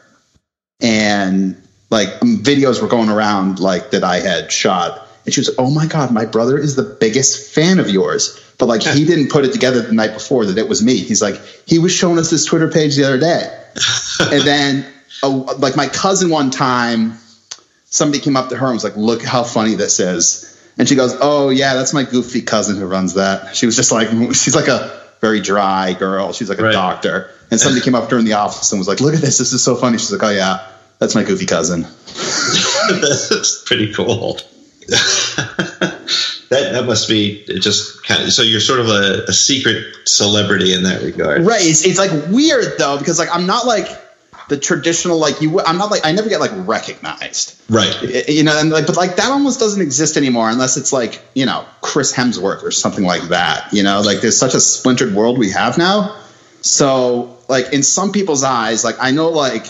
and 0.81 1.63
like 1.91 2.09
videos 2.21 2.83
were 2.83 2.89
going 2.89 3.09
around 3.09 3.61
like 3.61 3.93
that 3.93 4.05
I 4.05 4.21
had 4.21 4.53
shot. 4.53 5.06
And 5.27 5.35
she 5.35 5.41
was 5.41 5.51
"Oh 5.59 5.71
my 5.71 5.87
god, 5.87 6.13
my 6.13 6.25
brother 6.25 6.57
is 6.57 6.77
the 6.77 6.83
biggest 6.85 7.53
fan 7.53 7.79
of 7.81 7.91
yours." 7.91 8.41
But 8.59 8.67
like 8.67 8.83
he 8.83 9.05
didn't 9.11 9.29
put 9.29 9.45
it 9.45 9.53
together 9.53 9.83
the 9.83 9.93
night 9.93 10.15
before 10.15 10.47
that 10.47 10.57
it 10.57 10.69
was 10.69 10.83
me. 10.83 10.97
He's 10.97 11.21
like, 11.21 11.43
he 11.67 11.79
was 11.79 11.93
showing 11.93 12.19
us 12.19 12.31
this 12.31 12.45
Twitter 12.45 12.69
page 12.69 12.97
the 12.97 13.05
other 13.05 13.19
day, 13.19 13.53
and 14.21 14.43
then 14.43 14.87
uh, 15.23 15.29
like 15.59 15.77
my 15.77 15.89
cousin 15.89 16.31
one 16.31 16.51
time, 16.51 17.19
somebody 17.87 18.23
came 18.23 18.37
up 18.37 18.49
to 18.51 18.57
her 18.57 18.67
and 18.67 18.75
was 18.75 18.85
like, 18.85 18.97
"Look 18.97 19.23
how 19.25 19.43
funny 19.43 19.75
this 19.75 19.99
is." 20.01 20.57
And 20.79 20.89
she 20.89 20.95
goes, 20.95 21.15
"Oh 21.21 21.49
yeah, 21.51 21.75
that's 21.75 21.93
my 21.93 22.05
goofy 22.05 22.43
cousin 22.43 22.77
who 22.77 22.87
runs 22.87 23.15
that." 23.15 23.57
She 23.57 23.67
was 23.67 23.75
just 23.77 23.91
like, 23.93 24.09
she's 24.33 24.55
like 24.55 24.69
a 24.69 25.03
very 25.21 25.41
dry 25.41 25.93
girl. 25.95 26.33
She's 26.33 26.49
like 26.49 26.61
a 26.61 26.65
Right. 26.65 26.73
doctor. 26.73 27.31
And 27.51 27.59
somebody 27.59 27.83
came 27.85 27.95
up 27.95 28.09
to 28.09 28.15
her 28.15 28.19
in 28.19 28.25
the 28.25 28.35
office 28.35 28.71
and 28.71 28.79
was 28.79 28.87
like, 28.87 29.01
"Look 29.01 29.15
at 29.15 29.21
this. 29.21 29.39
This 29.39 29.53
is 29.53 29.63
so 29.63 29.75
funny." 29.75 29.99
She's 29.99 30.13
like, 30.13 30.23
"Oh 30.23 30.31
yeah, 30.31 30.67
that's 31.01 31.15
my 31.17 31.25
goofy 31.25 31.47
cousin." 31.47 31.85
That's 32.89 33.63
pretty 33.65 33.93
cool. 33.93 34.39
that 36.49 36.71
that 36.73 36.85
must 36.87 37.09
be 37.09 37.45
just 37.61 38.05
kind 38.05 38.23
of 38.23 38.33
so 38.33 38.43
you're 38.43 38.61
sort 38.61 38.81
of 38.81 38.89
a, 38.89 39.25
a 39.29 39.33
secret 39.33 39.85
celebrity 40.05 40.73
in 40.73 40.85
that 40.85 41.03
regard. 41.03 41.45
Right. 41.45 41.63
It's, 41.63 41.85
it's 41.85 41.99
like 41.99 42.11
weird 42.29 42.79
though 42.79 42.99
because 42.99 43.19
like 43.19 43.29
I'm 43.35 43.47
not 43.47 43.67
like 43.67 43.89
the 44.49 44.57
traditional 44.57 45.19
like 45.19 45.41
you. 45.41 45.61
I'm 45.61 45.79
not 45.79 45.91
like 45.91 46.07
I 46.07 46.13
never 46.13 46.29
get 46.29 46.41
like 46.41 46.53
recognized. 46.55 47.61
Right. 47.69 48.29
You 48.29 48.45
know, 48.45 48.59
and 48.59 48.71
like, 48.71 48.87
but 48.87 48.97
like 48.97 49.17
that 49.17 49.31
almost 49.31 49.59
doesn't 49.59 49.83
exist 49.83 50.17
anymore 50.17 50.49
unless 50.49 50.77
it's 50.77 50.93
like 50.93 51.21
you 51.35 51.47
know 51.47 51.65
Chris 51.81 52.15
Hemsworth 52.15 52.63
or 52.63 52.71
something 52.71 53.05
like 53.05 53.23
that. 53.23 53.73
You 53.73 53.83
know, 53.83 54.01
like 54.03 54.21
there's 54.21 54.39
such 54.39 54.55
a 54.55 54.61
splintered 54.61 55.15
world 55.15 55.39
we 55.39 55.51
have 55.51 55.79
now. 55.79 56.21
So 56.61 57.39
like 57.49 57.73
in 57.73 57.83
some 57.83 58.13
people's 58.13 58.45
eyes, 58.45 58.85
like 58.85 58.97
I 59.01 59.11
know 59.11 59.31
like 59.31 59.67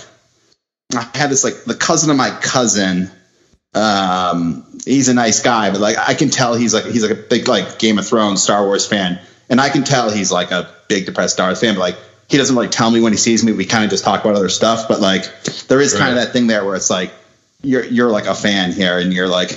I 0.94 1.08
had 1.14 1.30
this 1.30 1.42
like 1.42 1.64
the 1.64 1.74
cousin 1.74 2.10
of 2.10 2.16
my 2.16 2.30
cousin. 2.30 3.10
Um, 3.74 4.75
he's 4.86 5.08
a 5.08 5.14
nice 5.14 5.42
guy, 5.42 5.70
but 5.70 5.80
like 5.80 5.98
I 5.98 6.14
can 6.14 6.30
tell 6.30 6.54
he's 6.54 6.72
like 6.72 6.86
he's 6.86 7.02
like 7.02 7.18
a 7.18 7.20
big 7.20 7.48
like 7.48 7.78
Game 7.78 7.98
of 7.98 8.06
Thrones, 8.06 8.42
Star 8.42 8.64
Wars 8.64 8.86
fan, 8.86 9.20
and 9.50 9.60
I 9.60 9.68
can 9.68 9.84
tell 9.84 10.08
he's 10.10 10.32
like 10.32 10.52
a 10.52 10.72
big 10.88 11.04
depressed 11.04 11.36
Darth 11.36 11.60
fan. 11.60 11.74
But 11.74 11.80
like 11.80 11.98
he 12.28 12.38
doesn't 12.38 12.56
like 12.56 12.70
tell 12.70 12.90
me 12.90 13.00
when 13.00 13.12
he 13.12 13.18
sees 13.18 13.44
me. 13.44 13.52
We 13.52 13.66
kind 13.66 13.84
of 13.84 13.90
just 13.90 14.04
talk 14.04 14.24
about 14.24 14.36
other 14.36 14.48
stuff. 14.48 14.88
But 14.88 15.00
like 15.00 15.24
there 15.68 15.80
is 15.80 15.92
kind 15.94 16.10
of 16.10 16.16
that 16.16 16.32
thing 16.32 16.46
there 16.46 16.64
where 16.64 16.76
it's 16.76 16.88
like 16.88 17.12
you're 17.62 17.84
you're 17.84 18.10
like 18.10 18.26
a 18.26 18.34
fan 18.34 18.72
here, 18.72 18.98
and 18.98 19.12
you're 19.12 19.28
like, 19.28 19.50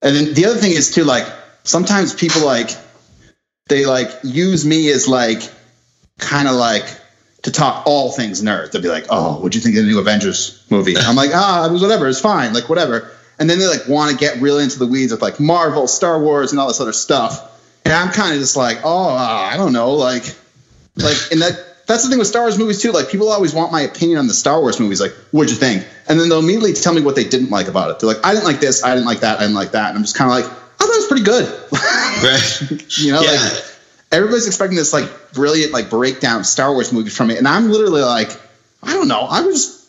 and 0.00 0.16
then 0.16 0.32
the 0.32 0.46
other 0.46 0.58
thing 0.58 0.72
is 0.72 0.94
too 0.94 1.04
like 1.04 1.26
sometimes 1.64 2.14
people 2.14 2.46
like 2.46 2.70
they 3.68 3.84
like 3.84 4.10
use 4.22 4.64
me 4.64 4.88
as 4.90 5.08
like 5.08 5.42
kind 6.18 6.48
of 6.48 6.54
like 6.54 6.84
to 7.42 7.50
talk 7.52 7.84
all 7.86 8.10
things 8.12 8.42
nerd. 8.42 8.70
They'll 8.70 8.82
be 8.82 8.88
like, 8.88 9.06
"Oh, 9.10 9.36
what'd 9.36 9.56
you 9.56 9.60
think 9.60 9.76
of 9.76 9.84
the 9.84 9.90
new 9.90 9.98
Avengers 9.98 10.64
movie?" 10.70 10.96
I'm 10.96 11.16
like, 11.16 11.30
"Ah, 11.34 11.68
it 11.68 11.72
was 11.72 11.82
whatever. 11.82 12.06
It's 12.06 12.20
fine. 12.20 12.54
Like 12.54 12.68
whatever." 12.68 13.10
And 13.38 13.48
then 13.50 13.58
they 13.58 13.66
like 13.66 13.86
want 13.88 14.10
to 14.10 14.16
get 14.16 14.40
really 14.40 14.64
into 14.64 14.78
the 14.78 14.86
weeds 14.86 15.12
with 15.12 15.22
like 15.22 15.38
Marvel, 15.38 15.86
Star 15.86 16.18
Wars, 16.20 16.52
and 16.52 16.60
all 16.60 16.68
this 16.68 16.80
other 16.80 16.92
stuff. 16.92 17.52
And 17.84 17.92
I'm 17.92 18.10
kind 18.12 18.32
of 18.34 18.40
just 18.40 18.56
like, 18.56 18.78
"Oh, 18.84 19.10
uh, 19.10 19.16
I 19.52 19.56
don't 19.56 19.72
know." 19.72 19.92
Like, 19.94 20.24
like, 20.96 21.16
and 21.30 21.42
that 21.42 21.86
that's 21.86 22.02
the 22.02 22.08
thing 22.10 22.18
with 22.18 22.26
Star 22.28 22.42
Wars 22.42 22.58
movies 22.58 22.80
too. 22.82 22.90
Like, 22.92 23.08
people 23.10 23.28
always 23.28 23.52
want 23.54 23.70
my 23.72 23.82
opinion 23.82 24.18
on 24.18 24.26
the 24.26 24.34
Star 24.34 24.60
Wars 24.60 24.80
movies. 24.80 25.00
Like, 25.00 25.12
what'd 25.30 25.50
you 25.50 25.56
think? 25.56 25.86
And 26.08 26.18
then 26.18 26.28
they'll 26.28 26.40
immediately 26.40 26.72
tell 26.72 26.94
me 26.94 27.00
what 27.02 27.14
they 27.14 27.24
didn't 27.24 27.50
like 27.50 27.68
about 27.68 27.90
it. 27.90 28.00
They're 28.00 28.08
like, 28.08 28.24
"I 28.24 28.32
didn't 28.32 28.46
like 28.46 28.58
this. 28.60 28.82
I 28.82 28.94
didn't 28.94 29.06
like 29.06 29.20
that. 29.20 29.38
I 29.38 29.42
didn't 29.42 29.54
like 29.54 29.72
that." 29.72 29.90
And 29.90 29.98
I'm 29.98 30.02
just 30.04 30.16
kind 30.16 30.30
of 30.30 30.36
like, 30.36 30.46
"I 30.46 30.84
thought 30.86 30.94
it 30.94 30.96
was 30.96 31.06
pretty 31.06 31.24
good." 31.24 31.46
Right. 32.16 32.98
you 32.98 33.12
know, 33.12 33.20
Yeah. 33.20 33.32
like 33.32 33.64
everybody's 34.10 34.46
expecting 34.46 34.76
this 34.76 34.94
like 34.94 35.32
brilliant 35.34 35.72
like 35.72 35.90
breakdown 35.90 36.44
Star 36.44 36.72
Wars 36.72 36.90
movie 36.92 37.10
from 37.10 37.30
it, 37.30 37.36
and 37.36 37.46
I'm 37.46 37.70
literally 37.70 38.00
like, 38.02 38.30
I 38.82 38.94
don't 38.94 39.06
know, 39.06 39.20
I 39.20 39.42
was 39.42 39.86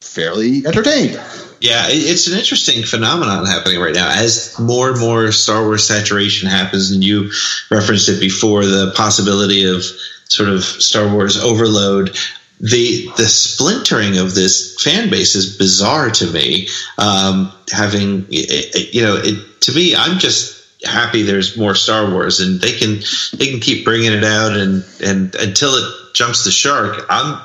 fairly 0.00 0.64
entertained. 0.64 1.20
Yeah, 1.64 1.86
it's 1.88 2.26
an 2.26 2.36
interesting 2.36 2.82
phenomenon 2.82 3.46
happening 3.46 3.80
right 3.80 3.94
now. 3.94 4.10
As 4.10 4.60
more 4.60 4.90
and 4.90 5.00
more 5.00 5.32
Star 5.32 5.62
Wars 5.62 5.88
saturation 5.88 6.46
happens, 6.46 6.90
and 6.90 7.02
you 7.02 7.30
referenced 7.70 8.10
it 8.10 8.20
before, 8.20 8.66
the 8.66 8.92
possibility 8.94 9.64
of 9.64 9.82
sort 10.28 10.50
of 10.50 10.62
Star 10.62 11.10
Wars 11.10 11.38
overload. 11.38 12.18
The 12.60 13.10
the 13.16 13.24
splintering 13.24 14.18
of 14.18 14.34
this 14.34 14.76
fan 14.82 15.08
base 15.08 15.34
is 15.36 15.56
bizarre 15.56 16.10
to 16.10 16.26
me. 16.26 16.68
Um, 16.98 17.50
having 17.72 18.26
you 18.28 19.00
know, 19.00 19.16
it, 19.16 19.62
to 19.62 19.72
me, 19.72 19.96
I'm 19.96 20.18
just 20.18 20.84
happy 20.84 21.22
there's 21.22 21.56
more 21.56 21.74
Star 21.74 22.10
Wars, 22.10 22.40
and 22.40 22.60
they 22.60 22.72
can 22.72 22.98
they 23.38 23.46
can 23.46 23.60
keep 23.60 23.86
bringing 23.86 24.12
it 24.12 24.22
out, 24.22 24.54
and 24.54 24.84
and 25.02 25.34
until 25.36 25.76
it 25.76 26.12
jumps 26.12 26.44
the 26.44 26.50
shark. 26.50 27.06
I'm 27.08 27.40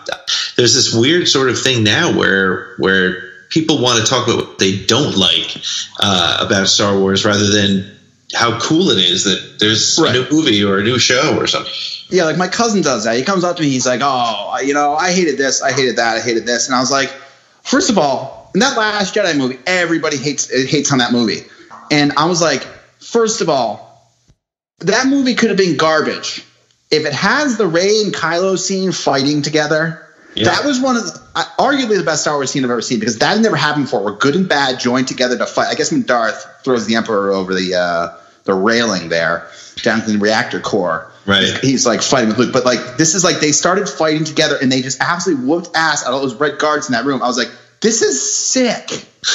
there's 0.58 0.76
this 0.76 0.94
weird 0.94 1.30
sort 1.30 1.50
of 1.50 1.58
thing 1.58 1.86
now 1.86 2.18
where 2.18 2.76
where 2.80 3.29
people 3.50 3.82
want 3.82 4.00
to 4.00 4.10
talk 4.10 4.28
about 4.28 4.38
what 4.48 4.60
they 4.60 4.78
don't 4.86 5.18
like 5.18 5.58
uh, 6.00 6.38
about 6.42 6.68
Star 6.68 6.98
Wars 6.98 7.26
rather 7.26 7.48
than 7.48 7.96
how 8.34 8.60
cool 8.60 8.90
it 8.92 9.00
is 9.00 9.24
that 9.24 9.58
there's 9.60 9.98
Right. 10.00 10.16
a 10.16 10.20
new 10.22 10.30
movie 10.30 10.64
or 10.64 10.78
a 10.78 10.84
new 10.84 11.00
show 11.00 11.36
or 11.38 11.48
something. 11.48 11.74
Yeah, 12.10 12.26
like 12.26 12.38
my 12.38 12.48
cousin 12.48 12.82
does 12.82 13.04
that. 13.06 13.16
He 13.18 13.24
comes 13.24 13.44
up 13.44 13.58
to 13.58 13.62
me, 13.64 13.70
he's 13.70 13.86
like, 13.88 14.02
"Oh, 14.04 14.60
you 14.64 14.74
know, 14.74 14.94
I 14.96 15.12
hated 15.12 15.38
this, 15.38 15.62
I 15.62 15.72
hated 15.72 15.96
that, 15.98 16.18
I 16.18 16.20
hated 16.22 16.46
this," 16.46 16.68
and 16.68 16.76
I 16.76 16.80
was 16.80 16.92
like, 16.92 17.10
first 17.64 17.90
of 17.90 17.98
all, 17.98 18.50
in 18.54 18.62
that 18.62 18.78
Last 18.78 19.14
Jedi 19.16 19.36
movie, 19.38 19.60
everybody 19.68 20.18
hates 20.18 20.50
hates 20.50 20.92
on 20.92 21.00
that 21.00 21.12
movie, 21.12 21.42
and 21.92 22.12
I 22.18 22.26
was 22.26 22.42
like, 22.42 22.64
first 23.00 23.42
of 23.42 23.50
all, 23.50 24.12
that 24.80 25.08
movie 25.08 25.36
could 25.36 25.50
have 25.50 25.58
been 25.58 25.78
garbage 25.78 26.44
if 26.92 27.06
it 27.06 27.14
has 27.14 27.58
the 27.58 27.68
Rey 27.68 28.02
and 28.04 28.14
Kylo 28.14 28.58
scene 28.58 28.92
fighting 28.92 29.42
together. 29.44 30.06
Yeah. 30.36 30.46
That 30.46 30.66
was 30.66 30.80
one 30.80 30.96
of 30.96 31.04
the, 31.06 31.20
arguably 31.58 31.98
the 31.98 32.04
best 32.04 32.22
Star 32.22 32.36
Wars 32.36 32.52
scene 32.52 32.64
I've 32.64 32.72
ever 32.72 32.82
seen 32.82 33.00
because 33.00 33.18
that 33.20 33.34
had 33.34 33.42
never 33.42 33.56
happened 33.56 33.86
before. 33.86 34.04
Where 34.04 34.14
good 34.14 34.36
and 34.36 34.48
bad 34.48 34.80
joined 34.80 35.08
together 35.08 35.38
to 35.38 35.46
fight. 35.46 35.68
I 35.68 35.76
guess 35.76 35.92
when 35.92 36.04
Darth 36.04 36.46
throws 36.64 36.86
the 36.86 36.96
Emperor 36.96 37.32
over 37.32 37.54
the 37.54 37.76
uh, 37.76 38.18
the 38.44 38.54
railing 38.54 39.10
there 39.10 39.48
down 39.82 40.02
to 40.02 40.12
the 40.12 40.18
reactor 40.18 40.60
core, 40.60 41.12
Right. 41.26 41.44
He's, 41.44 41.60
he's, 41.62 41.86
like 41.86 42.02
fighting 42.02 42.30
with 42.30 42.38
Luke. 42.40 42.54
But 42.54 42.66
like 42.66 42.98
this 42.98 43.16
is 43.16 43.24
like 43.24 43.40
they 43.40 43.52
started 43.52 43.88
fighting 43.90 44.24
together 44.24 44.58
and 44.62 44.72
they 44.72 44.82
just 44.82 45.00
absolutely 45.02 45.46
whooped 45.46 45.70
ass 45.76 46.06
at 46.06 46.12
all 46.12 46.22
those 46.22 46.36
red 46.36 46.58
guards 46.60 46.88
in 46.88 46.94
that 46.94 47.06
room. 47.06 47.22
I 47.22 47.28
was 47.28 47.38
like, 47.38 47.52
this 47.82 48.02
is 48.02 48.36
sick. 48.36 48.88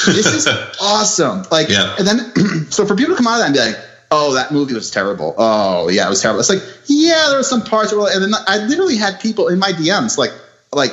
This 0.06 0.26
is 0.26 0.46
awesome. 0.80 1.44
Like, 1.50 1.68
Yeah. 1.68 1.94
and 1.98 2.06
then 2.06 2.66
so 2.70 2.86
for 2.86 2.96
people 2.96 3.14
to 3.14 3.16
come 3.16 3.26
out 3.26 3.34
of 3.34 3.40
that 3.40 3.46
and 3.46 3.54
be 3.54 3.60
like. 3.60 3.90
Oh, 4.16 4.34
that 4.34 4.52
movie 4.52 4.74
was 4.74 4.92
terrible. 4.92 5.34
Oh, 5.38 5.88
yeah, 5.88 6.06
it 6.06 6.10
was 6.10 6.22
terrible. 6.22 6.38
It's 6.38 6.48
like, 6.48 6.62
yeah, 6.86 7.24
there 7.28 7.38
were 7.38 7.42
some 7.42 7.62
parts 7.62 7.92
where, 7.92 8.14
and 8.14 8.22
then 8.22 8.32
I 8.46 8.58
literally 8.58 8.96
had 8.96 9.18
people 9.18 9.48
in 9.48 9.58
my 9.58 9.72
DMs 9.72 10.16
like, 10.16 10.30
like, 10.76 10.92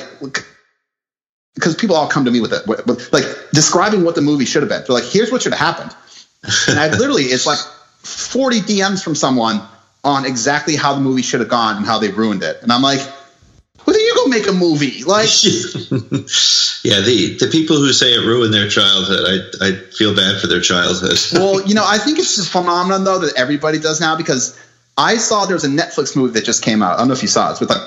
because 1.54 1.74
people 1.74 1.96
all 1.96 2.08
come 2.08 2.24
to 2.24 2.30
me 2.30 2.40
with 2.40 2.52
it, 2.52 2.66
with, 2.66 3.12
like 3.12 3.24
describing 3.52 4.04
what 4.04 4.14
the 4.14 4.22
movie 4.22 4.44
should 4.44 4.62
have 4.62 4.68
been. 4.68 4.82
They're 4.86 4.94
like, 4.94 5.10
here's 5.10 5.30
what 5.30 5.42
should 5.42 5.52
have 5.52 5.76
happened. 5.76 5.94
And 6.68 6.78
I 6.78 6.88
literally, 6.88 7.24
it's 7.24 7.46
like 7.46 7.58
40 8.02 8.60
DMs 8.60 9.02
from 9.02 9.14
someone 9.14 9.62
on 10.04 10.24
exactly 10.24 10.76
how 10.76 10.94
the 10.94 11.00
movie 11.00 11.22
should 11.22 11.40
have 11.40 11.48
gone 11.48 11.76
and 11.76 11.86
how 11.86 11.98
they 11.98 12.08
ruined 12.08 12.42
it. 12.42 12.62
And 12.62 12.72
I'm 12.72 12.82
like, 12.82 13.00
well, 13.86 13.94
then 13.94 14.00
you 14.04 14.14
go 14.14 14.26
make 14.26 14.48
a 14.48 14.52
movie. 14.52 15.04
Like, 15.04 15.28
yeah, 16.84 17.00
the 17.00 17.36
the 17.40 17.48
people 17.50 17.76
who 17.76 17.92
say 17.92 18.12
it 18.12 18.24
ruined 18.24 18.54
their 18.54 18.68
childhood, 18.68 19.20
I 19.60 19.66
I 19.66 19.72
feel 19.72 20.14
bad 20.14 20.40
for 20.40 20.46
their 20.46 20.60
childhood. 20.60 21.18
well, 21.32 21.66
you 21.66 21.74
know, 21.74 21.84
I 21.84 21.98
think 21.98 22.18
it's 22.18 22.38
a 22.38 22.48
phenomenon 22.48 23.04
though 23.04 23.20
that 23.20 23.34
everybody 23.36 23.78
does 23.78 24.00
now 24.00 24.16
because 24.16 24.58
I 24.96 25.16
saw 25.16 25.46
there 25.46 25.56
was 25.56 25.64
a 25.64 25.68
Netflix 25.68 26.14
movie 26.16 26.34
that 26.34 26.44
just 26.44 26.62
came 26.62 26.82
out. 26.82 26.94
I 26.94 26.98
don't 26.98 27.08
know 27.08 27.14
if 27.14 27.22
you 27.22 27.28
saw 27.28 27.48
it. 27.48 27.52
It's 27.52 27.60
with 27.60 27.70
like 27.70 27.82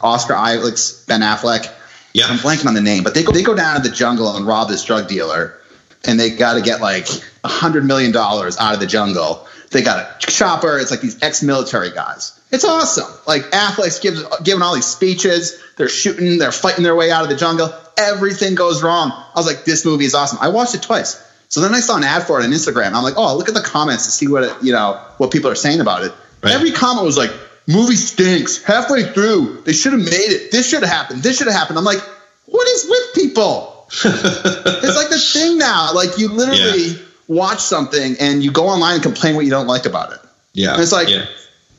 Oscar 0.00 0.34
Isaacs, 0.34 1.04
Ben 1.06 1.20
Affleck. 1.20 1.72
yeah, 2.12 2.26
I'm 2.26 2.38
blanking 2.38 2.66
on 2.66 2.74
the 2.74 2.80
name, 2.80 3.02
but 3.02 3.14
they 3.14 3.22
go 3.22 3.32
they 3.32 3.42
go 3.42 3.54
down 3.54 3.80
to 3.80 3.88
the 3.88 3.94
jungle 3.94 4.36
and 4.36 4.46
rob 4.46 4.68
this 4.68 4.84
drug 4.84 5.08
dealer, 5.08 5.58
and 6.04 6.18
they 6.18 6.30
got 6.30 6.54
to 6.54 6.60
get 6.60 6.80
like 6.80 7.08
a 7.44 7.48
hundred 7.48 7.84
million 7.84 8.12
dollars 8.12 8.56
out 8.58 8.74
of 8.74 8.80
the 8.80 8.86
jungle. 8.86 9.46
They 9.70 9.82
got 9.82 9.98
a 9.98 10.26
chopper. 10.26 10.78
It's 10.78 10.90
like 10.90 11.02
these 11.02 11.22
ex-military 11.22 11.90
guys, 11.90 12.40
It's 12.50 12.64
awesome. 12.64 13.12
Like 13.26 13.42
Affleck's 13.50 13.98
gives, 13.98 14.24
giving 14.42 14.62
all 14.62 14.74
these 14.74 14.86
speeches. 14.86 15.62
They're 15.76 15.90
shooting. 15.90 16.38
They're 16.38 16.52
fighting 16.52 16.84
their 16.84 16.96
way 16.96 17.10
out 17.10 17.22
of 17.22 17.28
the 17.28 17.36
jungle. 17.36 17.70
Everything 17.98 18.54
goes 18.54 18.82
wrong. 18.82 19.10
I 19.12 19.32
was 19.36 19.46
like, 19.46 19.66
this 19.66 19.84
movie 19.84 20.06
is 20.06 20.14
awesome. 20.14 20.38
I 20.40 20.48
watched 20.48 20.74
it 20.74 20.82
twice. 20.82 21.22
So 21.50 21.60
then 21.60 21.74
I 21.74 21.80
saw 21.80 21.96
an 21.96 22.04
ad 22.04 22.22
for 22.22 22.40
it 22.40 22.44
on 22.44 22.50
Instagram. 22.50 22.92
I'm 22.94 23.02
like, 23.02 23.14
oh, 23.18 23.36
look 23.36 23.48
at 23.48 23.54
the 23.54 23.60
comments 23.60 24.06
to 24.06 24.10
see 24.10 24.26
what 24.28 24.44
it, 24.44 24.52
you 24.62 24.72
know 24.72 25.02
what 25.18 25.30
people 25.30 25.50
are 25.50 25.54
saying 25.54 25.80
about 25.80 26.02
it. 26.02 26.12
Right. 26.42 26.54
Every 26.54 26.70
comment 26.72 27.04
was 27.04 27.18
like, 27.18 27.30
movie 27.68 27.94
stinks. 27.94 28.62
Halfway 28.64 29.04
through, 29.04 29.62
they 29.64 29.72
should 29.72 29.92
have 29.92 30.02
made 30.02 30.10
it. 30.32 30.50
This 30.50 30.68
should 30.68 30.82
have 30.82 30.90
happened. 30.90 31.22
This 31.22 31.36
should 31.36 31.46
have 31.46 31.54
happened. 31.56 31.78
I'm 31.78 31.84
like, 31.84 32.02
what 32.46 32.66
is 32.66 32.86
with 32.88 33.14
people? 33.14 33.86
it's 34.04 34.96
like 34.96 35.10
the 35.10 35.18
thing 35.32 35.58
now. 35.58 35.92
Like 35.94 36.18
you 36.18 36.28
literally 36.28 36.88
Yeah. 36.88 36.98
watch 37.28 37.60
something 37.60 38.16
and 38.18 38.42
you 38.42 38.50
go 38.50 38.68
online 38.68 38.94
and 38.94 39.02
complain 39.02 39.36
what 39.36 39.44
you 39.44 39.50
don't 39.50 39.66
like 39.68 39.86
about 39.86 40.12
it. 40.12 40.18
Yeah. 40.54 40.72
And 40.72 40.82
it's 40.82 40.92
like, 40.92 41.08
yeah. 41.08 41.26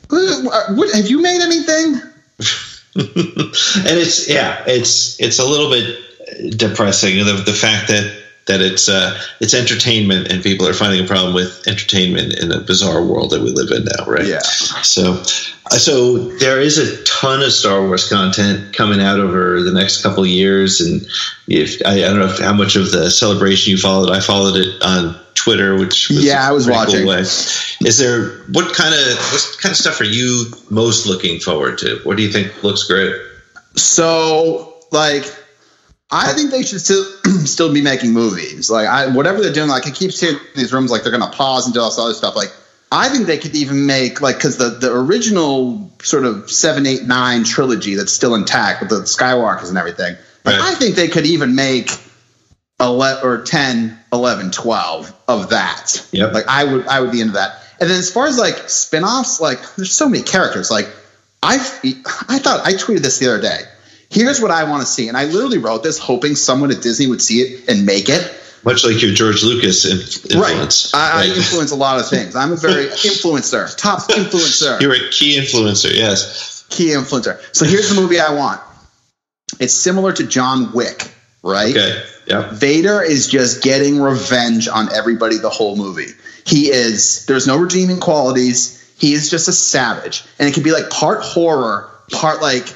what, 0.08 0.76
what, 0.76 0.94
have 0.94 1.08
you 1.08 1.20
made 1.20 1.40
anything? 1.42 2.00
and 2.96 3.98
it's 3.98 4.28
yeah, 4.28 4.64
it's 4.66 5.20
it's 5.20 5.38
a 5.38 5.44
little 5.44 5.70
bit 5.70 6.56
depressing 6.56 7.18
the 7.18 7.34
the 7.34 7.52
fact 7.52 7.88
that 7.88 8.19
that 8.46 8.60
it's 8.60 8.88
uh 8.88 9.20
it's 9.40 9.54
entertainment 9.54 10.30
and 10.32 10.42
people 10.42 10.66
are 10.66 10.72
finding 10.72 11.04
a 11.04 11.06
problem 11.06 11.34
with 11.34 11.66
entertainment 11.66 12.38
in 12.38 12.50
a 12.52 12.60
bizarre 12.60 13.04
world 13.04 13.30
that 13.30 13.40
we 13.40 13.50
live 13.50 13.70
in 13.70 13.84
now, 13.84 14.04
right? 14.06 14.26
Yeah. 14.26 14.40
So 14.40 15.22
uh, 15.70 15.78
so 15.78 16.18
there 16.38 16.60
is 16.60 16.78
a 16.78 17.02
ton 17.04 17.42
of 17.42 17.52
Star 17.52 17.86
Wars 17.86 18.08
content 18.08 18.74
coming 18.74 19.00
out 19.00 19.20
over 19.20 19.62
the 19.62 19.72
next 19.72 20.02
couple 20.02 20.24
of 20.24 20.28
years, 20.28 20.80
and 20.80 21.06
if 21.46 21.80
I, 21.86 21.98
I 21.98 22.00
don't 22.00 22.18
know 22.18 22.26
if, 22.26 22.38
how 22.38 22.54
much 22.54 22.76
of 22.76 22.90
the 22.90 23.10
celebration 23.10 23.70
you 23.70 23.78
followed, 23.78 24.10
I 24.10 24.20
followed 24.20 24.56
it 24.56 24.82
on 24.82 25.16
Twitter, 25.34 25.76
which 25.78 26.08
was 26.08 26.24
Yeah, 26.24 26.46
I 26.46 26.52
was 26.52 26.68
watching. 26.68 27.06
way. 27.06 27.20
Is 27.20 27.98
there 27.98 28.30
what 28.48 28.74
kind 28.74 28.94
of 28.94 29.16
what 29.32 29.56
kind 29.60 29.70
of 29.70 29.76
stuff 29.76 30.00
are 30.00 30.04
you 30.04 30.46
most 30.70 31.06
looking 31.06 31.38
forward 31.40 31.78
to? 31.78 32.00
What 32.02 32.16
do 32.16 32.22
you 32.22 32.32
think 32.32 32.62
looks 32.64 32.84
great? 32.84 33.14
So, 33.76 34.74
like, 34.90 35.24
I 36.12 36.32
think 36.32 36.50
they 36.50 36.62
should 36.62 36.80
still 36.80 37.04
still 37.44 37.72
be 37.72 37.82
making 37.82 38.12
movies. 38.12 38.70
Like, 38.70 38.88
I 38.88 39.08
whatever 39.08 39.40
they're 39.40 39.52
doing, 39.52 39.68
like, 39.68 39.86
I 39.86 39.90
keep 39.90 40.12
seeing 40.12 40.38
these 40.56 40.72
rooms 40.72 40.90
like 40.90 41.02
they're 41.02 41.16
going 41.16 41.28
to 41.28 41.36
pause 41.36 41.66
and 41.66 41.74
do 41.74 41.80
all 41.80 41.90
this 41.90 41.98
other 41.98 42.14
stuff. 42.14 42.34
Like, 42.34 42.52
I 42.90 43.08
think 43.08 43.26
they 43.26 43.38
could 43.38 43.54
even 43.54 43.86
make 43.86 44.20
like 44.20 44.36
because 44.36 44.56
the 44.56 44.70
the 44.70 44.92
original 44.92 45.90
sort 46.02 46.24
of 46.24 46.50
seven, 46.50 46.86
eight, 46.86 47.04
nine 47.04 47.44
trilogy 47.44 47.94
that's 47.94 48.12
still 48.12 48.34
intact 48.34 48.80
with 48.80 48.90
the 48.90 49.02
Skywalkers 49.02 49.68
and 49.68 49.78
everything. 49.78 50.16
Like, 50.44 50.58
Right. 50.58 50.72
I 50.72 50.74
think 50.74 50.96
they 50.96 51.08
could 51.08 51.26
even 51.26 51.54
make 51.54 51.90
11 52.80 53.24
or 53.24 53.42
10, 53.42 53.98
11, 54.12 54.50
12 54.50 55.14
of 55.28 55.50
that. 55.50 56.08
Yep. 56.12 56.32
Like 56.32 56.48
I 56.48 56.64
would 56.64 56.86
I 56.86 57.00
would 57.00 57.12
be 57.12 57.20
into 57.20 57.34
that. 57.34 57.62
And 57.80 57.88
then 57.88 57.98
as 57.98 58.10
far 58.10 58.26
as 58.26 58.38
like 58.38 58.68
spin-offs, 58.68 59.40
like 59.40 59.58
there's 59.76 59.92
so 59.92 60.08
many 60.08 60.22
characters. 60.22 60.70
Like 60.70 60.88
I 61.42 61.54
I 62.28 62.38
thought 62.38 62.66
I 62.66 62.72
tweeted 62.72 63.00
this 63.00 63.18
the 63.18 63.28
other 63.28 63.40
day. 63.40 63.60
Here's 64.10 64.40
what 64.40 64.50
I 64.50 64.64
want 64.64 64.82
to 64.82 64.86
see. 64.86 65.08
And 65.08 65.16
I 65.16 65.24
literally 65.24 65.58
wrote 65.58 65.82
this 65.82 65.98
hoping 65.98 66.34
someone 66.34 66.72
at 66.72 66.82
Disney 66.82 67.06
would 67.06 67.22
see 67.22 67.40
it 67.40 67.68
and 67.68 67.86
make 67.86 68.08
it. 68.08 68.36
Much 68.64 68.84
like 68.84 69.00
your 69.00 69.14
George 69.14 69.42
Lucas 69.42 69.86
influence. 69.86 70.92
Right. 70.92 71.00
I, 71.00 71.22
I 71.22 71.26
influence 71.28 71.70
a 71.70 71.76
lot 71.76 71.98
of 71.98 72.08
things. 72.10 72.36
I'm 72.36 72.52
a 72.52 72.56
very 72.56 72.86
influencer, 72.88 73.74
top 73.76 74.00
influencer, 74.10 74.80
You're 74.82 74.94
a 74.94 75.10
key 75.10 75.38
influencer, 75.38 75.94
yes. 75.94 76.66
key 76.68 76.88
influencer. 76.88 77.40
So 77.56 77.64
here's 77.64 77.88
the 77.88 77.98
movie 77.98 78.20
I 78.20 78.34
want. 78.34 78.60
It's 79.58 79.74
similar 79.74 80.12
to 80.12 80.26
John 80.26 80.72
Wick, 80.72 81.10
right? 81.42 81.70
Okay. 81.70 82.02
Yeah. 82.26 82.50
Vader 82.52 83.02
is 83.02 83.28
just 83.28 83.62
getting 83.62 84.00
revenge 84.00 84.68
on 84.68 84.92
everybody 84.92 85.38
the 85.38 85.50
whole 85.50 85.76
movie. 85.76 86.12
He 86.44 86.70
is 86.70 87.26
there's 87.26 87.46
no 87.46 87.58
redeeming 87.58 88.00
qualities. 88.00 88.76
He 88.98 89.14
is 89.14 89.30
just 89.30 89.48
a 89.48 89.52
savage. 89.52 90.24
And 90.38 90.48
it 90.48 90.52
can 90.52 90.62
be 90.62 90.72
like 90.72 90.90
part 90.90 91.22
horror, 91.22 91.90
part 92.10 92.42
like 92.42 92.74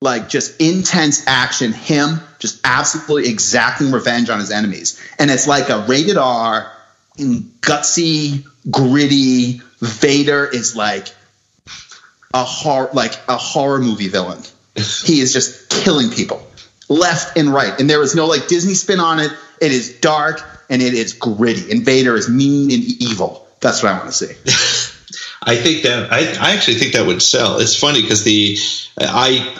like 0.00 0.28
just 0.28 0.60
intense 0.60 1.26
action, 1.26 1.72
him 1.72 2.20
just 2.38 2.60
absolutely 2.64 3.30
exacting 3.30 3.92
revenge 3.92 4.28
on 4.30 4.38
his 4.38 4.50
enemies. 4.50 5.00
And 5.18 5.30
it's 5.30 5.46
like 5.46 5.70
a 5.70 5.84
rated 5.88 6.16
R 6.16 6.70
gutsy, 7.16 8.46
gritty 8.70 9.60
Vader 9.80 10.46
is 10.46 10.76
like 10.76 11.08
a 12.34 12.44
horror 12.44 12.90
like 12.92 13.18
a 13.28 13.36
horror 13.36 13.80
movie 13.80 14.08
villain. 14.08 14.42
he 14.74 15.20
is 15.20 15.32
just 15.32 15.70
killing 15.70 16.10
people 16.10 16.46
left 16.88 17.36
and 17.36 17.52
right. 17.52 17.78
And 17.80 17.88
there 17.88 18.02
is 18.02 18.14
no 18.14 18.26
like 18.26 18.48
Disney 18.48 18.74
spin 18.74 19.00
on 19.00 19.18
it. 19.18 19.32
It 19.60 19.72
is 19.72 19.98
dark 20.00 20.42
and 20.68 20.82
it 20.82 20.94
is 20.94 21.14
gritty. 21.14 21.70
And 21.70 21.84
Vader 21.84 22.14
is 22.14 22.28
mean 22.28 22.70
and 22.70 22.82
evil. 22.82 23.46
That's 23.60 23.82
what 23.82 23.92
I 23.92 23.98
want 23.98 24.12
to 24.12 24.26
see. 24.26 24.85
I 25.46 25.56
think 25.56 25.84
that 25.84 26.12
I, 26.12 26.18
I 26.40 26.54
actually 26.54 26.74
think 26.78 26.94
that 26.94 27.06
would 27.06 27.22
sell. 27.22 27.58
It's 27.58 27.76
funny 27.76 28.02
because 28.02 28.24
the 28.24 28.58
I 28.98 29.54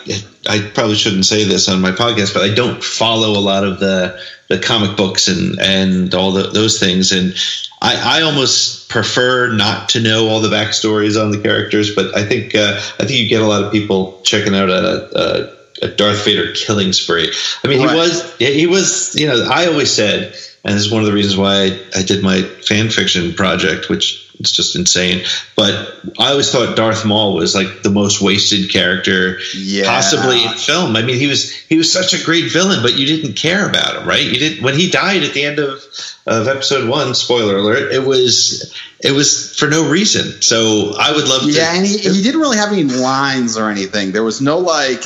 I 0.49 0.61
probably 0.75 0.97
shouldn't 0.97 1.27
say 1.27 1.45
this 1.45 1.69
on 1.69 1.81
my 1.81 1.93
podcast, 1.93 2.35
but 2.35 2.43
I 2.43 2.53
don't 2.55 2.83
follow 2.83 3.39
a 3.39 3.41
lot 3.41 3.65
of 3.65 3.79
the 3.79 4.19
the 4.49 4.59
comic 4.59 4.97
books 4.97 5.29
and 5.29 5.61
and 5.61 6.13
all 6.15 6.33
the, 6.33 6.49
those 6.49 6.79
things, 6.81 7.13
and 7.13 7.35
I, 7.81 8.19
I 8.21 8.23
almost 8.23 8.89
prefer 8.89 9.53
not 9.53 9.91
to 9.91 10.01
know 10.01 10.29
all 10.29 10.41
the 10.41 10.49
backstories 10.49 11.21
on 11.23 11.31
the 11.31 11.39
characters. 11.39 11.95
But 11.95 12.17
I 12.17 12.25
think 12.25 12.55
uh, 12.55 12.75
I 12.99 13.05
think 13.05 13.21
you 13.21 13.29
get 13.29 13.43
a 13.43 13.47
lot 13.47 13.63
of 13.63 13.71
people 13.71 14.19
checking 14.25 14.55
out 14.57 14.69
a, 14.69 15.53
a, 15.83 15.87
a 15.87 15.89
Darth 15.89 16.25
Vader 16.25 16.53
killing 16.53 16.93
spree. 16.93 17.33
I 17.65 17.69
mean, 17.69 17.81
Right. 17.81 17.91
he 17.91 17.97
was 17.97 18.37
he 18.39 18.67
was 18.67 19.15
you 19.15 19.27
know 19.27 19.47
I 19.49 19.67
always 19.67 19.93
said, 19.93 20.35
and 20.65 20.75
this 20.75 20.85
is 20.85 20.91
one 20.91 21.03
of 21.03 21.07
the 21.07 21.15
reasons 21.15 21.37
why 21.37 21.55
I, 21.55 21.81
I 21.97 22.03
did 22.03 22.23
my 22.23 22.43
fan 22.43 22.91
fiction 22.91 23.35
project, 23.35 23.89
which 23.89 24.26
it's 24.39 24.51
just 24.51 24.77
insane. 24.77 25.25
But 25.57 26.01
I 26.19 26.31
always 26.31 26.51
thought 26.51 26.77
Darth 26.77 27.05
Maul 27.05 27.35
was 27.35 27.55
like 27.55 27.83
the 27.83 27.91
most 27.91 28.21
wasted 28.21 28.71
character 28.71 29.39
Yeah. 29.55 29.85
possibly 29.87 30.45
in 30.45 30.53
film. 30.53 30.97
I 30.97 31.03
mean, 31.03 31.19
he 31.19 31.27
was 31.27 31.53
he 31.53 31.77
was 31.77 31.93
such 31.93 32.15
a 32.15 32.25
great 32.25 32.51
villain, 32.53 32.81
but 32.83 32.99
you 32.99 33.07
didn't 33.07 33.35
care 33.35 33.69
about 33.69 33.97
him, 33.97 34.09
right? 34.09 34.23
You 34.23 34.35
didn't 34.39 34.63
when 34.63 34.75
he 34.75 34.91
died 34.91 35.23
at 35.23 35.33
the 35.33 35.45
end 35.45 35.59
of 35.59 35.83
of 36.27 36.49
episode 36.49 36.89
one. 36.89 37.15
Spoiler 37.15 37.57
alert! 37.57 37.93
It 37.93 38.05
was 38.05 38.75
it 39.01 39.13
was 39.13 39.57
for 39.57 39.69
no 39.69 39.89
reason. 39.89 40.43
So 40.43 40.95
I 40.99 41.13
would 41.13 41.29
love 41.29 41.43
to. 41.43 41.51
Yeah, 41.51 41.75
and 41.75 41.87
he, 41.87 41.99
he 41.99 42.23
didn't 42.23 42.41
really 42.41 42.59
have 42.59 42.73
any 42.73 42.85
lines 42.85 43.57
or 43.57 43.71
anything. 43.71 44.13
There 44.13 44.25
was 44.25 44.41
no 44.41 44.59
like, 44.59 45.03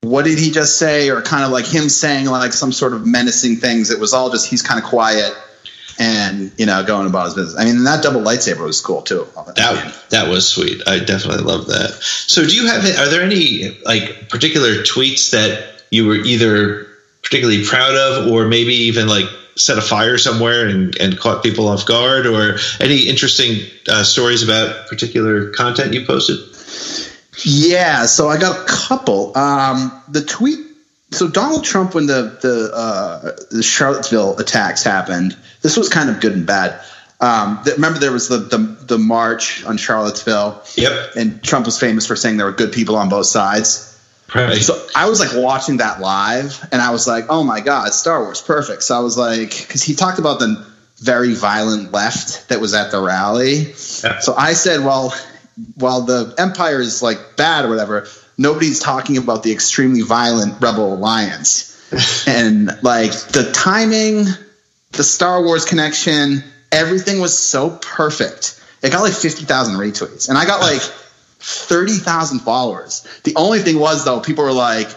what 0.00 0.24
did 0.24 0.38
he 0.38 0.50
just 0.50 0.78
say, 0.78 1.10
or 1.10 1.22
kind 1.22 1.44
of 1.44 1.50
like 1.50 1.66
him 1.66 1.88
saying 1.88 2.26
like 2.26 2.52
some 2.52 2.72
sort 2.72 2.92
of 2.92 3.06
menacing 3.06 3.56
things. 3.56 3.90
It 3.90 3.98
was 3.98 4.12
all 4.12 4.30
just 4.30 4.48
he's 4.48 4.62
kind 4.62 4.82
of 4.82 4.88
quiet 4.88 5.32
and 5.98 6.52
you 6.58 6.66
know 6.66 6.84
going 6.84 7.06
about 7.06 7.26
his 7.26 7.34
business. 7.34 7.58
I 7.58 7.64
mean, 7.64 7.84
that 7.84 8.02
double 8.02 8.20
lightsaber 8.20 8.64
was 8.64 8.80
cool 8.80 9.02
too. 9.02 9.26
That 9.56 10.04
that 10.10 10.28
was 10.28 10.48
sweet. 10.48 10.82
I 10.86 10.98
definitely 10.98 11.44
love 11.44 11.66
that. 11.66 11.92
So, 12.00 12.46
do 12.46 12.54
you 12.54 12.66
have? 12.66 12.84
Are 12.98 13.08
there 13.08 13.22
any 13.22 13.78
like 13.84 14.28
particular 14.28 14.82
tweets 14.82 15.30
that 15.30 15.82
you 15.90 16.06
were 16.06 16.16
either 16.16 16.86
particularly 17.22 17.64
proud 17.64 17.94
of, 17.94 18.30
or 18.30 18.46
maybe 18.46 18.74
even 18.74 19.08
like 19.08 19.26
set 19.56 19.78
a 19.78 19.82
fire 19.82 20.18
somewhere 20.18 20.66
and, 20.66 20.98
and 21.00 21.18
caught 21.18 21.42
people 21.42 21.68
off 21.68 21.86
guard, 21.86 22.26
or 22.26 22.58
any 22.80 23.08
interesting 23.08 23.68
uh, 23.88 24.02
stories 24.02 24.42
about 24.42 24.88
particular 24.88 25.50
content 25.50 25.94
you 25.94 26.04
posted? 26.04 26.38
Yeah, 27.44 28.06
so 28.06 28.28
I 28.28 28.38
got 28.38 28.62
a 28.62 28.64
couple. 28.64 29.36
Um, 29.36 30.02
the 30.08 30.24
tweet. 30.24 30.73
So 31.14 31.28
Donald 31.28 31.64
Trump, 31.64 31.94
when 31.94 32.06
the 32.06 32.36
the, 32.40 32.70
uh, 32.74 33.36
the 33.50 33.62
Charlottesville 33.62 34.38
attacks 34.38 34.82
happened, 34.82 35.36
this 35.62 35.76
was 35.76 35.88
kind 35.88 36.10
of 36.10 36.20
good 36.20 36.32
and 36.32 36.46
bad. 36.46 36.80
Um, 37.20 37.60
remember, 37.64 37.98
there 37.98 38.12
was 38.12 38.28
the, 38.28 38.38
the 38.38 38.58
the 38.58 38.98
march 38.98 39.64
on 39.64 39.76
Charlottesville, 39.76 40.62
Yep. 40.76 41.16
and 41.16 41.42
Trump 41.42 41.64
was 41.66 41.78
famous 41.78 42.06
for 42.06 42.16
saying 42.16 42.36
there 42.36 42.46
were 42.46 42.52
good 42.52 42.72
people 42.72 42.96
on 42.96 43.08
both 43.08 43.26
sides. 43.26 43.90
Right. 44.34 44.56
So 44.56 44.84
I 44.96 45.08
was 45.08 45.20
like 45.20 45.30
watching 45.34 45.76
that 45.78 46.00
live, 46.00 46.66
and 46.72 46.82
I 46.82 46.90
was 46.90 47.06
like, 47.06 47.26
"Oh 47.28 47.44
my 47.44 47.60
god, 47.60 47.92
Star 47.94 48.22
Wars, 48.22 48.40
perfect!" 48.42 48.82
So 48.82 48.96
I 48.96 49.00
was 49.00 49.16
like, 49.16 49.50
because 49.50 49.82
he 49.82 49.94
talked 49.94 50.18
about 50.18 50.38
the 50.40 50.66
very 50.98 51.34
violent 51.34 51.92
left 51.92 52.48
that 52.48 52.60
was 52.60 52.74
at 52.74 52.90
the 52.90 53.00
rally. 53.00 53.72
Yeah. 54.02 54.18
So 54.20 54.34
I 54.34 54.54
said, 54.54 54.80
"Well, 54.84 55.14
while 55.76 56.02
the 56.02 56.34
Empire 56.36 56.80
is 56.80 57.00
like 57.02 57.36
bad 57.36 57.64
or 57.64 57.68
whatever, 57.68 58.08
nobody's 58.36 58.80
talking 58.80 59.16
about 59.16 59.42
the 59.42 59.52
extremely 59.52 60.02
violent 60.02 60.60
Rebel 60.60 60.94
Alliance." 60.94 61.70
and 62.26 62.66
like 62.82 63.12
the 63.12 63.52
timing, 63.52 64.26
the 64.92 65.04
Star 65.04 65.42
Wars 65.42 65.64
connection, 65.64 66.42
everything 66.72 67.20
was 67.20 67.38
so 67.38 67.70
perfect. 67.70 68.60
It 68.82 68.92
got 68.92 69.02
like 69.02 69.12
fifty 69.12 69.44
thousand 69.44 69.76
retweets, 69.76 70.28
and 70.28 70.36
I 70.36 70.44
got 70.44 70.60
like 70.60 70.82
thirty 70.82 71.94
thousand 71.94 72.40
followers. 72.40 73.06
The 73.24 73.34
only 73.36 73.60
thing 73.60 73.78
was 73.78 74.04
though, 74.04 74.20
people 74.20 74.44
were 74.44 74.52
like, 74.52 74.88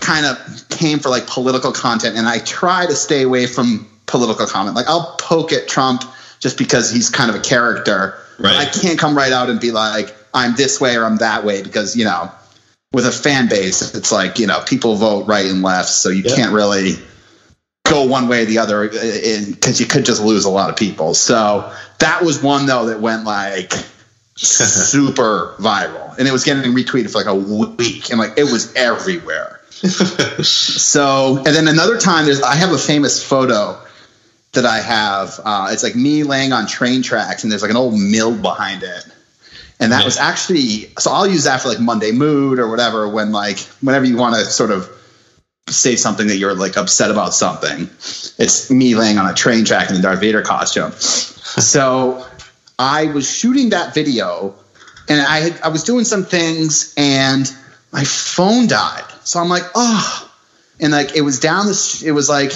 kind 0.00 0.26
of 0.26 0.68
came 0.68 0.98
for 0.98 1.08
like 1.08 1.26
political 1.26 1.72
content, 1.72 2.16
and 2.16 2.26
I 2.26 2.38
try 2.38 2.86
to 2.86 2.94
stay 2.94 3.22
away 3.22 3.46
from 3.46 3.88
political 4.06 4.46
comment. 4.46 4.76
Like 4.76 4.88
I'll 4.88 5.16
poke 5.18 5.52
at 5.52 5.68
Trump 5.68 6.04
just 6.40 6.58
because 6.58 6.90
he's 6.90 7.10
kind 7.10 7.30
of 7.30 7.36
a 7.36 7.40
character. 7.40 8.18
Right. 8.38 8.56
I 8.56 8.64
can't 8.66 8.98
come 8.98 9.16
right 9.16 9.32
out 9.32 9.48
and 9.48 9.60
be 9.60 9.70
like, 9.70 10.14
I'm 10.34 10.56
this 10.56 10.80
way 10.80 10.96
or 10.96 11.04
I'm 11.04 11.18
that 11.18 11.44
way 11.44 11.62
because 11.62 11.96
you 11.96 12.04
know, 12.04 12.30
with 12.94 13.06
a 13.06 13.12
fan 13.12 13.48
base, 13.48 13.94
it's 13.94 14.12
like 14.12 14.38
you 14.38 14.46
know, 14.46 14.60
people 14.60 14.94
vote 14.94 15.26
right 15.26 15.44
and 15.46 15.62
left, 15.62 15.88
so 15.88 16.08
you 16.08 16.22
Yeah. 16.24 16.36
can't 16.36 16.52
really 16.52 16.96
go 17.84 18.04
one 18.04 18.28
way 18.28 18.42
or 18.42 18.44
the 18.46 18.58
other 18.58 18.88
because 18.88 19.80
you 19.80 19.86
could 19.86 20.04
just 20.06 20.22
lose 20.22 20.44
a 20.44 20.50
lot 20.50 20.70
of 20.70 20.76
people. 20.76 21.12
So 21.12 21.70
that 21.98 22.22
was 22.22 22.42
one 22.42 22.66
though 22.66 22.86
that 22.86 23.00
went 23.00 23.24
like 23.24 23.72
super 24.36 25.54
viral, 25.58 26.16
and 26.16 26.26
it 26.28 26.32
was 26.32 26.44
getting 26.44 26.72
retweeted 26.72 27.10
for 27.10 27.18
like 27.18 27.26
a 27.26 27.34
week, 27.34 28.10
and 28.10 28.18
like 28.18 28.38
it 28.38 28.44
was 28.44 28.72
everywhere. 28.74 29.60
so, 30.42 31.36
and 31.38 31.46
then 31.46 31.68
another 31.68 31.98
time, 31.98 32.24
there's 32.24 32.40
I 32.40 32.54
have 32.54 32.72
a 32.72 32.78
famous 32.78 33.22
photo 33.22 33.76
that 34.52 34.64
I 34.64 34.80
have. 34.80 35.40
Uh, 35.44 35.70
it's 35.72 35.82
like 35.82 35.96
me 35.96 36.22
laying 36.22 36.52
on 36.52 36.66
train 36.66 37.02
tracks, 37.02 37.42
and 37.42 37.50
there's 37.50 37.62
like 37.62 37.72
an 37.72 37.76
old 37.76 37.98
mill 37.98 38.36
behind 38.36 38.84
it. 38.84 39.04
And 39.80 39.92
that 39.92 40.04
was 40.04 40.16
actually 40.16 40.90
so. 40.98 41.10
I'll 41.10 41.26
use 41.26 41.44
that 41.44 41.60
for 41.60 41.68
like 41.68 41.80
Monday 41.80 42.12
mood 42.12 42.58
or 42.58 42.68
whatever. 42.68 43.08
When 43.08 43.32
like 43.32 43.58
whenever 43.80 44.04
you 44.04 44.16
want 44.16 44.36
to 44.36 44.44
sort 44.44 44.70
of 44.70 44.88
say 45.68 45.96
something 45.96 46.28
that 46.28 46.36
you're 46.36 46.54
like 46.54 46.76
upset 46.76 47.10
about 47.10 47.34
something, 47.34 47.82
it's 48.38 48.70
me 48.70 48.94
laying 48.94 49.18
on 49.18 49.28
a 49.28 49.34
train 49.34 49.64
track 49.64 49.88
in 49.90 49.96
the 49.96 50.02
Darth 50.02 50.20
Vader 50.20 50.42
costume. 50.42 50.92
so 50.92 52.24
I 52.78 53.06
was 53.06 53.30
shooting 53.30 53.70
that 53.70 53.94
video, 53.94 54.54
and 55.08 55.20
I 55.20 55.40
had, 55.40 55.60
I 55.62 55.68
was 55.68 55.84
doing 55.84 56.04
some 56.04 56.24
things, 56.24 56.94
and 56.96 57.50
my 57.92 58.04
phone 58.04 58.66
died. 58.66 59.04
So 59.24 59.40
I'm 59.40 59.48
like, 59.48 59.64
oh, 59.74 60.30
and 60.80 60.92
like 60.92 61.16
it 61.16 61.22
was 61.22 61.40
down 61.40 61.66
this. 61.66 62.02
It 62.02 62.12
was 62.12 62.28
like 62.28 62.52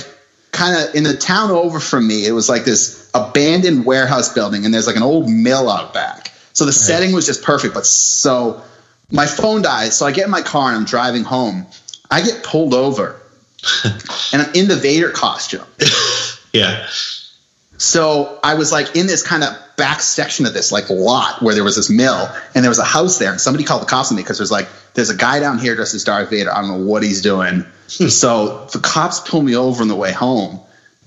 kind 0.52 0.76
of 0.76 0.94
in 0.94 1.04
the 1.04 1.16
town 1.16 1.50
over 1.50 1.80
from 1.80 2.06
me. 2.06 2.26
It 2.26 2.32
was 2.32 2.48
like 2.48 2.64
this 2.64 3.10
abandoned 3.14 3.84
warehouse 3.84 4.32
building, 4.32 4.64
and 4.64 4.74
there's 4.74 4.86
like 4.86 4.96
an 4.96 5.02
old 5.02 5.28
mill 5.28 5.70
out 5.70 5.94
back. 5.94 6.27
So 6.59 6.64
the 6.64 6.72
setting 6.72 7.12
was 7.12 7.24
just 7.24 7.44
perfect. 7.44 7.72
But 7.72 7.86
so 7.86 8.61
my 9.12 9.26
phone 9.26 9.62
dies. 9.62 9.96
So 9.96 10.06
I 10.06 10.11
get 10.11 10.24
in 10.24 10.30
my 10.30 10.42
car 10.42 10.70
and 10.70 10.76
I'm 10.76 10.84
driving 10.84 11.22
home. 11.22 11.68
I 12.11 12.20
get 12.20 12.42
pulled 12.42 12.74
over, 12.74 13.20
and 14.32 14.42
I'm 14.42 14.52
in 14.54 14.66
the 14.66 14.74
Vader 14.74 15.11
costume. 15.11 15.64
Yeah. 16.54 16.88
So 17.76 18.40
I 18.42 18.54
was 18.54 18.72
like 18.72 18.96
in 18.96 19.06
this 19.06 19.22
kind 19.22 19.44
of 19.44 19.54
back 19.76 20.00
section 20.00 20.46
of 20.46 20.54
this 20.54 20.72
like 20.72 20.88
lot 20.88 21.42
where 21.42 21.54
there 21.54 21.62
was 21.62 21.76
this 21.76 21.90
mill 21.90 22.26
and 22.54 22.64
there 22.64 22.70
was 22.70 22.78
a 22.78 22.84
house 22.84 23.18
there 23.18 23.30
and 23.30 23.38
somebody 23.38 23.64
called 23.64 23.82
the 23.82 23.86
cops 23.86 24.11
on 24.11 24.16
me 24.16 24.22
because 24.22 24.38
there's 24.38 24.50
like 24.50 24.66
there's 24.94 25.11
a 25.11 25.14
guy 25.14 25.40
down 25.40 25.59
here 25.59 25.76
dressed 25.76 25.92
as 25.92 26.04
Darth 26.04 26.30
Vader. 26.30 26.50
I 26.50 26.62
don't 26.62 26.70
know 26.70 26.86
what 26.86 27.02
he's 27.02 27.20
doing. 27.20 27.66
so 27.86 28.64
the 28.72 28.78
cops 28.78 29.20
pull 29.20 29.42
me 29.42 29.54
over 29.54 29.82
on 29.82 29.88
the 29.88 29.94
way 29.94 30.11
home 30.11 30.59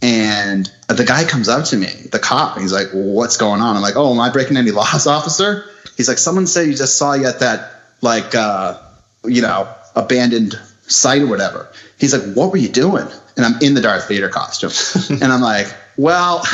and 0.01 0.71
the 0.87 1.03
guy 1.03 1.25
comes 1.25 1.47
up 1.47 1.65
to 1.65 1.77
me, 1.77 1.87
the 2.11 2.19
cop, 2.19 2.57
he's 2.57 2.73
like, 2.73 2.89
"What's 2.91 3.37
going 3.37 3.61
on?" 3.61 3.75
I'm 3.75 3.81
like, 3.81 3.95
"Oh, 3.95 4.11
am 4.11 4.19
I 4.19 4.29
breaking 4.29 4.57
any 4.57 4.71
laws, 4.71 5.07
officer?" 5.17 5.65
He's 5.97 6.07
like, 6.07 6.17
"Someone 6.17 6.47
said 6.47 6.67
you 6.67 6.75
just 6.75 6.97
saw 6.97 7.13
you 7.13 7.25
at 7.25 7.39
that 7.39 7.81
like 8.01 8.33
uh, 8.33 8.79
you 9.25 9.41
know 9.41 9.67
abandoned 9.95 10.59
site 10.87 11.21
or 11.21 11.27
whatever." 11.27 11.67
He's 11.99 12.13
like, 12.13 12.33
"What 12.33 12.51
were 12.51 12.57
you 12.57 12.69
doing?" 12.69 13.07
And 13.37 13.45
I'm 13.45 13.61
in 13.61 13.75
the 13.75 13.81
Darth 13.81 14.07
Vader 14.07 14.29
costume, 14.29 14.71
and 15.21 15.31
I'm 15.31 15.41
like, 15.41 15.67
"Well." 15.97 16.43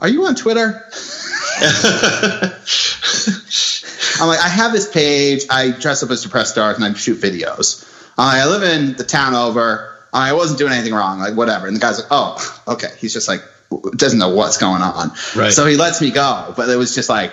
Are 0.00 0.06
you 0.06 0.26
on 0.26 0.36
Twitter? 0.36 0.80
I'm 4.20 4.28
like, 4.28 4.38
I 4.38 4.48
have 4.48 4.72
this 4.72 4.88
page. 4.88 5.42
I 5.50 5.70
dress 5.70 6.04
up 6.04 6.10
as 6.10 6.22
depressed 6.22 6.54
Darth 6.54 6.76
and 6.76 6.84
I 6.84 6.92
shoot 6.94 7.20
videos. 7.20 7.84
I'm 8.16 8.42
I 8.42 8.46
live 8.46 8.62
in 8.62 8.94
the 8.94 9.02
town 9.04 9.34
over. 9.34 9.97
I'm 10.18 10.28
I 10.28 10.32
wasn't 10.32 10.58
doing 10.58 10.72
anything 10.72 10.94
wrong. 10.94 11.18
Like, 11.18 11.36
whatever. 11.36 11.66
And 11.66 11.76
the 11.76 11.80
guy's 11.80 11.98
like, 11.98 12.08
oh, 12.10 12.62
okay. 12.68 12.88
He's 12.98 13.12
just 13.12 13.28
like, 13.28 13.42
doesn't 13.96 14.18
know 14.18 14.34
what's 14.34 14.58
going 14.58 14.82
on. 14.82 15.12
Right. 15.36 15.52
So 15.52 15.66
he 15.66 15.76
lets 15.76 16.00
me 16.00 16.10
go. 16.10 16.52
But 16.56 16.68
it 16.68 16.76
was 16.76 16.94
just 16.94 17.08
like, 17.08 17.32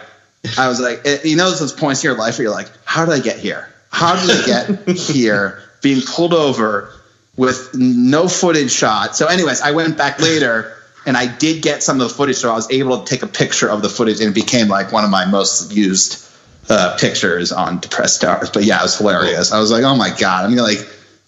I 0.57 0.67
was 0.67 0.79
like, 0.79 1.01
it, 1.05 1.25
you 1.25 1.35
know, 1.35 1.49
those 1.51 1.73
points 1.73 2.03
in 2.03 2.09
your 2.09 2.17
life 2.17 2.37
where 2.37 2.43
you're 2.43 2.53
like, 2.53 2.69
how 2.83 3.05
did 3.05 3.13
I 3.13 3.19
get 3.19 3.39
here? 3.39 3.67
How 3.89 4.15
did 4.19 4.29
I 4.29 4.45
get 4.45 4.89
here 4.97 5.63
being 5.81 6.01
pulled 6.01 6.33
over 6.33 6.93
with 7.35 7.73
no 7.73 8.27
footage 8.27 8.71
shot? 8.71 9.15
So, 9.15 9.27
anyways, 9.27 9.61
I 9.61 9.71
went 9.71 9.97
back 9.97 10.19
later 10.19 10.75
and 11.05 11.15
I 11.15 11.33
did 11.33 11.61
get 11.61 11.83
some 11.83 12.01
of 12.01 12.07
the 12.07 12.13
footage, 12.13 12.37
so 12.37 12.51
I 12.51 12.55
was 12.55 12.69
able 12.71 13.03
to 13.03 13.05
take 13.05 13.23
a 13.23 13.27
picture 13.27 13.69
of 13.69 13.81
the 13.81 13.89
footage, 13.89 14.19
and 14.21 14.29
it 14.29 14.33
became 14.33 14.67
like 14.67 14.91
one 14.91 15.03
of 15.03 15.11
my 15.11 15.25
most 15.25 15.71
used 15.71 16.27
uh, 16.67 16.97
pictures 16.99 17.51
on 17.51 17.79
Depressed 17.79 18.21
Darth. 18.21 18.53
But 18.53 18.63
yeah, 18.63 18.79
it 18.79 18.83
was 18.83 18.97
hilarious. 18.97 19.51
I 19.51 19.59
was 19.59 19.71
like, 19.71 19.83
oh 19.83 19.95
my 19.95 20.09
god, 20.17 20.45
I 20.45 20.47
mean, 20.47 20.57
like, 20.57 20.79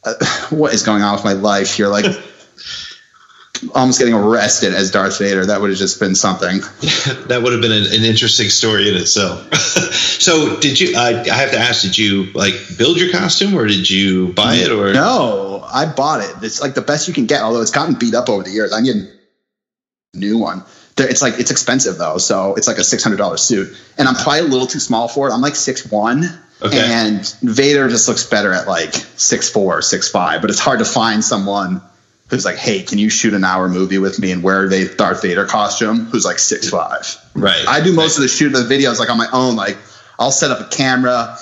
Uh, 0.08 0.26
what 0.55 0.74
is 0.74 0.84
going 0.84 1.01
on 1.01 1.14
with 1.14 1.24
my 1.24 1.34
life? 1.34 1.78
You're 1.78 1.89
like 1.89 2.05
almost 3.76 3.99
getting 3.99 4.14
arrested 4.14 4.74
as 4.74 4.91
Darth 4.91 5.20
Vader. 5.20 5.45
That 5.45 5.62
would 5.62 5.70
have 5.70 5.80
just 5.80 5.99
been 5.99 6.16
something. 6.16 6.60
that 7.28 7.41
would 7.43 7.51
have 7.53 7.62
been 7.62 7.72
an, 7.72 7.86
an 7.88 8.03
interesting 8.03 8.49
story 8.49 8.89
in 8.89 8.95
itself. 8.95 9.53
so, 9.55 10.60
did 10.60 10.80
you? 10.80 10.97
I 10.97 11.22
I 11.22 11.36
have 11.36 11.51
to 11.51 11.58
ask: 11.58 11.82
Did 11.82 11.97
you 11.97 12.32
like 12.34 12.53
build 12.78 12.97
your 12.97 13.12
costume, 13.12 13.55
or 13.55 13.68
did 13.68 13.89
you 13.89 14.34
buy 14.34 14.55
it? 14.55 14.72
Or 14.72 14.93
No, 14.93 15.66
I 15.68 15.86
bought 15.86 16.22
it. 16.22 16.32
It's 16.41 16.62
like 16.62 16.74
the 16.74 16.82
best 16.82 17.08
you 17.08 17.14
can 17.14 17.26
get, 17.26 17.41
although 17.41 17.62
it's 17.62 17.72
gotten 17.72 17.95
beat 17.95 18.16
up 18.16 18.30
over 18.30 18.43
the 18.43 18.51
years. 18.51 18.74
I 18.74 18.82
need 18.82 18.95
a 18.95 20.18
new 20.18 20.38
one. 20.38 20.64
It's 20.99 21.22
like 21.22 21.39
it's 21.39 21.51
expensive 21.51 21.97
though, 21.97 22.18
so 22.18 22.55
it's 22.55 22.68
like 22.68 22.78
a 22.78 22.84
six 22.84 23.03
hundred 23.03 23.18
dollar 23.18 23.38
suit, 23.38 23.76
and 23.97 24.08
I'm 24.08 24.16
probably 24.16 24.39
a 24.39 24.43
little 24.43 24.68
too 24.68 24.80
small 24.80 25.08
for 25.08 25.30
it. 25.30 25.34
I'm 25.34 25.41
like 25.41 25.55
six 25.55 25.86
one, 25.91 26.24
Okay. 26.62 26.80
and 26.80 27.28
Vader 27.41 27.88
just 27.88 28.08
looks 28.08 28.26
better 28.26 28.51
at 28.51 28.68
like 28.68 28.93
six 28.93 29.49
four, 29.49 29.82
six 29.82 30.10
five. 30.10 30.41
But 30.41 30.49
it's 30.49 30.60
hard 30.60 30.80
to 30.80 30.86
find 30.86 31.24
someone 31.24 31.82
who's 32.30 32.45
like, 32.45 32.58
hey, 32.58 32.84
can 32.84 32.97
you 32.97 33.10
shoot 33.10 33.34
an 33.34 33.43
hour 33.43 33.70
movie 33.70 33.99
with 33.99 34.20
me 34.20 34.32
and 34.32 34.43
wear 34.43 34.66
a 34.66 34.95
Darth 34.95 35.22
Vader 35.22 35.45
costume? 35.45 36.05
Who's 36.05 36.26
like 36.26 36.39
six 36.39 36.70
five? 36.70 37.16
Right. 37.36 37.64
I 37.68 37.82
do 37.84 37.93
most 37.93 38.18
of 38.18 38.24
the 38.24 38.28
shooting 38.28 38.60
of 38.60 38.68
the 38.68 38.76
videos 38.76 38.99
like 38.99 39.10
on 39.10 39.18
my 39.18 39.28
own. 39.32 39.55
Like 39.55 39.78
I'll 40.20 40.32
set 40.32 40.49
up 40.49 40.60
a 40.60 40.76
camera, 40.76 41.38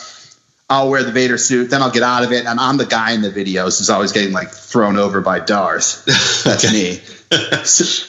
I'll 0.69 0.89
wear 0.89 1.03
the 1.03 1.11
Vader 1.11 1.37
suit, 1.37 1.69
then 1.69 1.81
I'll 1.81 1.91
get 1.91 2.03
out 2.03 2.23
of 2.23 2.31
it, 2.31 2.45
and 2.45 2.59
I'm 2.59 2.77
the 2.77 2.85
guy 2.85 3.11
in 3.11 3.21
the 3.21 3.31
videos 3.31 3.77
who's 3.77 3.89
always 3.89 4.11
getting 4.11 4.33
like 4.33 4.49
thrown 4.49 4.97
over 4.97 5.21
by 5.21 5.39
Darth. 5.39 6.03
That's 6.43 6.71
me. 6.73 6.99
So, 7.63 8.05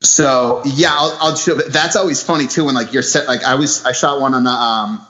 so, 0.00 0.62
yeah, 0.64 0.90
I'll, 0.92 1.16
I'll 1.20 1.36
show. 1.36 1.54
That's 1.54 1.94
always 1.96 2.22
funny 2.22 2.48
too 2.48 2.64
when 2.64 2.74
like 2.74 2.92
you're 2.92 3.02
set. 3.02 3.28
Like 3.28 3.44
I 3.44 3.54
was, 3.54 3.84
I 3.84 3.92
shot 3.92 4.20
one 4.20 4.34
on 4.34 4.46
a 4.46 4.50
um 4.50 5.06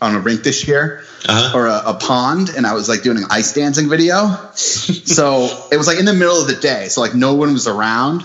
on 0.00 0.14
a 0.14 0.20
rink 0.20 0.42
this 0.42 0.66
year 0.68 1.02
Uh-huh. 1.26 1.58
or 1.58 1.66
a, 1.66 1.82
a 1.86 1.94
pond, 1.94 2.50
and 2.50 2.66
I 2.66 2.74
was 2.74 2.88
like 2.88 3.02
doing 3.02 3.16
an 3.18 3.24
ice 3.30 3.52
dancing 3.52 3.88
video. 3.88 4.50
so 4.54 5.66
it 5.70 5.76
was 5.76 5.86
like 5.86 5.98
in 5.98 6.04
the 6.04 6.12
middle 6.14 6.40
of 6.40 6.46
the 6.46 6.56
day, 6.56 6.88
so 6.88 7.00
like 7.00 7.14
no 7.14 7.34
one 7.34 7.52
was 7.52 7.66
around, 7.66 8.24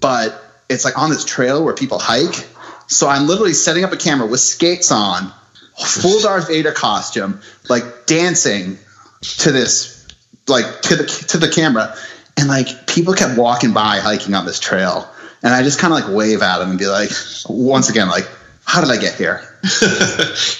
but 0.00 0.42
it's 0.68 0.84
like 0.84 0.98
on 0.98 1.10
this 1.10 1.24
trail 1.24 1.64
where 1.64 1.74
people 1.74 1.98
hike. 1.98 2.48
So 2.86 3.08
I'm 3.08 3.26
literally 3.26 3.52
setting 3.54 3.84
up 3.84 3.92
a 3.92 3.96
camera 3.96 4.26
with 4.26 4.40
skates 4.40 4.90
on, 4.92 5.32
full 5.78 6.20
Darth 6.22 6.48
Vader 6.48 6.72
costume, 6.72 7.40
like 7.68 8.06
dancing 8.06 8.78
to 9.38 9.52
this, 9.52 10.06
like 10.46 10.82
to 10.82 10.96
the 10.96 11.04
to 11.28 11.38
the 11.38 11.48
camera, 11.50 11.94
and 12.36 12.48
like 12.48 12.86
people 12.86 13.14
kept 13.14 13.36
walking 13.38 13.72
by 13.72 13.98
hiking 13.98 14.34
on 14.34 14.46
this 14.46 14.60
trail, 14.60 15.08
and 15.42 15.52
I 15.52 15.62
just 15.62 15.78
kind 15.80 15.92
of 15.92 16.00
like 16.00 16.14
wave 16.16 16.42
at 16.42 16.58
them 16.58 16.70
and 16.70 16.78
be 16.78 16.86
like, 16.86 17.10
once 17.48 17.90
again, 17.90 18.08
like, 18.08 18.28
how 18.68 18.82
did 18.82 18.90
I 18.90 18.98
get 18.98 19.14
here? 19.14 19.40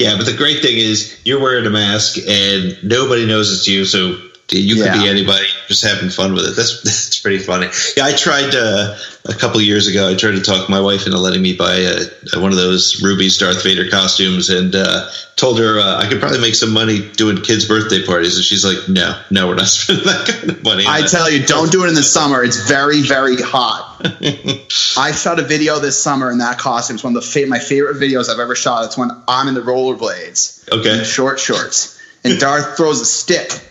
yeah, 0.01 0.17
but 0.17 0.25
the 0.25 0.35
great 0.35 0.63
thing 0.63 0.79
is 0.79 1.15
you're 1.25 1.39
wearing 1.39 1.67
a 1.67 1.71
mask 1.71 2.17
and 2.27 2.75
nobody 2.83 3.27
knows 3.27 3.53
it's 3.53 3.67
you, 3.67 3.85
so 3.85 4.17
you 4.51 4.77
could 4.83 4.93
be 4.93 5.09
anybody 5.09 5.47
just 5.67 5.85
having 5.85 6.09
fun 6.11 6.33
with 6.33 6.45
it. 6.47 6.57
That's 6.57 6.83
that's 6.85 7.21
pretty 7.21 7.39
funny. 7.39 7.69
Yeah, 7.97 8.07
I 8.07 8.13
tried 8.13 8.55
uh, 8.55 8.97
a 9.27 9.35
couple 9.35 9.61
years 9.61 9.87
ago. 9.87 10.09
I 10.09 10.15
tried 10.15 10.33
to 10.33 10.41
talk 10.43 10.69
my 10.69 10.81
wife 10.81 11.07
into 11.07 11.19
letting 11.19 11.43
me 11.43 11.55
buy 11.55 11.85
uh 11.85 12.41
one 12.41 12.51
of 12.53 12.57
those 12.57 13.03
Ruby's 13.03 13.37
Darth 13.39 13.63
Vader 13.63 13.89
costumes, 13.91 14.49
and 14.49 14.75
uh, 14.75 15.11
told 15.37 15.59
her 15.59 15.79
uh, 15.79 15.99
I 16.03 16.09
could 16.09 16.21
probably 16.21 16.41
make 16.41 16.55
some 16.55 16.73
money 16.73 17.07
doing 17.13 17.37
kids' 17.43 17.67
birthday 17.67 18.05
parties. 18.05 18.37
And 18.37 18.45
she's 18.45 18.65
like, 18.65 18.89
"No, 18.89 19.21
no, 19.31 19.49
we're 19.49 19.55
not 19.57 19.67
spending 19.67 20.07
that 20.07 20.27
kind 20.27 20.51
of 20.51 20.63
money." 20.63 20.85
I 20.87 21.01
it." 21.01 21.09
tell 21.09 21.31
you, 21.31 21.45
don't 21.45 21.71
do 21.71 21.85
it 21.85 21.89
in 21.89 21.95
the 21.95 22.03
summer. 22.19 22.43
It's 22.43 22.69
very, 22.69 23.03
very 23.03 23.37
hot. 23.37 24.01
I 24.97 25.13
shot 25.13 25.39
a 25.39 25.43
video 25.43 25.79
this 25.79 25.99
summer 26.03 26.31
in 26.31 26.39
that 26.39 26.59
costume. 26.59 26.95
It's 26.97 27.05
one 27.05 27.17
of 27.17 27.23
the 27.23 27.47
my 27.47 27.59
favorite 27.59 27.97
videos 27.97 28.29
I've 28.29 28.41
ever 28.41 28.55
shot. 28.55 28.85
It's 28.87 28.97
when 28.97 29.11
I'm 29.29 29.49
in 29.49 29.55
the 29.55 29.61
rollerblades, 29.61 30.71
Okay. 30.73 31.05
short 31.05 31.39
shorts, 31.39 32.01
and 32.25 32.39
Darth 32.39 32.77
throws 32.77 33.01
a 33.01 33.07
stick. 33.07 33.68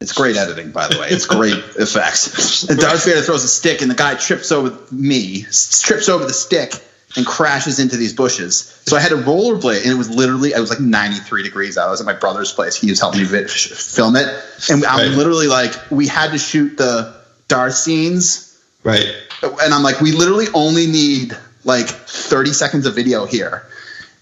It's 0.00 0.12
great 0.12 0.36
editing, 0.36 0.70
by 0.70 0.86
the 0.88 0.98
way. 0.98 1.08
It's 1.10 1.26
great 1.26 1.54
effects. 1.76 2.68
And 2.68 2.78
Darth 2.78 3.04
Vader 3.04 3.20
throws 3.22 3.42
a 3.44 3.48
stick, 3.48 3.82
and 3.82 3.90
the 3.90 3.96
guy 3.96 4.14
trips 4.14 4.52
over 4.52 4.76
me, 4.92 5.42
trips 5.42 6.08
over 6.08 6.24
the 6.24 6.32
stick, 6.32 6.72
and 7.16 7.26
crashes 7.26 7.80
into 7.80 7.96
these 7.96 8.12
bushes. 8.12 8.80
So 8.86 8.96
I 8.96 9.00
had 9.00 9.10
a 9.12 9.16
rollerblade, 9.16 9.82
and 9.82 9.90
it 9.90 9.96
was 9.96 10.08
literally 10.08 10.54
I 10.54 10.60
was 10.60 10.70
like 10.70 10.78
93 10.80 11.42
degrees 11.42 11.76
out. 11.76 11.88
I 11.88 11.90
was 11.90 12.00
at 12.00 12.06
my 12.06 12.12
brother's 12.12 12.52
place. 12.52 12.76
He 12.76 12.90
was 12.90 13.00
helping 13.00 13.22
me 13.22 13.26
film 13.26 14.14
it, 14.14 14.28
and 14.70 14.84
I'm 14.84 15.08
Right. 15.08 15.16
literally 15.16 15.48
like, 15.48 15.74
we 15.90 16.06
had 16.06 16.30
to 16.32 16.38
shoot 16.38 16.76
the 16.76 17.16
Darth 17.48 17.74
scenes 17.74 18.56
right. 18.84 19.06
and 19.42 19.72
I'm 19.74 19.82
like, 19.82 20.00
we 20.00 20.12
literally 20.12 20.46
only 20.54 20.86
need 20.86 21.36
like 21.64 21.88
30 21.88 22.52
seconds 22.52 22.86
of 22.86 22.94
video 22.94 23.24
here. 23.26 23.64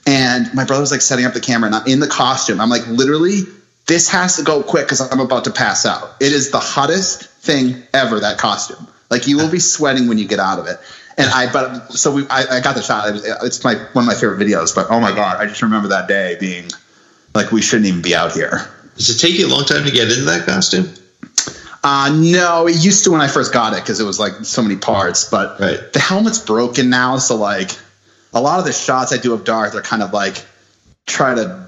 And 0.07 0.53
my 0.55 0.65
brother's 0.65 0.93
like 0.93 1.01
setting 1.03 1.25
up 1.27 1.35
the 1.35 1.41
camera, 1.41 1.67
and 1.67 1.75
I'm 1.75 1.87
in 1.87 1.99
the 2.01 2.07
costume. 2.07 2.61
I'm 2.61 2.71
like, 2.71 2.87
literally, 2.87 3.41
this 3.87 4.09
has 4.11 4.37
to 4.37 4.43
go 4.43 4.63
quick 4.63 4.87
because 4.87 5.01
I'm 5.01 5.21
about 5.21 5.45
to 5.45 5.51
pass 5.51 5.87
out. 5.87 6.17
It 6.21 6.33
is 6.33 6.51
the 6.51 6.59
hottest 6.59 7.25
thing 7.25 7.83
ever. 7.93 8.21
That 8.21 8.39
costume, 8.39 8.87
like, 9.11 9.27
you 9.27 9.37
will 9.39 9.51
be 9.51 9.61
sweating 9.61 10.09
when 10.09 10.19
you 10.19 10.27
get 10.27 10.41
out 10.41 10.59
of 10.59 10.67
it. 10.67 10.79
And 11.19 11.31
I, 11.31 11.51
but 11.51 11.93
so 11.93 12.13
we, 12.13 12.29
I, 12.29 12.59
I 12.59 12.61
got 12.61 12.75
the 12.75 12.83
shot. 12.83 13.09
It 13.09 13.13
was, 13.13 13.25
it's 13.45 13.65
my 13.65 13.75
one 13.93 14.05
of 14.05 14.07
my 14.07 14.15
favorite 14.15 14.39
videos. 14.39 14.75
But 14.75 14.89
oh 14.91 15.01
my 15.01 15.15
god, 15.15 15.41
I 15.41 15.47
just 15.47 15.63
remember 15.63 15.89
that 15.89 16.09
day 16.09 16.37
being 16.39 16.71
like, 17.35 17.53
we 17.53 17.63
shouldn't 17.63 17.87
even 17.89 18.03
be 18.03 18.15
out 18.15 18.33
here. 18.33 18.69
Does 18.97 19.11
it 19.11 19.19
take 19.19 19.39
you 19.39 19.47
a 19.47 19.51
long 19.51 19.65
time 19.65 19.85
to 19.85 19.91
get 19.91 20.11
into 20.11 20.25
that 20.25 20.47
costume? 20.47 20.93
Uh, 21.83 22.11
no, 22.21 22.67
it 22.67 22.77
used 22.77 23.05
to 23.05 23.13
when 23.13 23.21
I 23.21 23.29
first 23.29 23.53
got 23.53 23.73
it 23.73 23.81
because 23.81 24.01
it 24.01 24.05
was 24.05 24.19
like 24.19 24.33
so 24.43 24.61
many 24.63 24.77
parts. 24.77 25.31
But 25.31 25.61
Right. 25.61 25.93
the 25.93 26.01
helmet's 26.01 26.39
broken 26.39 26.91
now, 26.91 27.19
so 27.19 27.37
like 27.37 27.71
a 28.35 28.41
lot 28.41 28.59
of 28.59 28.65
the 28.65 28.73
shots 28.73 29.13
I 29.13 29.19
do 29.19 29.33
of 29.33 29.45
Darth 29.45 29.75
are 29.75 29.83
kind 29.83 30.03
of 30.03 30.13
like 30.13 30.45
try 31.07 31.35
to 31.35 31.66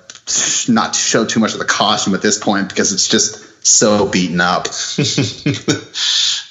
not 0.68 0.94
to 0.94 0.98
show 0.98 1.24
too 1.24 1.40
much 1.40 1.52
of 1.52 1.58
the 1.58 1.64
costume 1.64 2.14
at 2.14 2.22
this 2.22 2.38
point 2.38 2.68
because 2.68 2.92
it's 2.92 3.08
just 3.08 3.66
so 3.66 4.08
beaten 4.08 4.40
up. 4.40 4.64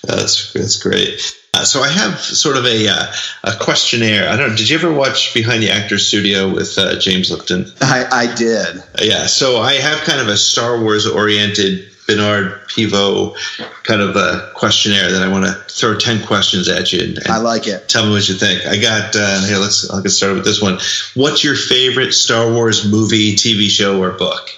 that's 0.03 0.53
that's 0.53 0.81
great. 0.81 1.33
Uh, 1.53 1.63
so 1.63 1.81
I 1.81 1.89
have 1.89 2.19
sort 2.19 2.57
of 2.57 2.65
a 2.65 2.87
uh, 2.87 3.11
a 3.43 3.55
questionnaire. 3.59 4.29
I 4.29 4.35
don't. 4.35 4.51
Know, 4.51 4.55
Did 4.55 4.69
you 4.69 4.77
ever 4.77 4.93
watch 4.93 5.33
Behind 5.33 5.63
the 5.63 5.71
Actors 5.71 6.05
Studio 6.05 6.53
with 6.53 6.77
uh, 6.77 6.99
James 6.99 7.31
Lipton? 7.31 7.65
I, 7.81 8.05
I 8.11 8.35
did. 8.35 8.83
Yeah. 9.01 9.25
So 9.25 9.57
I 9.57 9.73
have 9.73 9.99
kind 10.01 10.21
of 10.21 10.27
a 10.27 10.37
Star 10.37 10.79
Wars 10.81 11.07
oriented 11.07 11.89
Bernard 12.07 12.67
Pivot 12.67 13.35
kind 13.83 14.01
of 14.01 14.15
a 14.15 14.51
questionnaire 14.55 15.11
that 15.11 15.21
I 15.21 15.27
want 15.27 15.45
to 15.45 15.53
throw 15.73 15.97
ten 15.97 16.25
questions 16.25 16.67
at 16.69 16.91
you. 16.93 17.03
And, 17.03 17.17
and 17.17 17.27
I 17.27 17.37
like 17.37 17.67
it. 17.67 17.87
Tell 17.89 18.05
me 18.05 18.11
what 18.11 18.27
you 18.27 18.35
think. 18.35 18.65
I 18.65 18.77
got 18.77 19.15
uh, 19.15 19.45
here. 19.45 19.57
Let's. 19.57 19.89
I'll 19.89 20.01
get 20.01 20.09
started 20.09 20.35
with 20.35 20.45
this 20.45 20.61
one. 20.61 20.79
What's 21.15 21.43
your 21.43 21.55
favorite 21.55 22.13
Star 22.13 22.51
Wars 22.51 22.89
movie, 22.89 23.35
TV 23.35 23.69
show, 23.69 24.01
or 24.01 24.11
book? 24.11 24.49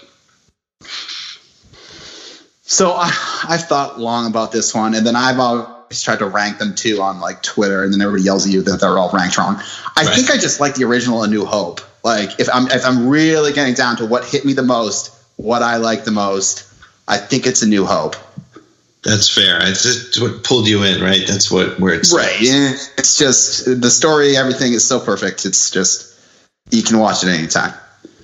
So 2.62 2.92
I, 2.92 3.10
I've 3.48 3.64
thought 3.64 4.00
long 4.00 4.28
about 4.28 4.52
this 4.52 4.76
one, 4.76 4.94
and 4.94 5.06
then 5.06 5.16
I've 5.16 5.40
always 5.40 6.02
tried 6.04 6.20
to 6.20 6.28
rank 6.28 6.60
them 6.60 6.76
too 6.76 7.02
on 7.02 7.20
like 7.20 7.42
Twitter, 7.42 7.84
and 7.84 7.92
then 7.92 8.02
everybody 8.02 8.24
yells 8.24 8.46
at 8.46 8.52
you 8.52 8.62
that 8.62 8.80
they're 8.80 8.98
all 8.98 9.10
ranked 9.12 9.38
wrong. 9.38 9.56
I 9.98 10.06
Right. 10.06 10.16
think 10.16 10.30
I 10.30 10.38
just 10.38 10.60
like 10.60 10.76
the 10.76 10.84
original 10.86 11.24
A 11.24 11.28
New 11.28 11.46
Hope. 11.46 11.82
Like 12.04 12.40
if 12.40 12.48
I'm 12.54 12.68
if 12.68 12.86
I'm 12.86 13.08
really 13.08 13.54
getting 13.54 13.74
down 13.74 13.98
to 13.98 14.06
what 14.06 14.24
hit 14.24 14.46
me 14.46 14.54
the 14.54 14.64
most, 14.64 15.12
what 15.36 15.64
I 15.64 15.78
like 15.78 16.04
the 16.06 16.12
most, 16.12 16.64
I 17.10 17.18
think 17.18 17.48
it's 17.48 17.64
A 17.64 17.68
New 17.68 17.86
Hope. 17.86 18.16
That's 19.04 19.34
fair. 19.34 19.60
It's 19.64 19.84
just 19.84 20.22
what 20.22 20.44
pulled 20.44 20.68
you 20.68 20.84
in, 20.84 21.02
right? 21.02 21.26
That's 21.26 21.50
what 21.50 21.80
where 21.80 21.94
it's 21.94 22.14
Right. 22.14 22.40
Yeah. 22.40 22.74
It's 22.98 23.18
just 23.18 23.66
the 23.82 23.90
story, 23.90 24.38
everything 24.38 24.74
is 24.74 24.88
so 24.88 25.00
perfect. 25.00 25.46
It's 25.46 25.72
just 25.72 26.16
you 26.70 26.84
can 26.84 27.00
watch 27.00 27.24
it 27.24 27.30
anytime. 27.30 27.74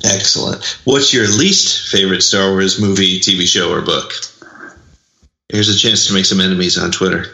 Excellent. 0.03 0.77
What's 0.83 1.13
your 1.13 1.27
least 1.27 1.89
favorite 1.89 2.21
Star 2.21 2.51
Wars 2.51 2.79
movie, 2.79 3.19
TV 3.19 3.47
show, 3.47 3.71
or 3.71 3.81
book? 3.81 4.13
Here's 5.49 5.69
a 5.69 5.77
chance 5.77 6.07
to 6.07 6.13
make 6.13 6.25
some 6.25 6.39
enemies 6.39 6.77
on 6.77 6.91
Twitter. 6.91 7.25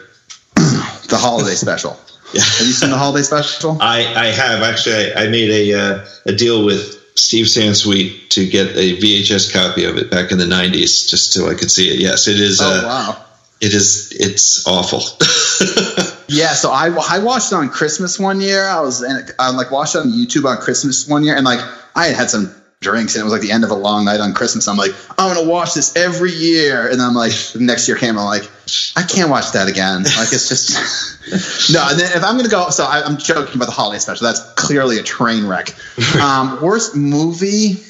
The 1.08 1.18
holiday 1.18 1.54
special. 1.54 1.98
Yeah. 2.34 2.40
Have 2.40 2.66
you 2.66 2.72
seen 2.72 2.88
the 2.88 2.96
holiday 2.96 3.22
special? 3.24 3.76
I, 3.78 3.98
I 3.98 4.26
have 4.28 4.62
actually. 4.62 5.12
I, 5.12 5.24
I 5.24 5.28
made 5.28 5.50
a 5.50 5.78
uh, 5.78 6.06
a 6.24 6.32
deal 6.32 6.64
with 6.64 7.01
Steve 7.14 7.46
Sansweet 7.46 8.30
to 8.30 8.48
get 8.48 8.68
a 8.76 8.96
VHS 8.96 9.52
copy 9.52 9.84
of 9.84 9.96
it 9.96 10.10
back 10.10 10.32
in 10.32 10.38
the 10.38 10.44
'90s, 10.44 11.08
just 11.08 11.32
so 11.32 11.48
I 11.48 11.54
could 11.54 11.70
see 11.70 11.90
it. 11.90 11.98
Yes, 11.98 12.28
it 12.28 12.40
is. 12.40 12.60
Oh 12.60 12.66
uh, 12.66 12.82
wow. 12.84 13.24
It 13.60 13.74
is. 13.74 14.12
It's 14.12 14.66
awful. 14.66 15.02
Yeah, 16.32 16.54
so 16.54 16.70
I, 16.70 16.88
I 17.10 17.18
watched 17.18 17.52
it 17.52 17.56
on 17.56 17.68
Christmas 17.68 18.18
one 18.18 18.40
year. 18.40 18.66
I 18.66 18.80
was 18.80 19.02
in, 19.02 19.28
I 19.38 19.50
like 19.50 19.70
watched 19.70 19.96
it 19.96 19.98
on 19.98 20.12
YouTube 20.12 20.48
on 20.48 20.56
Christmas 20.56 21.06
one 21.06 21.24
year, 21.24 21.36
and 21.36 21.44
like 21.44 21.60
I 21.94 22.06
had 22.06 22.16
had 22.16 22.30
some 22.30 22.54
drinks, 22.82 23.14
and 23.14 23.22
it 23.22 23.24
was 23.24 23.32
like 23.32 23.40
the 23.42 23.52
end 23.52 23.64
of 23.64 23.70
a 23.70 23.74
long 23.74 24.04
night 24.04 24.20
on 24.20 24.34
Christmas. 24.34 24.68
I'm 24.68 24.76
like, 24.76 24.92
I'm 25.18 25.34
gonna 25.34 25.48
watch 25.48 25.72
this 25.74 25.96
every 25.96 26.32
year, 26.32 26.88
and 26.90 27.00
I'm 27.00 27.14
like, 27.14 27.32
the 27.52 27.60
next 27.60 27.88
year 27.88 27.96
came, 27.96 28.18
I'm 28.18 28.26
like, 28.26 28.50
I 28.96 29.02
can't 29.02 29.30
watch 29.30 29.52
that 29.52 29.68
again. 29.68 30.02
Like 30.02 30.32
it's 30.32 30.48
just 30.48 31.72
no. 31.72 31.86
And 31.88 31.98
then 31.98 32.16
if 32.16 32.22
I'm 32.22 32.36
gonna 32.36 32.48
go, 32.48 32.68
so 32.70 32.84
I, 32.84 33.02
I'm 33.02 33.16
joking 33.16 33.56
about 33.56 33.66
the 33.66 33.72
holiday 33.72 33.98
special. 33.98 34.26
That's 34.26 34.40
clearly 34.54 34.98
a 34.98 35.02
train 35.02 35.46
wreck. 35.46 35.74
Um, 36.20 36.60
worst 36.62 36.94
movie. 36.94 37.82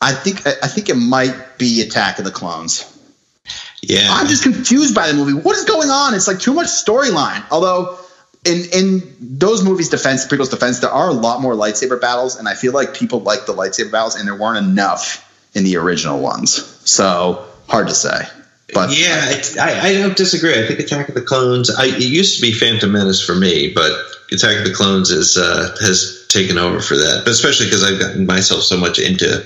I 0.00 0.12
think 0.12 0.46
I 0.46 0.68
think 0.68 0.88
it 0.88 0.96
might 0.96 1.58
be 1.58 1.80
Attack 1.82 2.18
of 2.18 2.24
the 2.24 2.30
Clones. 2.30 2.84
yeah. 3.82 4.08
I'm 4.10 4.26
just 4.26 4.42
confused 4.42 4.94
by 4.94 5.08
the 5.08 5.14
movie. 5.14 5.32
What 5.32 5.56
is 5.56 5.64
going 5.64 5.90
on? 5.90 6.14
It's 6.14 6.26
like 6.28 6.38
too 6.40 6.52
much 6.52 6.66
storyline. 6.66 7.44
Although 7.50 7.98
in 8.44 8.64
in 8.72 9.16
those 9.20 9.62
movies' 9.64 9.88
defense, 9.88 10.26
people's 10.26 10.48
defense, 10.48 10.80
there 10.80 10.90
are 10.90 11.08
a 11.08 11.12
lot 11.12 11.40
more 11.40 11.54
lightsaber 11.54 12.00
battles, 12.00 12.36
and 12.36 12.48
I 12.48 12.54
feel 12.54 12.72
like 12.72 12.94
people 12.94 13.20
like 13.20 13.46
the 13.46 13.54
lightsaber 13.54 13.90
battles, 13.90 14.16
and 14.16 14.26
there 14.26 14.36
weren't 14.36 14.58
enough 14.58 15.30
in 15.54 15.64
the 15.64 15.76
original 15.76 16.20
ones. 16.20 16.64
So 16.88 17.46
hard 17.68 17.88
to 17.88 17.94
say. 17.94 18.26
But 18.72 18.98
yeah, 18.98 19.30
it, 19.30 19.58
I, 19.58 19.88
I 19.88 19.92
don't 19.92 20.16
disagree. 20.16 20.58
I 20.58 20.66
think 20.66 20.80
Attack 20.80 21.08
of 21.08 21.14
the 21.14 21.22
Clones. 21.22 21.70
I, 21.70 21.86
it 21.86 22.00
used 22.00 22.36
to 22.36 22.42
be 22.42 22.52
Phantom 22.52 22.90
Menace 22.90 23.24
for 23.24 23.34
me, 23.34 23.72
but 23.74 23.92
Attack 24.32 24.58
of 24.58 24.64
the 24.64 24.72
Clones 24.72 25.10
is 25.10 25.36
uh, 25.36 25.76
has 25.80 26.26
taken 26.28 26.58
over 26.58 26.80
for 26.80 26.96
that. 26.96 27.22
But 27.24 27.32
especially 27.32 27.66
because 27.66 27.84
I've 27.84 28.00
gotten 28.00 28.26
myself 28.26 28.62
so 28.62 28.76
much 28.76 28.98
into 28.98 29.40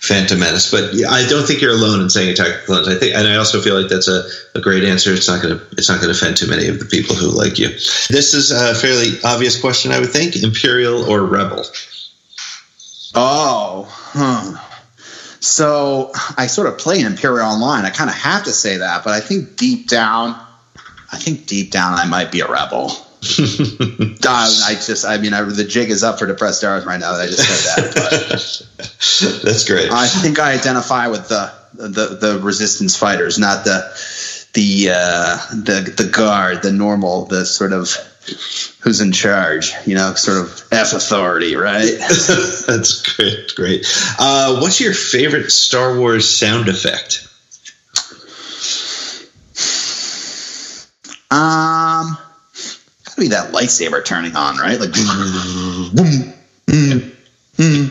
Phantom 0.00 0.38
Menace. 0.38 0.70
But 0.70 0.94
yeah, 0.94 1.08
I 1.08 1.26
don't 1.26 1.46
think 1.46 1.62
you're 1.62 1.72
alone 1.72 2.00
in 2.00 2.10
saying 2.10 2.30
Attack 2.30 2.48
of 2.48 2.60
the 2.60 2.66
Clones. 2.66 2.88
I 2.88 2.94
think, 2.94 3.14
and 3.14 3.26
I 3.26 3.36
also 3.36 3.60
feel 3.60 3.80
like 3.80 3.90
that's 3.90 4.08
a, 4.08 4.28
a 4.54 4.60
great 4.60 4.84
answer. 4.84 5.12
It's 5.12 5.28
not 5.28 5.42
going 5.42 5.58
to 5.58 5.64
it's 5.72 5.88
not 5.88 6.00
going 6.00 6.12
to 6.12 6.18
offend 6.18 6.36
too 6.36 6.48
many 6.48 6.68
of 6.68 6.78
the 6.78 6.86
people 6.86 7.16
who 7.16 7.28
like 7.28 7.58
you. 7.58 7.68
This 7.68 8.34
is 8.34 8.50
a 8.50 8.74
fairly 8.74 9.18
obvious 9.24 9.58
question, 9.60 9.92
I 9.92 9.98
would 9.98 10.12
think: 10.12 10.36
Imperial 10.36 11.04
or 11.04 11.24
Rebel? 11.24 11.64
oh, 13.14 13.88
huh. 13.88 14.67
So 15.40 16.10
I 16.36 16.46
sort 16.46 16.68
of 16.68 16.78
play 16.78 17.00
Imperial 17.00 17.46
Online. 17.46 17.84
I 17.84 17.90
kind 17.90 18.10
of 18.10 18.16
have 18.16 18.44
to 18.44 18.52
say 18.52 18.78
that, 18.78 19.04
but 19.04 19.12
I 19.12 19.20
think 19.20 19.56
deep 19.56 19.88
down, 19.88 20.30
I 21.12 21.16
think 21.16 21.46
deep 21.46 21.70
down 21.70 21.94
I 21.94 22.06
might 22.06 22.32
be 22.32 22.40
a 22.40 22.48
rebel. 22.48 22.92
Uh, 24.30 24.60
I 24.66 24.74
just, 24.74 25.06
I 25.06 25.16
mean, 25.16 25.32
I, 25.32 25.40
the 25.40 25.64
jig 25.64 25.88
is 25.88 26.04
up 26.04 26.18
for 26.18 26.26
depressed 26.26 26.60
Darth 26.60 26.84
right 26.84 27.00
now 27.00 27.12
that 27.12 27.22
I 27.22 27.26
just 27.28 27.48
said 27.48 27.94
that. 27.94 29.42
That's 29.42 29.64
great. 29.66 29.90
I 29.90 30.06
think 30.06 30.38
I 30.38 30.52
identify 30.52 31.06
with 31.08 31.28
the 31.28 31.50
the, 31.72 32.18
the 32.20 32.40
resistance 32.42 32.94
fighters, 32.94 33.38
not 33.38 33.64
the 33.64 33.88
the 34.52 34.90
uh, 34.92 35.36
the 35.50 35.94
the 35.96 36.10
guard, 36.10 36.62
the 36.62 36.72
normal, 36.72 37.24
the 37.24 37.46
sort 37.46 37.72
of 37.72 37.88
who's 38.80 39.00
in 39.00 39.12
charge, 39.12 39.72
you 39.86 39.94
know, 39.94 40.14
sort 40.14 40.38
of 40.38 40.62
F 40.72 40.92
authority, 40.92 41.56
right? 41.56 41.96
That's 41.98 43.02
great. 43.14 43.54
Great. 43.54 43.86
Uh, 44.18 44.60
what's 44.60 44.80
your 44.80 44.94
favorite 44.94 45.50
Star 45.50 45.98
Wars 45.98 46.28
sound 46.28 46.68
effect? 46.68 47.26
Um, 51.30 52.16
gotta 53.04 53.20
be 53.20 53.28
that 53.28 53.52
lightsaber 53.52 54.02
turning 54.04 54.34
on, 54.34 54.56
right? 54.56 54.80
Like, 54.80 54.92
boom, 54.92 56.32
mm, 56.66 57.12
mm, 57.56 57.90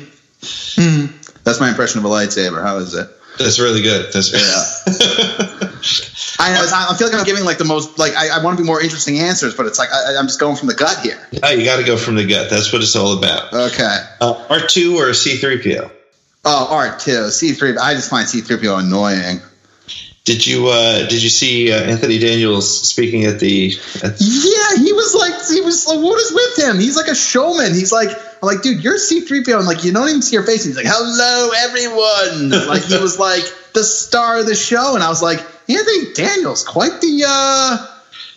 mm. 0.76 1.44
that's 1.44 1.60
my 1.60 1.70
impression 1.70 2.00
of 2.00 2.06
a 2.06 2.10
lightsaber. 2.10 2.64
How 2.64 2.78
is 2.78 2.96
it? 2.96 3.08
That's 3.38 3.60
really 3.60 3.84
good. 3.84 4.12
That's 4.12 4.32
I, 6.40 6.54
know. 6.54 6.62
I 6.72 6.96
feel 6.98 7.08
like 7.08 7.18
I'm 7.18 7.26
giving 7.26 7.46
like 7.46 7.58
the 7.58 7.66
most 7.66 7.98
like 7.98 8.16
I, 8.16 8.30
I 8.30 8.44
want 8.44 8.58
to 8.58 8.64
be 8.64 8.68
more 8.68 8.82
interesting 8.82 9.20
answers, 9.20 9.56
but 9.56 9.66
it's 9.66 9.80
like 9.80 9.90
I, 9.92 10.18
I'm 10.18 10.28
just 10.28 10.40
going 10.40 10.56
from 10.56 10.68
the 10.68 10.76
gut 10.76 11.00
here. 11.02 11.20
oh, 11.44 11.50
you 11.50 11.66
got 11.66 11.78
to 11.78 11.84
go 11.84 11.98
from 11.98 12.16
the 12.16 12.26
gut. 12.26 12.50
That's 12.50 12.72
what 12.72 12.82
it's 12.82 12.96
all 12.96 13.18
about. 13.18 13.54
Okay. 13.54 13.98
Uh, 14.22 14.46
R 14.50 14.60
two 14.60 14.98
or 14.98 15.14
C 15.14 15.38
three 15.38 15.62
PO? 15.62 15.90
Oh, 16.46 16.68
R 16.70 16.98
two 16.98 17.30
C 17.30 17.54
three. 17.54 17.76
I 17.78 17.94
just 17.94 18.10
find 18.10 18.28
C 18.28 18.42
three 18.42 18.58
PO 18.58 18.78
annoying. 18.78 19.42
Did 20.28 20.46
you 20.46 20.68
uh, 20.68 21.08
did 21.08 21.24
you 21.24 21.30
see 21.30 21.72
uh, 21.72 21.78
Anthony 21.78 22.20
Daniels 22.20 22.88
speaking 22.88 23.24
at 23.24 23.40
the? 23.40 23.74
At, 24.04 24.20
Yeah, 24.20 24.84
he 24.84 24.92
was 24.92 25.16
like, 25.16 25.34
he 25.48 25.62
was 25.62 25.88
like, 25.88 26.00
what 26.00 26.20
is 26.20 26.34
with 26.34 26.68
him? 26.68 26.80
He's 26.80 26.98
like 26.98 27.08
a 27.08 27.16
showman. 27.16 27.74
He's 27.74 27.94
like, 27.94 28.10
I'm 28.10 28.42
like, 28.42 28.62
dude, 28.62 28.84
you're 28.84 28.98
C3PO. 28.98 29.58
I'm 29.58 29.66
like, 29.66 29.86
you 29.86 29.94
don't 29.94 30.10
even 30.10 30.22
see 30.22 30.36
your 30.36 30.44
face. 30.44 30.66
And 30.66 30.76
he's 30.76 30.84
like, 30.84 30.94
hello, 30.94 31.52
everyone. 31.56 32.68
like, 32.68 32.84
he 32.84 32.98
was 32.98 33.18
like 33.18 33.46
the 33.72 33.86
star 33.86 34.40
of 34.40 34.46
the 34.46 34.56
show. 34.56 34.96
And 34.96 35.04
I 35.04 35.08
was 35.08 35.22
like, 35.22 35.40
Anthony 35.70 36.14
Daniels, 36.14 36.64
quite 36.64 37.02
the, 37.02 37.24
uh, 37.28 37.86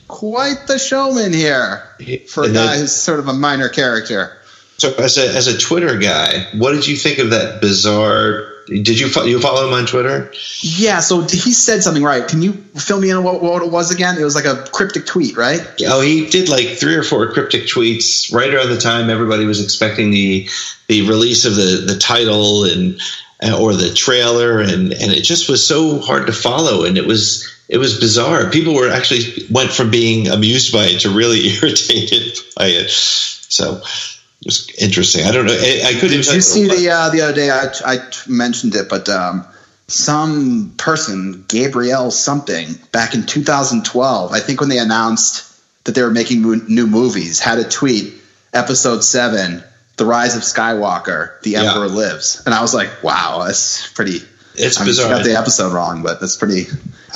quite 0.09 0.67
the 0.67 0.79
showman 0.79 1.33
here 1.33 1.83
for 2.29 2.45
a 2.45 2.53
guy 2.53 2.79
who's 2.79 2.93
sort 2.95 3.21
of 3.21 3.29
a 3.29 3.33
minor 3.33 3.69
character. 3.69 4.37
so 4.79 4.93
as 4.95 5.19
a 5.19 5.29
as 5.37 5.47
a 5.47 5.57
Twitter 5.57 5.99
guy, 5.99 6.47
what 6.55 6.73
did 6.73 6.87
you 6.87 6.97
think 6.97 7.19
of 7.19 7.31
that 7.31 7.61
bizarre? 7.61 8.47
Did 8.67 9.01
you 9.01 9.09
fo- 9.09 9.25
you 9.25 9.41
follow 9.41 9.67
him 9.67 9.75
on 9.75 9.87
Twitter? 9.87 10.33
Yeah, 10.61 11.01
so 11.01 11.23
he 11.23 11.53
said 11.53 11.83
something 11.83 12.05
right. 12.05 12.27
Can 12.27 12.41
you 12.41 12.53
fill 12.53 13.01
me 13.01 13.11
in 13.11 13.17
on 13.17 13.25
what, 13.25 13.43
what 13.43 13.63
it 13.63 13.71
was 13.71 13.91
again? 13.91 14.17
It 14.17 14.23
was 14.23 14.37
like 14.37 14.45
a 14.45 14.65
cryptic 14.71 15.07
tweet, 15.07 15.37
right? 15.37 15.61
Oh, 15.87 16.01
he 16.01 16.29
did 16.29 16.49
like 16.49 16.79
three 16.79 16.95
or 16.95 17.03
four 17.03 17.33
cryptic 17.33 17.63
tweets 17.63 18.33
right 18.33 18.53
around 18.53 18.69
the 18.71 18.79
time 18.79 19.11
everybody 19.11 19.45
was 19.45 19.63
expecting 19.63 20.11
the 20.11 20.49
the 20.87 21.09
release 21.09 21.45
of 21.45 21.57
the 21.57 21.85
the 21.87 21.99
title 21.99 22.65
and 22.65 23.01
or 23.43 23.75
the 23.75 23.93
trailer, 23.95 24.61
and 24.61 24.93
and 24.93 25.13
it 25.13 25.23
just 25.23 25.49
was 25.49 25.67
so 25.67 25.99
hard 25.99 26.27
to 26.27 26.33
follow, 26.33 26.85
and 26.85 26.99
it 26.99 27.07
was 27.07 27.49
it 27.69 27.79
was 27.79 27.99
bizarre. 27.99 28.51
People 28.51 28.75
were 28.75 28.91
actually 28.91 29.47
went 29.51 29.71
from 29.71 29.91
being 29.91 30.29
amused 30.29 30.73
by 30.73 30.87
it 30.87 31.01
to 31.01 31.11
really 31.11 31.49
irritated 31.55 32.39
by 32.57 32.67
it. 32.67 32.91
So 32.91 33.77
it 33.77 34.47
was 34.47 34.71
interesting. 34.79 35.25
I 35.25 35.33
don't 35.33 35.47
know. 35.47 35.57
I, 35.57 35.83
I 35.87 35.93
couldn't. 35.95 36.25
Did 36.25 36.35
you 36.35 36.41
see 36.41 36.69
the 36.69 36.91
uh, 36.91 37.11
the 37.11 37.23
other 37.23 37.35
day? 37.35 37.51
I, 37.51 37.69
I 37.85 37.99
mentioned 38.27 38.75
it, 38.75 38.89
but 38.89 39.09
um, 39.09 39.47
some 39.87 40.75
person, 40.77 41.45
Gabrielle 41.49 42.11
something, 42.11 42.75
back 42.93 43.15
in 43.15 43.27
2012, 43.27 44.33
I 44.33 44.41
think 44.41 44.61
when 44.61 44.69
they 44.69 44.79
announced 44.79 45.47
that 45.85 45.95
they 45.95 46.03
were 46.03 46.11
making 46.11 46.43
mo- 46.43 46.61
new 46.69 46.87
movies, 46.87 47.41
had 47.41 47.59
a 47.59 47.69
tweet, 47.69 48.15
Episode 48.53 49.03
Seven, 49.03 49.63
The 50.01 50.07
Rise 50.07 50.35
of 50.35 50.43
Skywalker, 50.43 51.41
The 51.43 51.51
Yeah. 51.51 51.65
Emperor 51.75 51.87
Lives, 51.89 52.43
and 52.47 52.55
I 52.55 52.63
was 52.63 52.73
like, 52.73 53.03
wow, 53.03 53.45
that's 53.47 53.87
pretty. 53.93 54.23
It's 54.55 54.79
I 54.79 54.81
mean, 54.81 54.87
bizarre. 54.89 55.11
got 55.11 55.25
the 55.25 55.37
episode 55.37 55.73
wrong, 55.75 56.03
but 56.03 56.21
that's 56.21 56.37
pretty. 56.37 56.67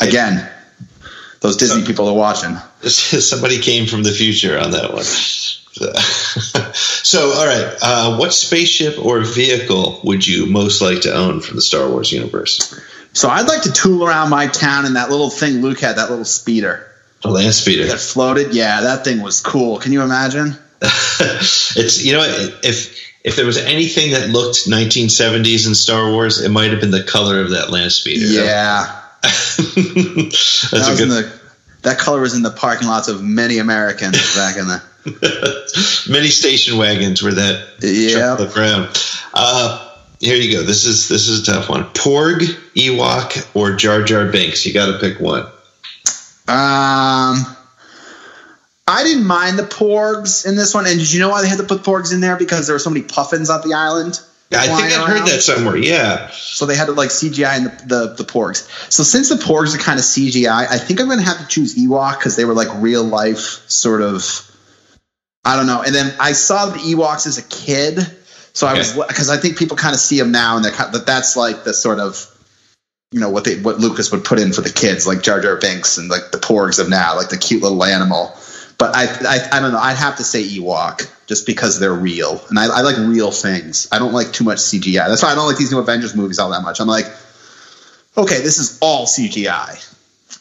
Again, 0.00 0.46
those 1.40 1.56
Disney 1.56 1.84
people 1.86 2.08
are 2.08 2.14
watching. 2.14 2.56
Somebody 2.82 3.60
came 3.60 3.86
from 3.86 4.02
the 4.02 4.12
future 4.12 4.58
on 4.58 4.72
that 4.72 4.92
one. 4.92 5.02
so, 5.74 7.30
all 7.32 7.46
right. 7.46 7.74
Uh, 7.82 8.16
what 8.18 8.32
spaceship 8.34 9.02
or 9.04 9.20
vehicle 9.22 10.00
would 10.04 10.26
you 10.26 10.46
most 10.46 10.80
like 10.82 11.00
to 11.02 11.12
own 11.14 11.40
from 11.40 11.56
the 11.56 11.62
Star 11.62 11.88
Wars 11.88 12.12
universe? 12.12 12.78
So 13.14 13.28
I'd 13.30 13.48
like 13.48 13.62
to 13.62 13.72
tool 13.72 14.04
around 14.06 14.28
my 14.30 14.46
town 14.46 14.86
in 14.86 14.92
that 14.94 15.10
little 15.10 15.30
thing 15.30 15.62
Luke 15.62 15.80
had, 15.80 15.96
that 15.96 16.10
little 16.10 16.24
speeder 16.24 16.86
A 17.24 17.30
land 17.30 17.54
speeder. 17.54 17.86
that 17.86 17.98
floated. 18.00 18.54
Yeah, 18.54 18.82
that 18.82 19.04
thing 19.04 19.22
was 19.22 19.40
cool. 19.40 19.78
Can 19.78 19.92
you 19.92 20.02
imagine? 20.02 20.56
it's 21.76 22.04
you 22.04 22.12
know 22.12 22.22
if 22.62 22.96
if 23.24 23.36
there 23.36 23.46
was 23.46 23.56
anything 23.56 24.12
that 24.12 24.28
looked 24.28 24.66
1970s 24.68 25.66
in 25.66 25.74
Star 25.74 26.10
Wars, 26.10 26.40
it 26.40 26.50
might 26.50 26.70
have 26.70 26.80
been 26.80 26.90
the 26.90 27.02
color 27.02 27.40
of 27.40 27.50
that 27.50 27.70
land 27.70 27.90
speeder. 27.92 28.26
Yeah, 28.26 29.00
that's 29.22 29.56
that 30.70 30.86
was 30.90 31.00
in 31.00 31.08
good. 31.08 31.24
the 31.24 31.40
that 31.82 31.98
color 31.98 32.20
was 32.20 32.34
in 32.34 32.42
the 32.42 32.50
parking 32.50 32.88
lots 32.88 33.08
of 33.08 33.22
many 33.22 33.58
Americans 33.58 34.34
back 34.34 34.56
in 34.56 34.66
the. 34.66 34.82
Many 36.08 36.28
station 36.28 36.78
wagons 36.78 37.20
were 37.22 37.34
that 37.34 37.66
Yeah. 37.82 38.14
chocolate 38.20 38.54
brown. 38.54 38.88
Uh, 39.34 39.94
here 40.18 40.36
you 40.36 40.50
go. 40.50 40.62
This 40.62 40.86
is 40.86 41.08
this 41.08 41.28
is 41.28 41.46
a 41.46 41.52
tough 41.52 41.68
one. 41.68 41.84
Porg, 41.90 42.40
Ewok, 42.74 43.46
or 43.54 43.72
Jar 43.76 44.02
Jar 44.02 44.24
Binks. 44.32 44.64
You 44.64 44.72
got 44.72 44.86
to 44.86 44.98
pick 44.98 45.20
one. 45.20 45.42
Um, 46.48 47.53
I 48.86 49.02
didn't 49.02 49.26
mind 49.26 49.58
the 49.58 49.62
porgs 49.62 50.46
in 50.46 50.56
this 50.56 50.74
one. 50.74 50.86
And 50.86 50.98
did 50.98 51.12
you 51.12 51.20
know 51.20 51.30
why 51.30 51.42
they 51.42 51.48
had 51.48 51.58
to 51.58 51.64
put 51.64 51.82
porgs 51.82 52.12
in 52.12 52.20
there? 52.20 52.36
Because 52.36 52.66
there 52.66 52.74
were 52.74 52.80
so 52.80 52.90
many 52.90 53.04
puffins 53.04 53.48
on 53.48 53.66
the 53.66 53.74
island. 53.74 54.20
I 54.52 54.66
think 54.66 54.92
I've 54.92 55.08
heard 55.08 55.26
that 55.26 55.42
somewhere. 55.42 55.76
Yeah. 55.76 56.30
So 56.30 56.66
they 56.66 56.76
had 56.76 56.86
to 56.86 56.92
like 56.92 57.08
CGI 57.08 57.56
in 57.58 57.64
the, 57.64 57.70
the, 57.86 58.14
the 58.18 58.24
porgs. 58.24 58.68
So 58.92 59.02
since 59.02 59.28
the 59.30 59.36
porgs 59.36 59.74
are 59.74 59.78
kind 59.78 59.98
of 59.98 60.04
CGI, 60.04 60.68
I 60.68 60.78
think 60.78 61.00
I'm 61.00 61.06
going 61.06 61.18
to 61.18 61.24
have 61.24 61.38
to 61.38 61.46
choose 61.46 61.74
Ewok 61.76 62.18
because 62.18 62.36
they 62.36 62.44
were 62.44 62.54
like 62.54 62.68
real 62.76 63.02
life 63.02 63.68
sort 63.68 64.02
of. 64.02 64.50
I 65.44 65.56
don't 65.56 65.66
know. 65.66 65.82
And 65.82 65.94
then 65.94 66.14
I 66.20 66.32
saw 66.32 66.66
the 66.66 66.78
Ewoks 66.78 67.26
as 67.26 67.38
a 67.38 67.42
kid, 67.42 67.98
so 68.54 68.66
I 68.66 68.74
was 68.78 68.96
Okay. 68.96 69.06
because 69.08 69.28
I 69.28 69.36
think 69.36 69.58
people 69.58 69.76
kind 69.76 69.94
of 69.94 70.00
see 70.00 70.18
them 70.18 70.32
now, 70.32 70.56
and 70.56 70.64
they're 70.64 70.72
kind 70.72 70.94
that 70.94 71.04
that's 71.04 71.36
like 71.36 71.64
the 71.64 71.74
sort 71.74 71.98
of 71.98 72.30
you 73.12 73.20
know 73.20 73.28
what 73.28 73.44
they 73.44 73.60
what 73.60 73.78
Lucas 73.78 74.10
would 74.10 74.24
put 74.24 74.38
in 74.38 74.52
for 74.52 74.62
the 74.62 74.70
kids, 74.70 75.06
like 75.06 75.22
Jar 75.22 75.40
Jar 75.40 75.56
Binks 75.56 75.98
and 75.98 76.08
like 76.08 76.30
the 76.32 76.38
porgs 76.38 76.78
of 76.78 76.88
now, 76.88 77.16
like 77.16 77.28
the 77.28 77.36
cute 77.36 77.62
little 77.62 77.84
animal. 77.84 78.34
But 78.78 78.94
I, 78.96 79.04
I, 79.04 79.48
I 79.58 79.60
don't 79.60 79.72
know. 79.72 79.78
I'd 79.78 79.96
have 79.96 80.16
to 80.16 80.24
say 80.24 80.42
Ewok 80.42 81.10
just 81.26 81.46
because 81.46 81.78
they're 81.80 81.94
real, 81.94 82.40
and 82.50 82.58
I, 82.58 82.64
I 82.64 82.80
like 82.82 82.96
real 82.98 83.30
things. 83.30 83.88
I 83.92 83.98
don't 83.98 84.12
like 84.12 84.32
too 84.32 84.44
much 84.44 84.58
CGI. 84.58 85.06
That's 85.08 85.22
why 85.22 85.30
I 85.32 85.34
don't 85.34 85.46
like 85.46 85.56
these 85.58 85.70
new 85.72 85.78
Avengers 85.78 86.14
movies 86.14 86.38
all 86.38 86.50
that 86.50 86.62
much. 86.62 86.80
I'm 86.80 86.88
like, 86.88 87.06
okay, 88.16 88.40
this 88.40 88.58
is 88.58 88.78
all 88.80 89.06
CGI. 89.06 89.90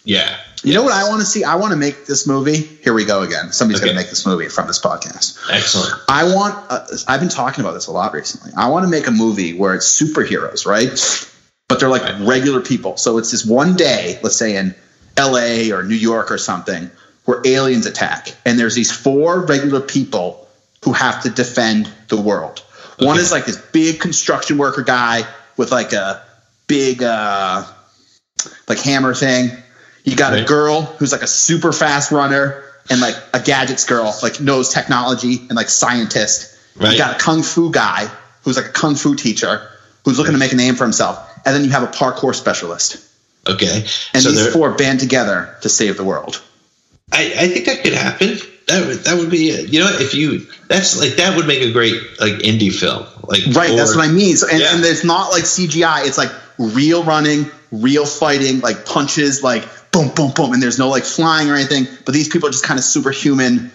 Yeah. 0.06 0.38
You 0.64 0.74
know 0.74 0.84
what 0.84 0.94
I 0.94 1.08
want 1.10 1.20
to 1.22 1.26
see? 1.26 1.44
I 1.44 1.56
want 1.56 1.72
to 1.72 1.78
make 1.78 2.06
this 2.06 2.26
movie. 2.26 2.56
Here 2.58 2.94
we 2.94 3.06
go 3.06 3.22
again. 3.22 3.52
Somebody's 3.52 3.82
Okay. 3.82 3.88
going 3.90 3.98
to 3.98 4.02
make 4.02 4.10
this 4.10 4.26
movie 4.26 4.48
from 4.48 4.68
this 4.68 4.80
podcast. 4.80 5.38
Excellent. 5.52 5.94
I 6.08 6.24
want. 6.34 6.56
Uh, 6.70 6.86
I've 7.08 7.20
been 7.20 7.30
talking 7.30 7.64
about 7.64 7.74
this 7.74 7.88
a 7.88 7.92
lot 7.92 8.14
recently. 8.14 8.52
I 8.56 8.70
want 8.70 8.84
to 8.84 8.90
make 8.90 9.08
a 9.08 9.12
movie 9.12 9.54
where 9.54 9.76
it's 9.76 10.02
superheroes, 10.02 10.66
right? 10.66 10.90
But 11.68 11.80
they're 11.80 11.90
like 11.90 12.04
regular 12.28 12.62
people. 12.62 12.98
So 12.98 13.18
it's 13.18 13.32
this 13.32 13.46
one 13.46 13.76
day, 13.76 14.20
let's 14.24 14.36
say 14.38 14.56
in 14.58 14.74
L.A. 15.18 15.72
or 15.72 15.84
New 15.84 15.96
York 15.96 16.32
or 16.32 16.38
something, 16.38 16.90
where 17.26 17.42
aliens 17.46 17.86
attack, 17.86 18.36
and 18.46 18.60
there's 18.60 18.76
these 18.76 18.92
four 18.92 19.46
regular 19.46 19.82
people 19.82 20.48
who 20.84 20.94
have 20.94 21.24
to 21.24 21.30
defend 21.30 21.90
the 22.10 22.20
world. 22.20 22.64
One 23.00 23.18
is 23.18 23.32
like 23.32 23.46
this 23.46 23.58
big 23.58 24.00
construction 24.00 24.58
worker 24.58 24.84
guy 24.84 25.24
with 25.58 25.72
like 25.72 25.94
a 25.94 26.24
big 26.68 27.02
uh, 27.02 27.66
like 28.68 28.80
hammer 28.80 29.14
thing. 29.14 29.52
You 30.04 30.16
got 30.16 30.38
a 30.38 30.44
girl 30.44 30.82
who's 30.82 31.12
like 31.12 31.22
a 31.22 31.28
super 31.28 31.72
fast 31.72 32.12
runner 32.12 32.64
and 32.90 33.00
like 33.00 33.16
a 33.34 33.40
gadgets 33.40 33.86
girl, 33.86 34.14
like 34.22 34.42
knows 34.42 34.74
technology 34.74 35.40
and 35.48 35.54
like 35.54 35.70
scientist. 35.70 36.58
Right. 36.76 36.94
You 36.94 36.98
got 36.98 37.16
a 37.16 37.20
kung 37.20 37.44
fu 37.44 37.72
guy 37.72 38.10
who's 38.44 38.58
like 38.58 38.68
a 38.68 38.72
kung 38.72 38.96
fu 38.96 39.16
teacher 39.16 39.70
who's 40.04 40.18
looking 40.18 40.34
to 40.34 40.40
make 40.40 40.52
a 40.52 40.56
name 40.56 40.76
for 40.76 40.84
himself. 40.84 41.30
And 41.46 41.56
then 41.56 41.64
you 41.64 41.70
have 41.72 41.84
a 41.84 41.88
parkour 41.88 42.36
specialist. 42.36 42.98
Okay. 43.48 43.86
And 44.14 44.24
so 44.24 44.32
these 44.32 44.54
four 44.54 44.72
band 44.72 45.00
together 45.00 45.56
to 45.62 45.70
save 45.70 45.98
the 45.98 46.04
world. 46.04 46.42
I, 47.14 47.34
I 47.38 47.48
think 47.48 47.66
that 47.66 47.84
could 47.84 47.94
happen. 47.94 48.38
That 48.68 48.88
would 48.88 48.98
that 49.00 49.18
would 49.20 49.30
be 49.30 49.62
you 49.62 49.80
know 49.82 49.90
if 49.92 50.14
you 50.14 50.48
that's 50.68 51.00
like 51.00 51.18
that 51.18 51.36
would 51.36 51.48
make 51.48 51.62
a 51.62 51.72
great 51.72 51.96
like 52.20 52.34
indie 52.34 52.74
film 52.74 53.06
like 53.28 53.46
Right, 53.56 53.76
that's 53.76 53.96
what 53.96 54.08
I 54.08 54.12
mean. 54.12 54.36
So, 54.36 54.48
and, 54.50 54.60
Yeah. 54.60 54.76
and 54.76 54.84
there's 54.84 55.04
not 55.04 55.32
like 55.32 55.44
CGI. 55.44 56.06
It's 56.06 56.18
like 56.18 56.32
real 56.58 57.04
running, 57.04 57.50
real 57.72 58.06
fighting, 58.06 58.60
like 58.62 58.86
punches, 58.86 59.44
like 59.44 59.68
boom, 59.92 60.10
boom, 60.10 60.32
boom, 60.32 60.54
and 60.54 60.62
there's 60.62 60.80
no 60.80 60.90
like 60.90 61.04
flying 61.04 61.50
or 61.50 61.56
anything. 61.56 61.88
But 62.06 62.14
these 62.14 62.28
people 62.28 62.50
are 62.50 62.52
just 62.52 62.66
kind 62.66 62.78
of 62.78 62.84
superhuman, 62.84 63.72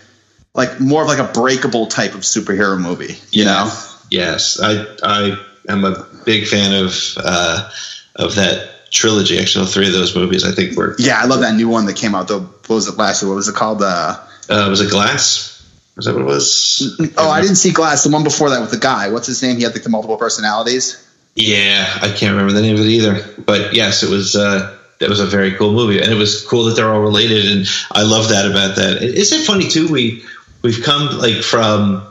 like 0.55 0.80
more 0.80 1.03
of 1.03 1.09
like 1.09 1.18
a 1.18 1.32
breakable 1.32 1.86
type 1.86 2.14
of 2.14 2.20
superhero 2.20 2.78
movie. 2.80 3.16
You 3.30 3.45
know? 3.45 3.72
Yes, 4.11 4.61
I 4.61 4.86
I 5.03 5.45
am 5.68 5.84
a 5.84 6.07
big 6.24 6.47
fan 6.47 6.84
of 6.84 6.95
uh, 7.16 7.70
of 8.16 8.34
that 8.36 8.77
trilogy. 8.91 9.39
Actually, 9.39 9.66
all 9.66 9.70
three 9.70 9.86
of 9.86 9.93
those 9.93 10.14
movies 10.14 10.45
I 10.45 10.53
think 10.53 10.76
were. 10.76 10.95
Yeah, 10.99 11.20
I 11.20 11.26
love 11.26 11.41
that 11.41 11.55
new 11.55 11.68
one 11.68 11.86
that 11.86 11.97
came 11.97 12.14
out. 12.14 12.28
Though, 12.28 12.41
what 12.41 12.70
was 12.70 12.89
it 12.89 12.97
last 12.97 13.22
year? 13.22 13.28
What 13.30 13.36
was 13.36 13.49
it 13.49 13.55
called? 13.55 13.82
Uh, 13.82 14.18
Uh, 14.49 14.66
was 14.70 14.80
it 14.80 14.91
Glass? 14.91 15.55
Was 15.97 16.07
that 16.07 16.14
what 16.14 16.22
it 16.22 16.26
was? 16.26 16.97
oh, 17.16 17.28
I 17.30 17.41
didn't 17.41 17.57
see 17.57 17.72
Glass. 17.72 18.05
The 18.05 18.11
one 18.11 18.24
before 18.24 18.51
that 18.51 18.61
with 18.61 18.70
the 18.70 18.78
guy. 18.78 19.11
What's 19.11 19.26
his 19.26 19.43
name? 19.43 19.57
He 19.57 19.62
had 19.64 19.72
like 19.74 19.82
the 19.82 19.89
multiple 19.91 20.16
personalities. 20.16 21.05
Yeah, 21.34 21.86
I 22.03 22.09
can't 22.09 22.32
remember 22.32 22.53
the 22.53 22.62
name 22.62 22.74
of 22.74 22.80
it 22.80 22.86
either. 22.89 23.24
But 23.39 23.74
yes, 23.74 24.03
it 24.03 24.11
was. 24.11 24.34
Uh, 24.36 24.76
that 25.01 25.09
was 25.09 25.20
a 25.20 25.26
very 25.26 25.53
cool 25.55 25.72
movie, 25.72 26.01
and 26.01 26.11
it 26.11 26.16
was 26.16 26.45
cool 26.45 26.64
that 26.64 26.74
they're 26.74 26.93
all 26.93 27.01
related. 27.01 27.47
And 27.53 27.66
I 27.93 28.03
love 28.03 28.30
that 28.30 28.51
about 28.51 28.76
that. 28.76 29.03
Isn't 29.03 29.41
it 29.41 29.45
funny 29.45 29.68
too? 29.68 29.86
We 29.89 30.24
we've 30.62 30.82
come 30.82 31.18
like 31.18 31.43
from 31.43 32.03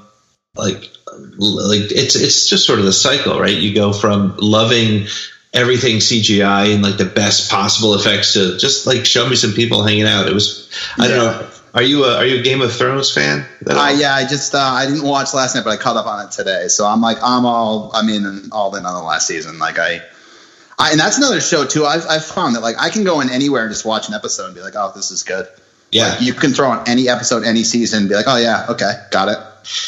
like 0.55 0.89
like 1.37 1.91
it's 1.91 2.15
it's 2.15 2.47
just 2.49 2.65
sort 2.65 2.79
of 2.79 2.85
the 2.85 2.93
cycle, 2.93 3.39
right? 3.39 3.55
You 3.57 3.73
go 3.73 3.91
from 3.93 4.35
loving 4.37 5.07
everything 5.53 5.97
CGI 5.97 6.73
and 6.73 6.83
like 6.83 6.97
the 6.97 7.05
best 7.05 7.49
possible 7.49 7.95
effects 7.95 8.33
to 8.33 8.57
just 8.57 8.85
like 8.85 9.05
show 9.05 9.27
me 9.27 9.35
some 9.35 9.53
people 9.53 9.83
hanging 9.83 10.05
out. 10.05 10.27
It 10.27 10.33
was 10.33 10.71
I 10.97 11.07
don't 11.07 11.17
know. 11.17 11.49
Are 11.73 11.83
you 11.83 12.05
a, 12.05 12.17
are 12.17 12.25
you 12.25 12.39
a 12.39 12.41
Game 12.41 12.61
of 12.61 12.73
Thrones 12.73 13.13
fan? 13.13 13.45
Uh, 13.65 13.95
yeah, 13.95 14.15
I 14.15 14.25
just 14.25 14.55
uh, 14.55 14.59
I 14.59 14.85
didn't 14.87 15.03
watch 15.03 15.33
last 15.33 15.55
night, 15.55 15.63
but 15.63 15.71
I 15.71 15.77
caught 15.77 15.95
up 15.95 16.07
on 16.07 16.25
it 16.25 16.31
today. 16.31 16.69
So 16.69 16.87
I'm 16.87 17.01
like 17.01 17.17
I'm 17.21 17.45
all 17.45 17.91
I 17.93 18.01
mean 18.01 18.49
all 18.51 18.75
in 18.75 18.85
on 18.85 18.93
the 18.95 19.03
last 19.03 19.27
season. 19.27 19.59
Like 19.59 19.77
I, 19.77 20.01
I 20.79 20.91
and 20.91 20.99
that's 20.99 21.17
another 21.17 21.41
show 21.41 21.65
too. 21.65 21.85
I've 21.85 22.05
I've 22.07 22.25
found 22.25 22.55
that 22.55 22.61
like 22.61 22.77
I 22.79 22.89
can 22.89 23.03
go 23.03 23.21
in 23.21 23.29
anywhere 23.29 23.63
and 23.63 23.71
just 23.71 23.85
watch 23.85 24.07
an 24.07 24.15
episode 24.15 24.47
and 24.47 24.55
be 24.55 24.61
like, 24.61 24.75
oh, 24.75 24.91
this 24.95 25.11
is 25.11 25.23
good. 25.23 25.47
Yeah. 25.91 26.09
Like, 26.09 26.21
you 26.21 26.33
can 26.33 26.51
throw 26.51 26.69
on 26.69 26.87
any 26.87 27.09
episode, 27.09 27.43
any 27.43 27.63
season, 27.63 27.99
and 27.99 28.09
be 28.09 28.15
like, 28.15 28.27
oh 28.27 28.37
yeah, 28.37 28.67
okay, 28.69 28.93
got 29.11 29.29
it. 29.29 29.37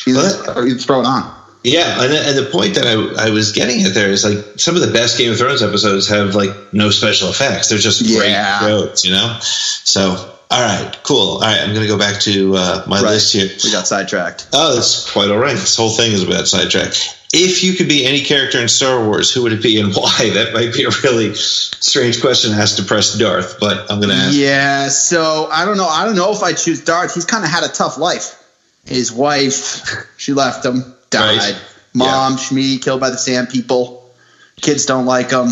You, 0.05 0.19
or 0.55 0.67
you 0.67 0.77
throw 0.77 0.99
it 0.99 1.05
on. 1.05 1.38
Yeah, 1.63 2.01
and, 2.03 2.13
and 2.13 2.37
the 2.37 2.49
point 2.51 2.75
that 2.75 2.85
I, 2.87 3.27
I 3.27 3.29
was 3.31 3.51
getting 3.51 3.83
at 3.83 3.93
there 3.93 4.09
is 4.09 4.23
like 4.23 4.57
some 4.59 4.75
of 4.75 4.81
the 4.81 4.91
best 4.93 5.17
Game 5.17 5.31
of 5.31 5.37
Thrones 5.37 5.61
episodes 5.61 6.07
have 6.07 6.33
like 6.35 6.51
no 6.73 6.89
special 6.89 7.29
effects. 7.29 7.67
They're 7.69 7.77
just 7.79 8.01
Yeah. 8.01 8.59
great 8.59 8.69
shows, 8.69 9.03
you 9.05 9.11
know. 9.11 9.37
So, 9.41 10.35
all 10.51 10.61
right, 10.61 10.97
cool. 11.03 11.33
All 11.33 11.39
right, 11.41 11.59
I'm 11.59 11.73
going 11.73 11.81
to 11.81 11.87
go 11.87 11.97
back 11.97 12.21
to 12.21 12.55
uh, 12.55 12.83
my 12.87 13.01
Right. 13.01 13.11
list 13.11 13.33
here. 13.33 13.49
We 13.63 13.71
got 13.71 13.87
sidetracked. 13.87 14.47
Oh, 14.53 14.73
that's 14.75 15.11
quite 15.11 15.29
all 15.29 15.37
right. 15.37 15.55
This 15.55 15.75
whole 15.75 15.89
thing 15.91 16.13
is 16.13 16.23
about 16.23 16.47
sidetrack. 16.47 16.93
If 17.31 17.63
you 17.63 17.73
could 17.73 17.87
be 17.89 18.05
any 18.05 18.21
character 18.21 18.59
in 18.59 18.67
Star 18.69 19.05
Wars, 19.05 19.31
who 19.31 19.43
would 19.43 19.53
it 19.53 19.61
be 19.61 19.79
and 19.81 19.93
why? 19.93 20.29
That 20.33 20.53
might 20.53 20.73
be 20.73 20.85
a 20.85 20.89
really 21.03 21.35
strange 21.35 22.21
question 22.21 22.51
to 22.51 22.57
ask 22.57 22.77
Depressed 22.77 23.19
Darth, 23.19 23.59
but 23.59 23.91
I'm 23.91 23.99
going 23.99 24.09
to 24.09 24.15
ask. 24.15 24.33
Yeah, 24.35 24.87
so 24.87 25.47
I 25.51 25.65
don't 25.65 25.77
know. 25.77 25.87
I 25.87 26.05
don't 26.05 26.15
know 26.15 26.31
if 26.31 26.41
I 26.41 26.53
choose 26.53 26.83
Darth. 26.85 27.13
He's 27.13 27.25
kind 27.25 27.43
of 27.43 27.51
had 27.51 27.63
a 27.63 27.67
tough 27.69 27.97
life. 27.97 28.35
His 28.85 29.11
wife, 29.11 30.07
she 30.17 30.33
left 30.33 30.65
him, 30.65 30.95
died. 31.09 31.37
Right. 31.39 31.61
Mom, 31.93 32.37
Shmi, 32.37 32.81
killed 32.81 32.99
by 33.01 33.09
the 33.09 33.17
Sand 33.17 33.49
People. 33.49 34.09
Kids 34.61 34.85
don't 34.85 35.05
like 35.05 35.31
him. 35.31 35.49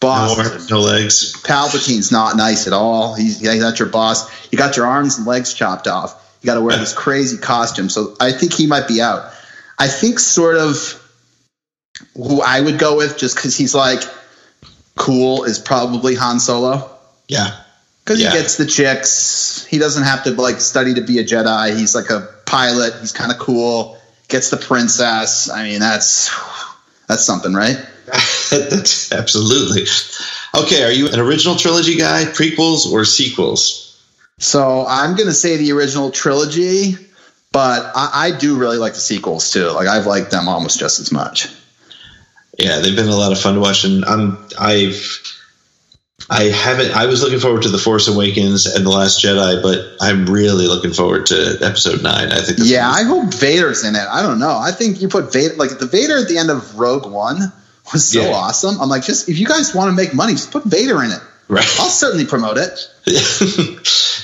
Boss, 0.00 0.36
No 0.36 0.44
arms, 0.44 0.70
no 0.70 0.80
legs. 0.80 1.42
Palpatine's 1.42 2.12
not 2.12 2.36
nice 2.36 2.66
at 2.66 2.72
all. 2.72 3.14
He's, 3.14 3.40
he's 3.40 3.60
not 3.60 3.78
your 3.78 3.88
boss. 3.88 4.50
You 4.52 4.58
got 4.58 4.76
your 4.76 4.86
arms 4.86 5.18
and 5.18 5.26
legs 5.26 5.54
chopped 5.54 5.86
off. 5.86 6.20
You 6.42 6.46
got 6.46 6.54
to 6.54 6.60
wear 6.60 6.76
this 6.76 6.92
crazy 6.92 7.38
costume. 7.38 7.88
So 7.88 8.14
I 8.20 8.32
think 8.32 8.52
he 8.52 8.66
might 8.66 8.86
be 8.86 9.00
out. 9.00 9.32
I 9.78 9.88
think 9.88 10.18
sort 10.18 10.56
of 10.56 11.00
who 12.14 12.42
I 12.42 12.60
would 12.60 12.78
go 12.78 12.96
with, 12.96 13.16
just 13.18 13.36
because 13.36 13.56
he's 13.56 13.74
like 13.74 14.02
cool, 14.96 15.44
is 15.44 15.58
probably 15.58 16.14
Han 16.16 16.38
Solo. 16.38 16.90
Yeah. 17.28 17.56
Because 18.04 18.20
Yeah. 18.20 18.30
he 18.30 18.38
gets 18.38 18.56
the 18.56 18.66
chicks. 18.66 19.64
He 19.64 19.78
doesn't 19.78 20.02
have 20.02 20.24
to 20.24 20.30
like 20.32 20.60
study 20.60 20.94
to 20.94 21.00
be 21.00 21.18
a 21.18 21.24
Jedi. 21.24 21.76
He's 21.76 21.94
like 21.94 22.10
a 22.10 22.28
pilot. 22.46 22.94
He's 23.00 23.12
kind 23.12 23.32
of 23.32 23.38
cool. 23.38 23.98
Gets 24.28 24.50
the 24.50 24.56
princess. 24.56 25.50
I 25.50 25.64
mean, 25.64 25.80
that's 25.80 26.34
that's 27.06 27.24
something, 27.24 27.52
right? 27.52 27.76
That's 28.50 29.12
absolutely. 29.12 29.82
Okay, 30.54 30.84
are 30.84 30.90
you 30.90 31.08
an 31.08 31.20
original 31.20 31.56
trilogy 31.56 31.96
guy, 31.96 32.24
prequels, 32.24 32.90
or 32.90 33.04
sequels? 33.04 33.84
So 34.38 34.84
I'm 34.86 35.16
gonna 35.16 35.32
say 35.32 35.56
the 35.56 35.72
original 35.72 36.10
trilogy, 36.10 36.96
but 37.52 37.92
I, 37.94 38.10
I 38.26 38.38
do 38.38 38.56
really 38.56 38.78
like 38.78 38.94
the 38.94 39.00
sequels 39.00 39.50
too. 39.50 39.68
Like 39.70 39.88
I've 39.88 40.06
liked 40.06 40.30
them 40.30 40.48
almost 40.48 40.78
just 40.78 41.00
as 41.00 41.12
much. 41.12 41.48
Yeah, 42.58 42.78
they've 42.78 42.94
been 42.94 43.08
a 43.08 43.16
lot 43.16 43.32
of 43.32 43.40
fun 43.40 43.54
to 43.54 43.60
watch, 43.60 43.84
and 43.84 44.04
I'm 44.04 44.38
I've 44.58 45.33
I 46.30 46.44
haven't. 46.44 46.92
I 46.92 47.06
was 47.06 47.22
looking 47.22 47.38
forward 47.38 47.62
to 47.62 47.68
the 47.68 47.78
Force 47.78 48.08
Awakens 48.08 48.66
and 48.66 48.84
the 48.86 48.90
Last 48.90 49.22
Jedi, 49.22 49.62
but 49.62 49.96
I'm 50.00 50.26
really 50.26 50.66
looking 50.66 50.92
forward 50.92 51.26
to 51.26 51.58
Episode 51.60 52.02
Nine. 52.02 52.32
I 52.32 52.40
think. 52.40 52.58
Yeah, 52.62 52.88
I 52.90 53.02
hope 53.02 53.32
Vader's 53.34 53.84
in 53.84 53.94
it. 53.94 54.06
I 54.10 54.22
don't 54.22 54.38
know. 54.38 54.56
I 54.56 54.72
think 54.72 55.02
you 55.02 55.08
put 55.08 55.32
Vader 55.32 55.54
like 55.56 55.78
the 55.78 55.86
Vader 55.86 56.16
at 56.18 56.28
the 56.28 56.38
end 56.38 56.50
of 56.50 56.78
Rogue 56.78 57.10
One 57.10 57.52
was 57.92 58.08
so 58.08 58.22
Yeah. 58.22 58.32
awesome. 58.32 58.80
I'm 58.80 58.88
like, 58.88 59.04
just 59.04 59.28
if 59.28 59.38
you 59.38 59.46
guys 59.46 59.74
want 59.74 59.88
to 59.88 59.92
make 59.92 60.14
money, 60.14 60.32
just 60.32 60.50
put 60.50 60.64
Vader 60.64 61.02
in 61.02 61.10
it. 61.10 61.20
Right. 61.48 61.64
I'll 61.80 61.88
certainly 61.90 62.24
promote 62.26 62.56
it. 62.58 62.90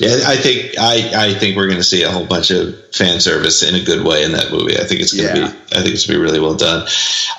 yeah, 0.00 0.16
I 0.26 0.36
think 0.36 0.74
I, 0.78 1.12
I 1.28 1.34
think 1.34 1.56
we're 1.56 1.66
going 1.66 1.78
to 1.78 1.84
see 1.84 2.02
a 2.02 2.10
whole 2.10 2.26
bunch 2.26 2.50
of 2.50 2.94
fan 2.94 3.20
service 3.20 3.62
in 3.62 3.74
a 3.74 3.84
good 3.84 4.04
way 4.04 4.24
in 4.24 4.32
that 4.32 4.50
movie. 4.50 4.78
I 4.78 4.84
think 4.84 5.00
it's 5.00 5.12
going 5.12 5.34
to 5.34 5.40
Yeah. 5.40 5.50
be 5.52 5.56
I 5.76 5.82
think 5.82 5.94
it's 5.94 6.06
going 6.06 6.18
to 6.18 6.20
be 6.20 6.30
really 6.30 6.40
well 6.40 6.56
done. 6.56 6.86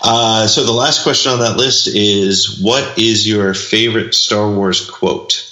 Uh, 0.03 0.47
so 0.47 0.63
the 0.63 0.71
last 0.71 1.03
question 1.03 1.31
on 1.31 1.39
that 1.39 1.57
list 1.57 1.87
is, 1.87 2.59
what 2.61 2.97
is 2.99 3.27
your 3.27 3.53
favorite 3.53 4.13
Star 4.13 4.49
Wars 4.51 4.87
quote? 4.89 5.47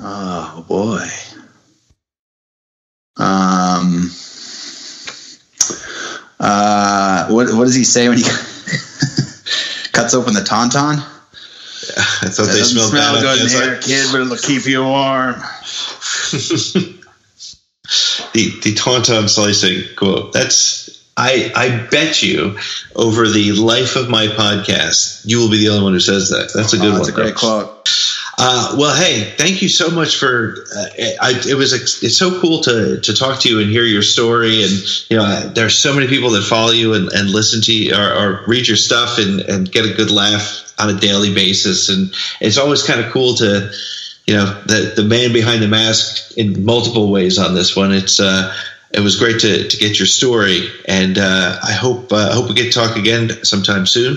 Oh 0.00 0.64
boy. 0.68 1.06
Um. 3.16 4.10
Uh, 6.40 7.28
what 7.28 7.52
what 7.54 7.64
does 7.64 7.74
he 7.74 7.84
say 7.84 8.08
when 8.08 8.18
he 8.18 8.24
cuts 9.92 10.14
open 10.14 10.34
the 10.34 10.40
tauntaun? 10.40 11.02
I 11.96 12.28
thought 12.28 12.46
they 12.46 12.62
smelled 12.62 12.90
smell 12.90 13.14
bad 13.14 13.22
good 13.22 13.38
the 13.38 13.44
in 13.44 13.62
here, 13.62 13.80
kid, 13.80 14.06
but 14.12 14.20
it'll 14.22 14.36
keep 14.36 14.66
you 14.66 14.82
warm. 14.84 15.34
the 18.32 18.60
the 18.62 18.74
tauntaun 18.74 19.28
slicing 19.28 19.84
quote. 19.96 20.32
That's 20.32 21.04
I 21.16 21.52
I 21.54 21.86
bet 21.90 22.22
you 22.22 22.58
over 22.96 23.28
the 23.28 23.52
life 23.52 23.96
of 23.96 24.08
my 24.08 24.26
podcast, 24.26 25.22
you 25.24 25.38
will 25.38 25.50
be 25.50 25.58
the 25.58 25.68
only 25.70 25.84
one 25.84 25.92
who 25.92 26.00
says 26.00 26.30
that. 26.30 26.52
That's 26.54 26.72
a 26.72 26.76
good 26.78 26.86
Oh, 26.86 26.90
one. 26.90 26.98
that's 26.98 27.08
a 27.08 27.12
great 27.12 27.34
quote. 27.34 27.88
Uh, 28.36 28.74
well, 28.76 28.96
hey, 28.96 29.32
thank 29.36 29.62
you 29.62 29.68
so 29.68 29.90
much 29.90 30.16
for. 30.16 30.66
Uh, 30.76 30.86
I, 31.22 31.40
it 31.46 31.54
was 31.54 31.72
it's 32.02 32.16
so 32.16 32.40
cool 32.40 32.62
to 32.62 33.00
to 33.00 33.14
talk 33.14 33.40
to 33.40 33.48
you 33.48 33.60
and 33.60 33.70
hear 33.70 33.84
your 33.84 34.02
story, 34.02 34.64
and 34.64 34.72
you 35.08 35.18
know, 35.18 35.52
there's 35.54 35.78
so 35.78 35.94
many 35.94 36.08
people 36.08 36.30
that 36.30 36.42
follow 36.42 36.72
you 36.72 36.94
and, 36.94 37.12
and 37.12 37.30
listen 37.30 37.60
to 37.62 37.72
you 37.72 37.94
or, 37.94 38.12
or 38.12 38.44
read 38.48 38.66
your 38.66 38.76
stuff 38.76 39.18
and 39.18 39.40
and 39.42 39.70
get 39.70 39.84
a 39.84 39.94
good 39.94 40.10
laugh 40.10 40.63
on 40.78 40.90
a 40.90 40.98
daily 40.98 41.32
basis, 41.34 41.88
and 41.88 42.12
it's 42.40 42.58
always 42.58 42.82
kind 42.82 43.00
of 43.00 43.12
cool 43.12 43.34
to, 43.34 43.72
you 44.26 44.34
know, 44.34 44.62
the 44.66 44.92
the 44.96 45.04
man 45.04 45.32
behind 45.32 45.62
the 45.62 45.68
mask 45.68 46.36
in 46.36 46.64
multiple 46.64 47.10
ways 47.10 47.38
on 47.38 47.54
this 47.54 47.76
one. 47.76 47.92
It's 47.92 48.20
uh, 48.20 48.54
it 48.90 49.00
was 49.00 49.16
great 49.16 49.40
to 49.40 49.68
to 49.68 49.76
get 49.76 49.98
your 49.98 50.06
story, 50.06 50.68
and 50.86 51.18
uh, 51.18 51.58
I 51.62 51.72
hope 51.72 52.12
uh, 52.12 52.28
I 52.30 52.34
hope 52.34 52.48
we 52.48 52.54
get 52.54 52.72
to 52.72 52.78
talk 52.78 52.96
again 52.96 53.44
sometime 53.44 53.86
soon. 53.86 54.16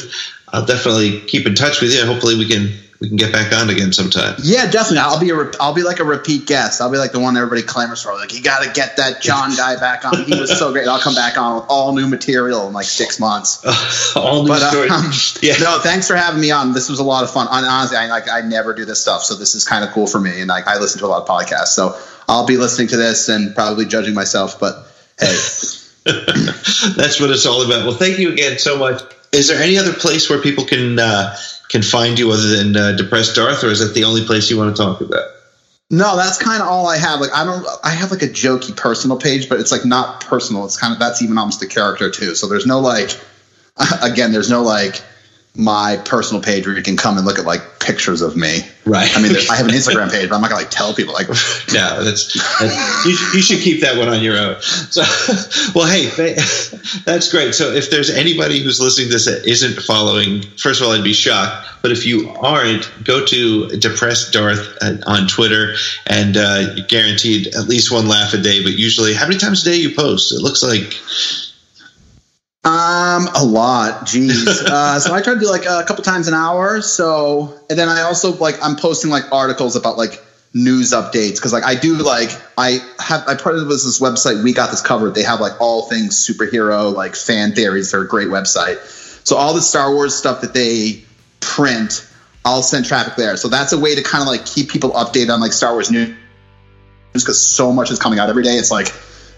I'll 0.49 0.66
definitely 0.66 1.22
keep 1.22 1.45
in 1.45 1.55
touch 1.55 1.82
with 1.82 1.93
you. 1.93 2.05
Hopefully, 2.05 2.38
we 2.38 2.47
can 2.47 2.72
we 3.00 3.08
can 3.08 3.18
get 3.18 3.32
back 3.32 3.54
on 3.54 3.70
again 3.70 3.93
sometime. 3.93 4.36
Yeah, 4.41 4.70
definitely. 4.70 5.00
I'll 5.00 5.20
be 5.20 5.30
a 5.30 5.36
re- 5.36 5.54
I'll 5.60 5.74
be 5.74 5.84
like 5.84 6.00
a 6.00 6.04
repeat 6.04 6.48
guest. 6.48 6.82
I'll 6.82 6.91
be 6.91 6.98
like 6.98 7.12
the 7.12 7.20
one 7.20 7.38
everybody 7.38 7.62
clamors 7.62 8.02
for. 8.02 8.14
Like 8.14 8.34
you 8.34 8.41
got 8.41 8.64
to 8.64 8.72
get 8.72 8.98
that 8.98 9.22
John 9.22 9.56
guy 9.56 9.76
back 9.80 10.04
on. 10.06 10.24
He 10.24 10.39
was 10.39 10.58
so 10.58 10.72
great. 10.72 10.88
I'll 10.88 11.00
come 11.00 11.14
back 11.16 11.38
on 11.38 11.56
with 11.58 11.66
all 11.70 11.93
new 11.93 12.08
material 12.08 12.68
in 12.68 12.74
like 12.74 12.86
six 12.86 13.20
months. 13.20 13.64
all 14.16 14.43
new 14.43 14.50
But 14.50 14.70
stories. 14.70 14.91
um, 14.91 15.12
yeah. 15.41 15.58
no, 15.58 15.80
thanks 15.80 16.08
for 16.08 16.16
having 16.16 16.41
me 16.41 16.50
on. 16.52 16.74
This 16.74 16.89
was 16.89 17.00
a 17.00 17.04
lot 17.04 17.24
of 17.24 17.32
fun. 17.32 17.48
And 17.52 17.66
honestly, 17.66 17.98
I 17.98 18.08
like 18.08 18.30
I 18.30 18.41
never 18.41 18.74
do 18.74 18.86
this 18.86 19.00
stuff, 19.02 19.24
so 19.24 19.36
this 19.36 19.54
is 19.54 19.64
kind 19.64 19.84
of 19.84 19.91
cool 19.91 20.08
for 20.08 20.20
me. 20.20 20.39
And 20.39 20.50
like 20.50 20.68
I 20.68 20.80
listen 20.80 21.00
to 21.00 21.06
a 21.06 21.08
lot 21.08 21.22
of 21.22 21.28
podcasts, 21.28 21.68
so 21.68 21.95
I'll 22.28 22.45
be 22.48 22.58
listening 22.58 22.88
to 22.89 22.98
this 22.98 23.30
and 23.30 23.54
probably 23.54 23.86
judging 23.86 24.16
myself. 24.16 24.60
But 24.60 24.88
hey, 25.20 25.36
That's 26.08 27.20
what 27.20 27.30
it's 27.32 27.45
all 27.45 27.64
about. 27.66 27.86
Well, 27.86 27.95
thank 27.95 28.18
you 28.18 28.32
again 28.32 28.60
so 28.60 28.78
much. 28.78 29.02
Is 29.34 29.50
there 29.50 29.62
any 29.62 29.78
other 29.78 29.91
place 29.93 30.30
where 30.30 30.41
people 30.41 30.64
can 30.64 30.98
uh, 31.00 31.36
can 31.70 31.82
find 31.82 32.18
you 32.18 32.32
other 32.32 32.57
than 32.57 32.76
uh, 32.76 32.91
Depressed 32.93 33.36
Darth, 33.36 33.63
or 33.63 33.68
is 33.68 33.80
that 33.80 33.93
the 33.93 34.05
only 34.05 34.26
place 34.26 34.49
you 34.49 34.57
want 34.57 34.76
to 34.76 34.82
talk 34.82 35.01
about? 35.01 35.24
no, 35.89 36.18
that's 36.18 36.38
kind 36.38 36.61
of 36.61 36.68
all 36.68 36.88
I 36.88 36.97
have. 36.97 37.22
Like 37.22 37.34
I 37.34 37.45
don't, 37.45 37.65
I 37.84 37.91
have 37.91 38.11
like 38.11 38.22
a 38.22 38.28
jokey 38.28 38.76
personal 38.76 39.18
page, 39.18 39.47
but 39.47 39.59
it's 39.59 39.72
like 39.72 39.86
not 39.86 40.26
personal. 40.26 40.65
It's 40.65 40.78
kind 40.78 40.93
of 40.93 40.99
that's 40.99 41.22
even 41.22 41.38
almost 41.38 41.63
a 41.63 41.68
character 41.68 42.09
too. 42.09 42.36
So 42.36 42.47
there's 42.47 42.65
no 42.65 42.80
like, 42.80 43.18
again, 44.01 44.32
there's 44.32 44.49
no 44.49 44.63
like 44.63 45.01
my 45.58 45.97
personal 46.05 46.41
page 46.41 46.68
where 46.68 46.78
you 46.78 46.84
can 46.84 46.95
come 46.95 47.18
and 47.18 47.26
look 47.26 47.39
at 47.39 47.45
like 47.45 47.80
pictures 47.80 48.22
of 48.22 48.38
me. 48.38 48.60
Right. 48.86 49.10
I 49.18 49.22
mean, 49.22 49.36
I 49.49 49.55
have 49.55 49.66
an 49.66 49.74
Instagram 49.74 50.12
page, 50.12 50.30
but 50.30 50.36
I'm 50.36 50.41
not 50.41 50.51
gonna 50.51 50.62
like 50.62 50.70
tell 50.70 50.93
people 50.93 51.14
like. 51.16 51.28
no, 51.74 52.03
that's, 52.03 52.34
that's 52.60 53.05
you, 53.05 53.12
you 53.34 53.41
should 53.41 53.60
keep 53.60 53.82
that 53.82 53.97
one 53.97 54.08
on 54.08 54.22
your 54.22 54.38
own. 54.38 54.62
So, 54.62 55.01
well, 55.76 55.88
hey, 55.88 56.10
th- 56.12 56.38
that's 57.05 57.32
great. 57.32 57.55
So, 57.55 57.74
if 57.74 57.89
there's 57.89 58.12
anybody 58.12 58.60
who's 58.60 58.80
listening 58.80 59.08
to 59.08 59.14
this 59.14 59.26
that 59.26 59.45
isn't 59.47 59.82
following, 59.82 60.43
first 60.58 60.80
of 60.80 60.88
all, 60.88 60.93
I'd 60.93 61.03
be 61.03 61.14
shocked. 61.14 61.68
But 61.82 61.91
if 61.91 62.05
you 62.05 62.30
aren't, 62.30 62.89
go 63.03 63.26
to 63.26 63.68
Depressed 63.70 64.34
Darth 64.34 64.78
uh, 64.82 64.97
on 65.08 65.28
Twitter, 65.28 65.74
and 66.05 66.38
uh, 66.38 66.74
you're 66.76 66.86
guaranteed 66.86 67.47
at 67.55 67.68
least 67.68 67.91
one 67.91 68.08
laugh 68.08 68.34
a 68.34 68.38
day. 68.38 68.62
But 68.62 68.74
usually, 68.74 69.16
how 69.16 69.28
many 69.28 69.39
times 69.39 69.66
a 69.66 69.72
day 69.72 69.78
you 69.78 69.95
post? 69.95 70.32
It 70.32 70.41
looks 70.41 70.62
like 70.62 70.93
Um, 72.64 73.30
a 73.34 73.43
lot. 73.45 74.05
Jeez. 74.05 74.47
uh, 74.66 74.99
so 74.99 75.14
I 75.14 75.22
try 75.22 75.34
to 75.36 75.39
do 75.39 75.49
like 75.49 75.66
a 75.66 75.84
couple 75.88 76.03
times 76.03 76.28
an 76.28 76.34
hour. 76.34 76.82
So, 76.82 77.58
and 77.70 77.78
then 77.78 77.88
I 77.88 78.01
also 78.01 78.36
like 78.36 78.55
I'm 78.62 78.76
posting 78.76 79.10
like 79.10 79.32
articles 79.32 79.76
about 79.76 79.97
like 79.97 80.24
news 80.53 80.91
updates 80.91 81.36
because 81.36 81.53
like 81.53 81.66
I 81.66 81.76
do 81.76 81.95
like 81.97 82.30
I 82.58 82.80
have 82.99 83.28
I 83.28 83.36
part 83.36 83.55
of 83.55 83.68
this 83.68 83.86
this 83.86 83.99
website 83.99 84.43
we 84.43 84.53
got 84.53 84.72
this 84.72 84.82
covered. 84.82 85.16
They 85.16 85.24
have 85.24 85.39
like 85.39 85.62
all 85.62 85.84
things 85.84 86.16
superhero 86.16 86.93
like 86.93 87.16
fan 87.16 87.53
theories. 87.53 87.91
They're 87.91 88.01
a 88.01 88.08
great 88.08 88.28
website. 88.28 88.78
So 89.26 89.36
all 89.36 89.53
the 89.53 89.62
Star 89.62 89.93
Wars 89.93 90.16
stuff 90.16 90.41
that 90.41 90.53
they 90.53 91.03
print, 91.39 92.10
I'll 92.43 92.64
send 92.64 92.86
traffic 92.86 93.16
there. 93.16 93.38
So 93.38 93.49
that's 93.49 93.74
a 93.74 93.80
way 93.80 93.95
to 93.95 94.01
kind 94.01 94.22
of 94.22 94.28
like 94.28 94.45
keep 94.45 94.70
people 94.70 94.91
updated 94.91 95.34
on 95.34 95.39
like 95.41 95.53
Star 95.53 95.74
Wars 95.74 95.91
news 95.91 96.16
because 97.14 97.39
so 97.39 97.72
much 97.72 97.91
is 97.91 97.99
coming 97.99 98.20
out 98.20 98.30
every 98.30 98.43
day. 98.43 98.55
It's 98.55 98.72
like 98.72 98.88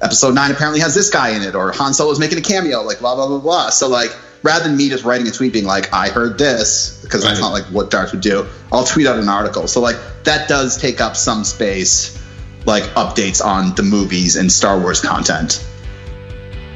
episode 0.01 0.33
nine 0.33 0.51
apparently 0.51 0.79
has 0.79 0.95
this 0.95 1.09
guy 1.09 1.29
in 1.29 1.41
it, 1.41 1.55
or 1.55 1.71
Han 1.73 1.93
Solo 1.93 2.11
is 2.11 2.19
making 2.19 2.37
a 2.37 2.41
cameo, 2.41 2.81
like 2.81 2.99
blah 2.99 3.15
blah 3.15 3.27
blah 3.27 3.39
blah. 3.39 3.69
So 3.69 3.87
like 3.87 4.15
rather 4.43 4.63
than 4.67 4.77
me 4.77 4.89
just 4.89 5.03
writing 5.03 5.27
a 5.27 5.31
tweet 5.31 5.51
being 5.53 5.65
like 5.65 5.91
I 5.93 6.09
heard 6.09 6.37
this 6.37 7.01
because 7.03 7.23
that's 7.23 7.39
not 7.39 7.51
like 7.51 7.65
what 7.65 7.91
Darth 7.91 8.11
would 8.11 8.21
do, 8.21 8.45
I'll 8.71 8.85
tweet 8.85 9.07
out 9.07 9.19
an 9.19 9.29
article. 9.29 9.67
So 9.67 9.81
like 9.81 9.97
that 10.23 10.47
does 10.47 10.77
take 10.77 11.01
up 11.01 11.15
some 11.17 11.43
space, 11.43 12.17
like 12.65 12.83
updates 12.95 13.43
on 13.43 13.75
the 13.75 13.83
movies 13.83 14.35
and 14.35 14.51
Star 14.51 14.79
Wars 14.79 15.01
content. 15.01 15.65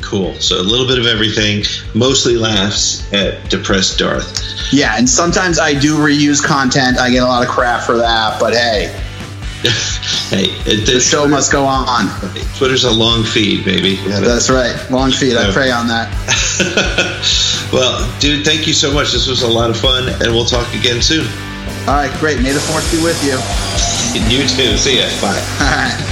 cool. 0.01 0.33
So, 0.39 0.59
a 0.59 0.61
little 0.61 0.85
bit 0.87 0.99
of 0.99 1.05
everything, 1.07 1.63
mostly 1.95 2.35
laughs 2.35 3.11
at 3.13 3.49
Depressed 3.49 3.97
Darth. 3.97 4.71
Yeah, 4.71 4.97
and 4.97 5.09
sometimes 5.09 5.59
I 5.59 5.73
do 5.73 5.97
reuse 5.97 6.43
content. 6.43 6.97
I 6.97 7.09
get 7.09 7.23
a 7.23 7.25
lot 7.25 7.43
of 7.43 7.49
crap 7.49 7.83
for 7.83 7.97
that, 7.97 8.39
but 8.39 8.53
hey, 8.53 8.93
hey, 10.29 10.45
it, 10.69 10.85
the 10.85 10.99
show 10.99 11.27
must 11.27 11.51
go 11.51 11.65
on. 11.65 12.07
Twitter's 12.57 12.83
a 12.83 12.91
long 12.91 13.23
feed, 13.23 13.63
baby. 13.65 13.91
You 13.91 14.09
gotta- 14.09 14.25
That's 14.27 14.49
right. 14.49 14.75
Long 14.91 15.11
feed. 15.11 15.35
I 15.37 15.51
pray 15.51 15.71
on 15.71 15.87
that. 15.87 16.09
well, 17.73 18.03
dude, 18.19 18.45
thank 18.45 18.67
you 18.67 18.73
so 18.73 18.93
much. 18.93 19.11
This 19.11 19.27
was 19.27 19.41
a 19.43 19.47
lot 19.47 19.69
of 19.69 19.77
fun, 19.77 20.09
and 20.09 20.33
we'll 20.33 20.45
talk 20.45 20.73
again 20.75 21.01
soon. 21.01 21.25
All 21.87 21.95
right, 21.95 22.11
great. 22.19 22.41
May 22.41 22.51
the 22.51 22.59
force 22.59 22.89
be 22.91 23.01
with 23.03 23.21
you. 23.23 23.35
You 24.29 24.47
too. 24.47 24.77
See 24.77 24.99
ya. 24.99 25.07
Bye. 25.21 25.39
All 25.59 25.75
right. 25.75 26.09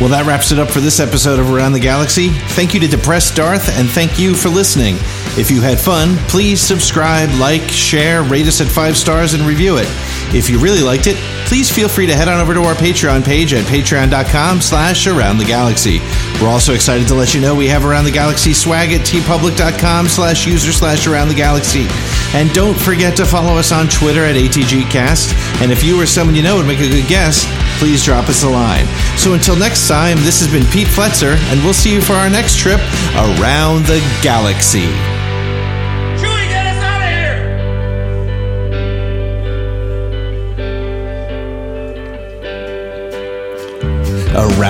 Well, 0.00 0.10
that 0.10 0.24
wraps 0.26 0.52
it 0.52 0.58
up 0.58 0.68
for 0.68 0.80
this 0.80 1.00
episode 1.00 1.38
of 1.38 1.50
Around 1.50 1.72
the 1.72 1.80
Galaxy. 1.80 2.28
Thank 2.28 2.74
you 2.74 2.80
to 2.80 2.86
Depressed 2.86 3.34
Darth, 3.34 3.70
and 3.78 3.88
thank 3.88 4.18
you 4.18 4.34
for 4.34 4.50
listening. 4.50 4.96
If 5.38 5.50
you 5.50 5.62
had 5.62 5.78
fun, 5.80 6.16
please 6.28 6.60
subscribe, 6.60 7.30
like, 7.38 7.62
share, 7.62 8.22
rate 8.22 8.46
us 8.46 8.60
at 8.60 8.66
five 8.68 8.96
stars, 8.98 9.32
and 9.32 9.42
review 9.44 9.78
it. 9.78 9.86
If 10.34 10.50
you 10.50 10.58
really 10.58 10.82
liked 10.82 11.06
it, 11.06 11.16
please 11.46 11.70
feel 11.70 11.88
free 11.88 12.06
to 12.06 12.14
head 12.14 12.28
on 12.28 12.40
over 12.40 12.52
to 12.54 12.62
our 12.62 12.74
Patreon 12.74 13.24
page 13.24 13.54
at 13.54 13.64
patreon.com 13.64 14.60
slash 14.60 15.06
around 15.06 15.38
the 15.38 15.44
galaxy. 15.44 16.00
We're 16.42 16.48
also 16.48 16.74
excited 16.74 17.06
to 17.08 17.14
let 17.14 17.34
you 17.34 17.40
know 17.40 17.54
we 17.54 17.68
have 17.68 17.84
Around 17.84 18.04
the 18.04 18.10
Galaxy 18.10 18.52
swag 18.52 18.92
at 18.92 19.06
teepublic.com 19.06 20.08
slash 20.08 20.46
user 20.46 20.72
slash 20.72 21.06
around 21.06 21.28
the 21.28 21.34
galaxy. 21.34 21.86
And 22.34 22.52
don't 22.52 22.78
forget 22.78 23.16
to 23.16 23.24
follow 23.24 23.56
us 23.56 23.72
on 23.72 23.88
Twitter 23.88 24.24
at 24.24 24.34
ATGcast. 24.34 25.62
And 25.62 25.72
if 25.72 25.84
you 25.84 26.00
or 26.00 26.06
someone 26.06 26.34
you 26.34 26.42
know 26.42 26.56
would 26.56 26.66
make 26.66 26.80
a 26.80 26.88
good 26.88 27.08
guest, 27.08 27.46
please 27.78 28.04
drop 28.04 28.28
us 28.28 28.42
a 28.42 28.48
line. 28.48 28.86
So 29.16 29.34
until 29.34 29.56
next 29.56 29.88
time, 29.88 30.18
this 30.18 30.40
has 30.40 30.50
been 30.50 30.66
Pete 30.72 30.88
Fletzer, 30.88 31.36
and 31.50 31.62
we'll 31.62 31.74
see 31.74 31.92
you 31.92 32.00
for 32.00 32.14
our 32.14 32.28
next 32.28 32.58
trip 32.58 32.80
around 33.14 33.86
the 33.86 34.00
galaxy. 34.22 35.15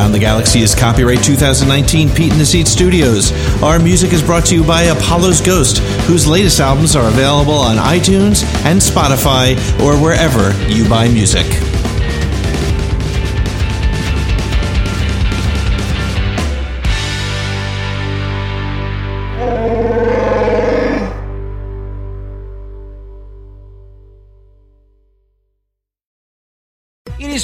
Around 0.06 0.12
the 0.12 0.18
Galaxy 0.20 0.60
is 0.60 0.72
copyright 0.72 1.20
2019 1.24 2.10
Pete 2.10 2.30
in 2.30 2.38
the 2.38 2.46
Seat 2.46 2.68
Studios. 2.68 3.32
Our 3.60 3.80
music 3.80 4.12
is 4.12 4.22
brought 4.22 4.46
to 4.46 4.54
you 4.54 4.62
by 4.62 4.82
Apollo's 4.82 5.40
Ghost, 5.40 5.78
whose 6.06 6.28
latest 6.28 6.60
albums 6.60 6.94
are 6.94 7.08
available 7.08 7.54
on 7.54 7.76
iTunes 7.76 8.44
and 8.64 8.78
Spotify 8.78 9.56
or 9.80 10.00
wherever 10.00 10.52
you 10.70 10.88
buy 10.88 11.08
music. 11.08 11.65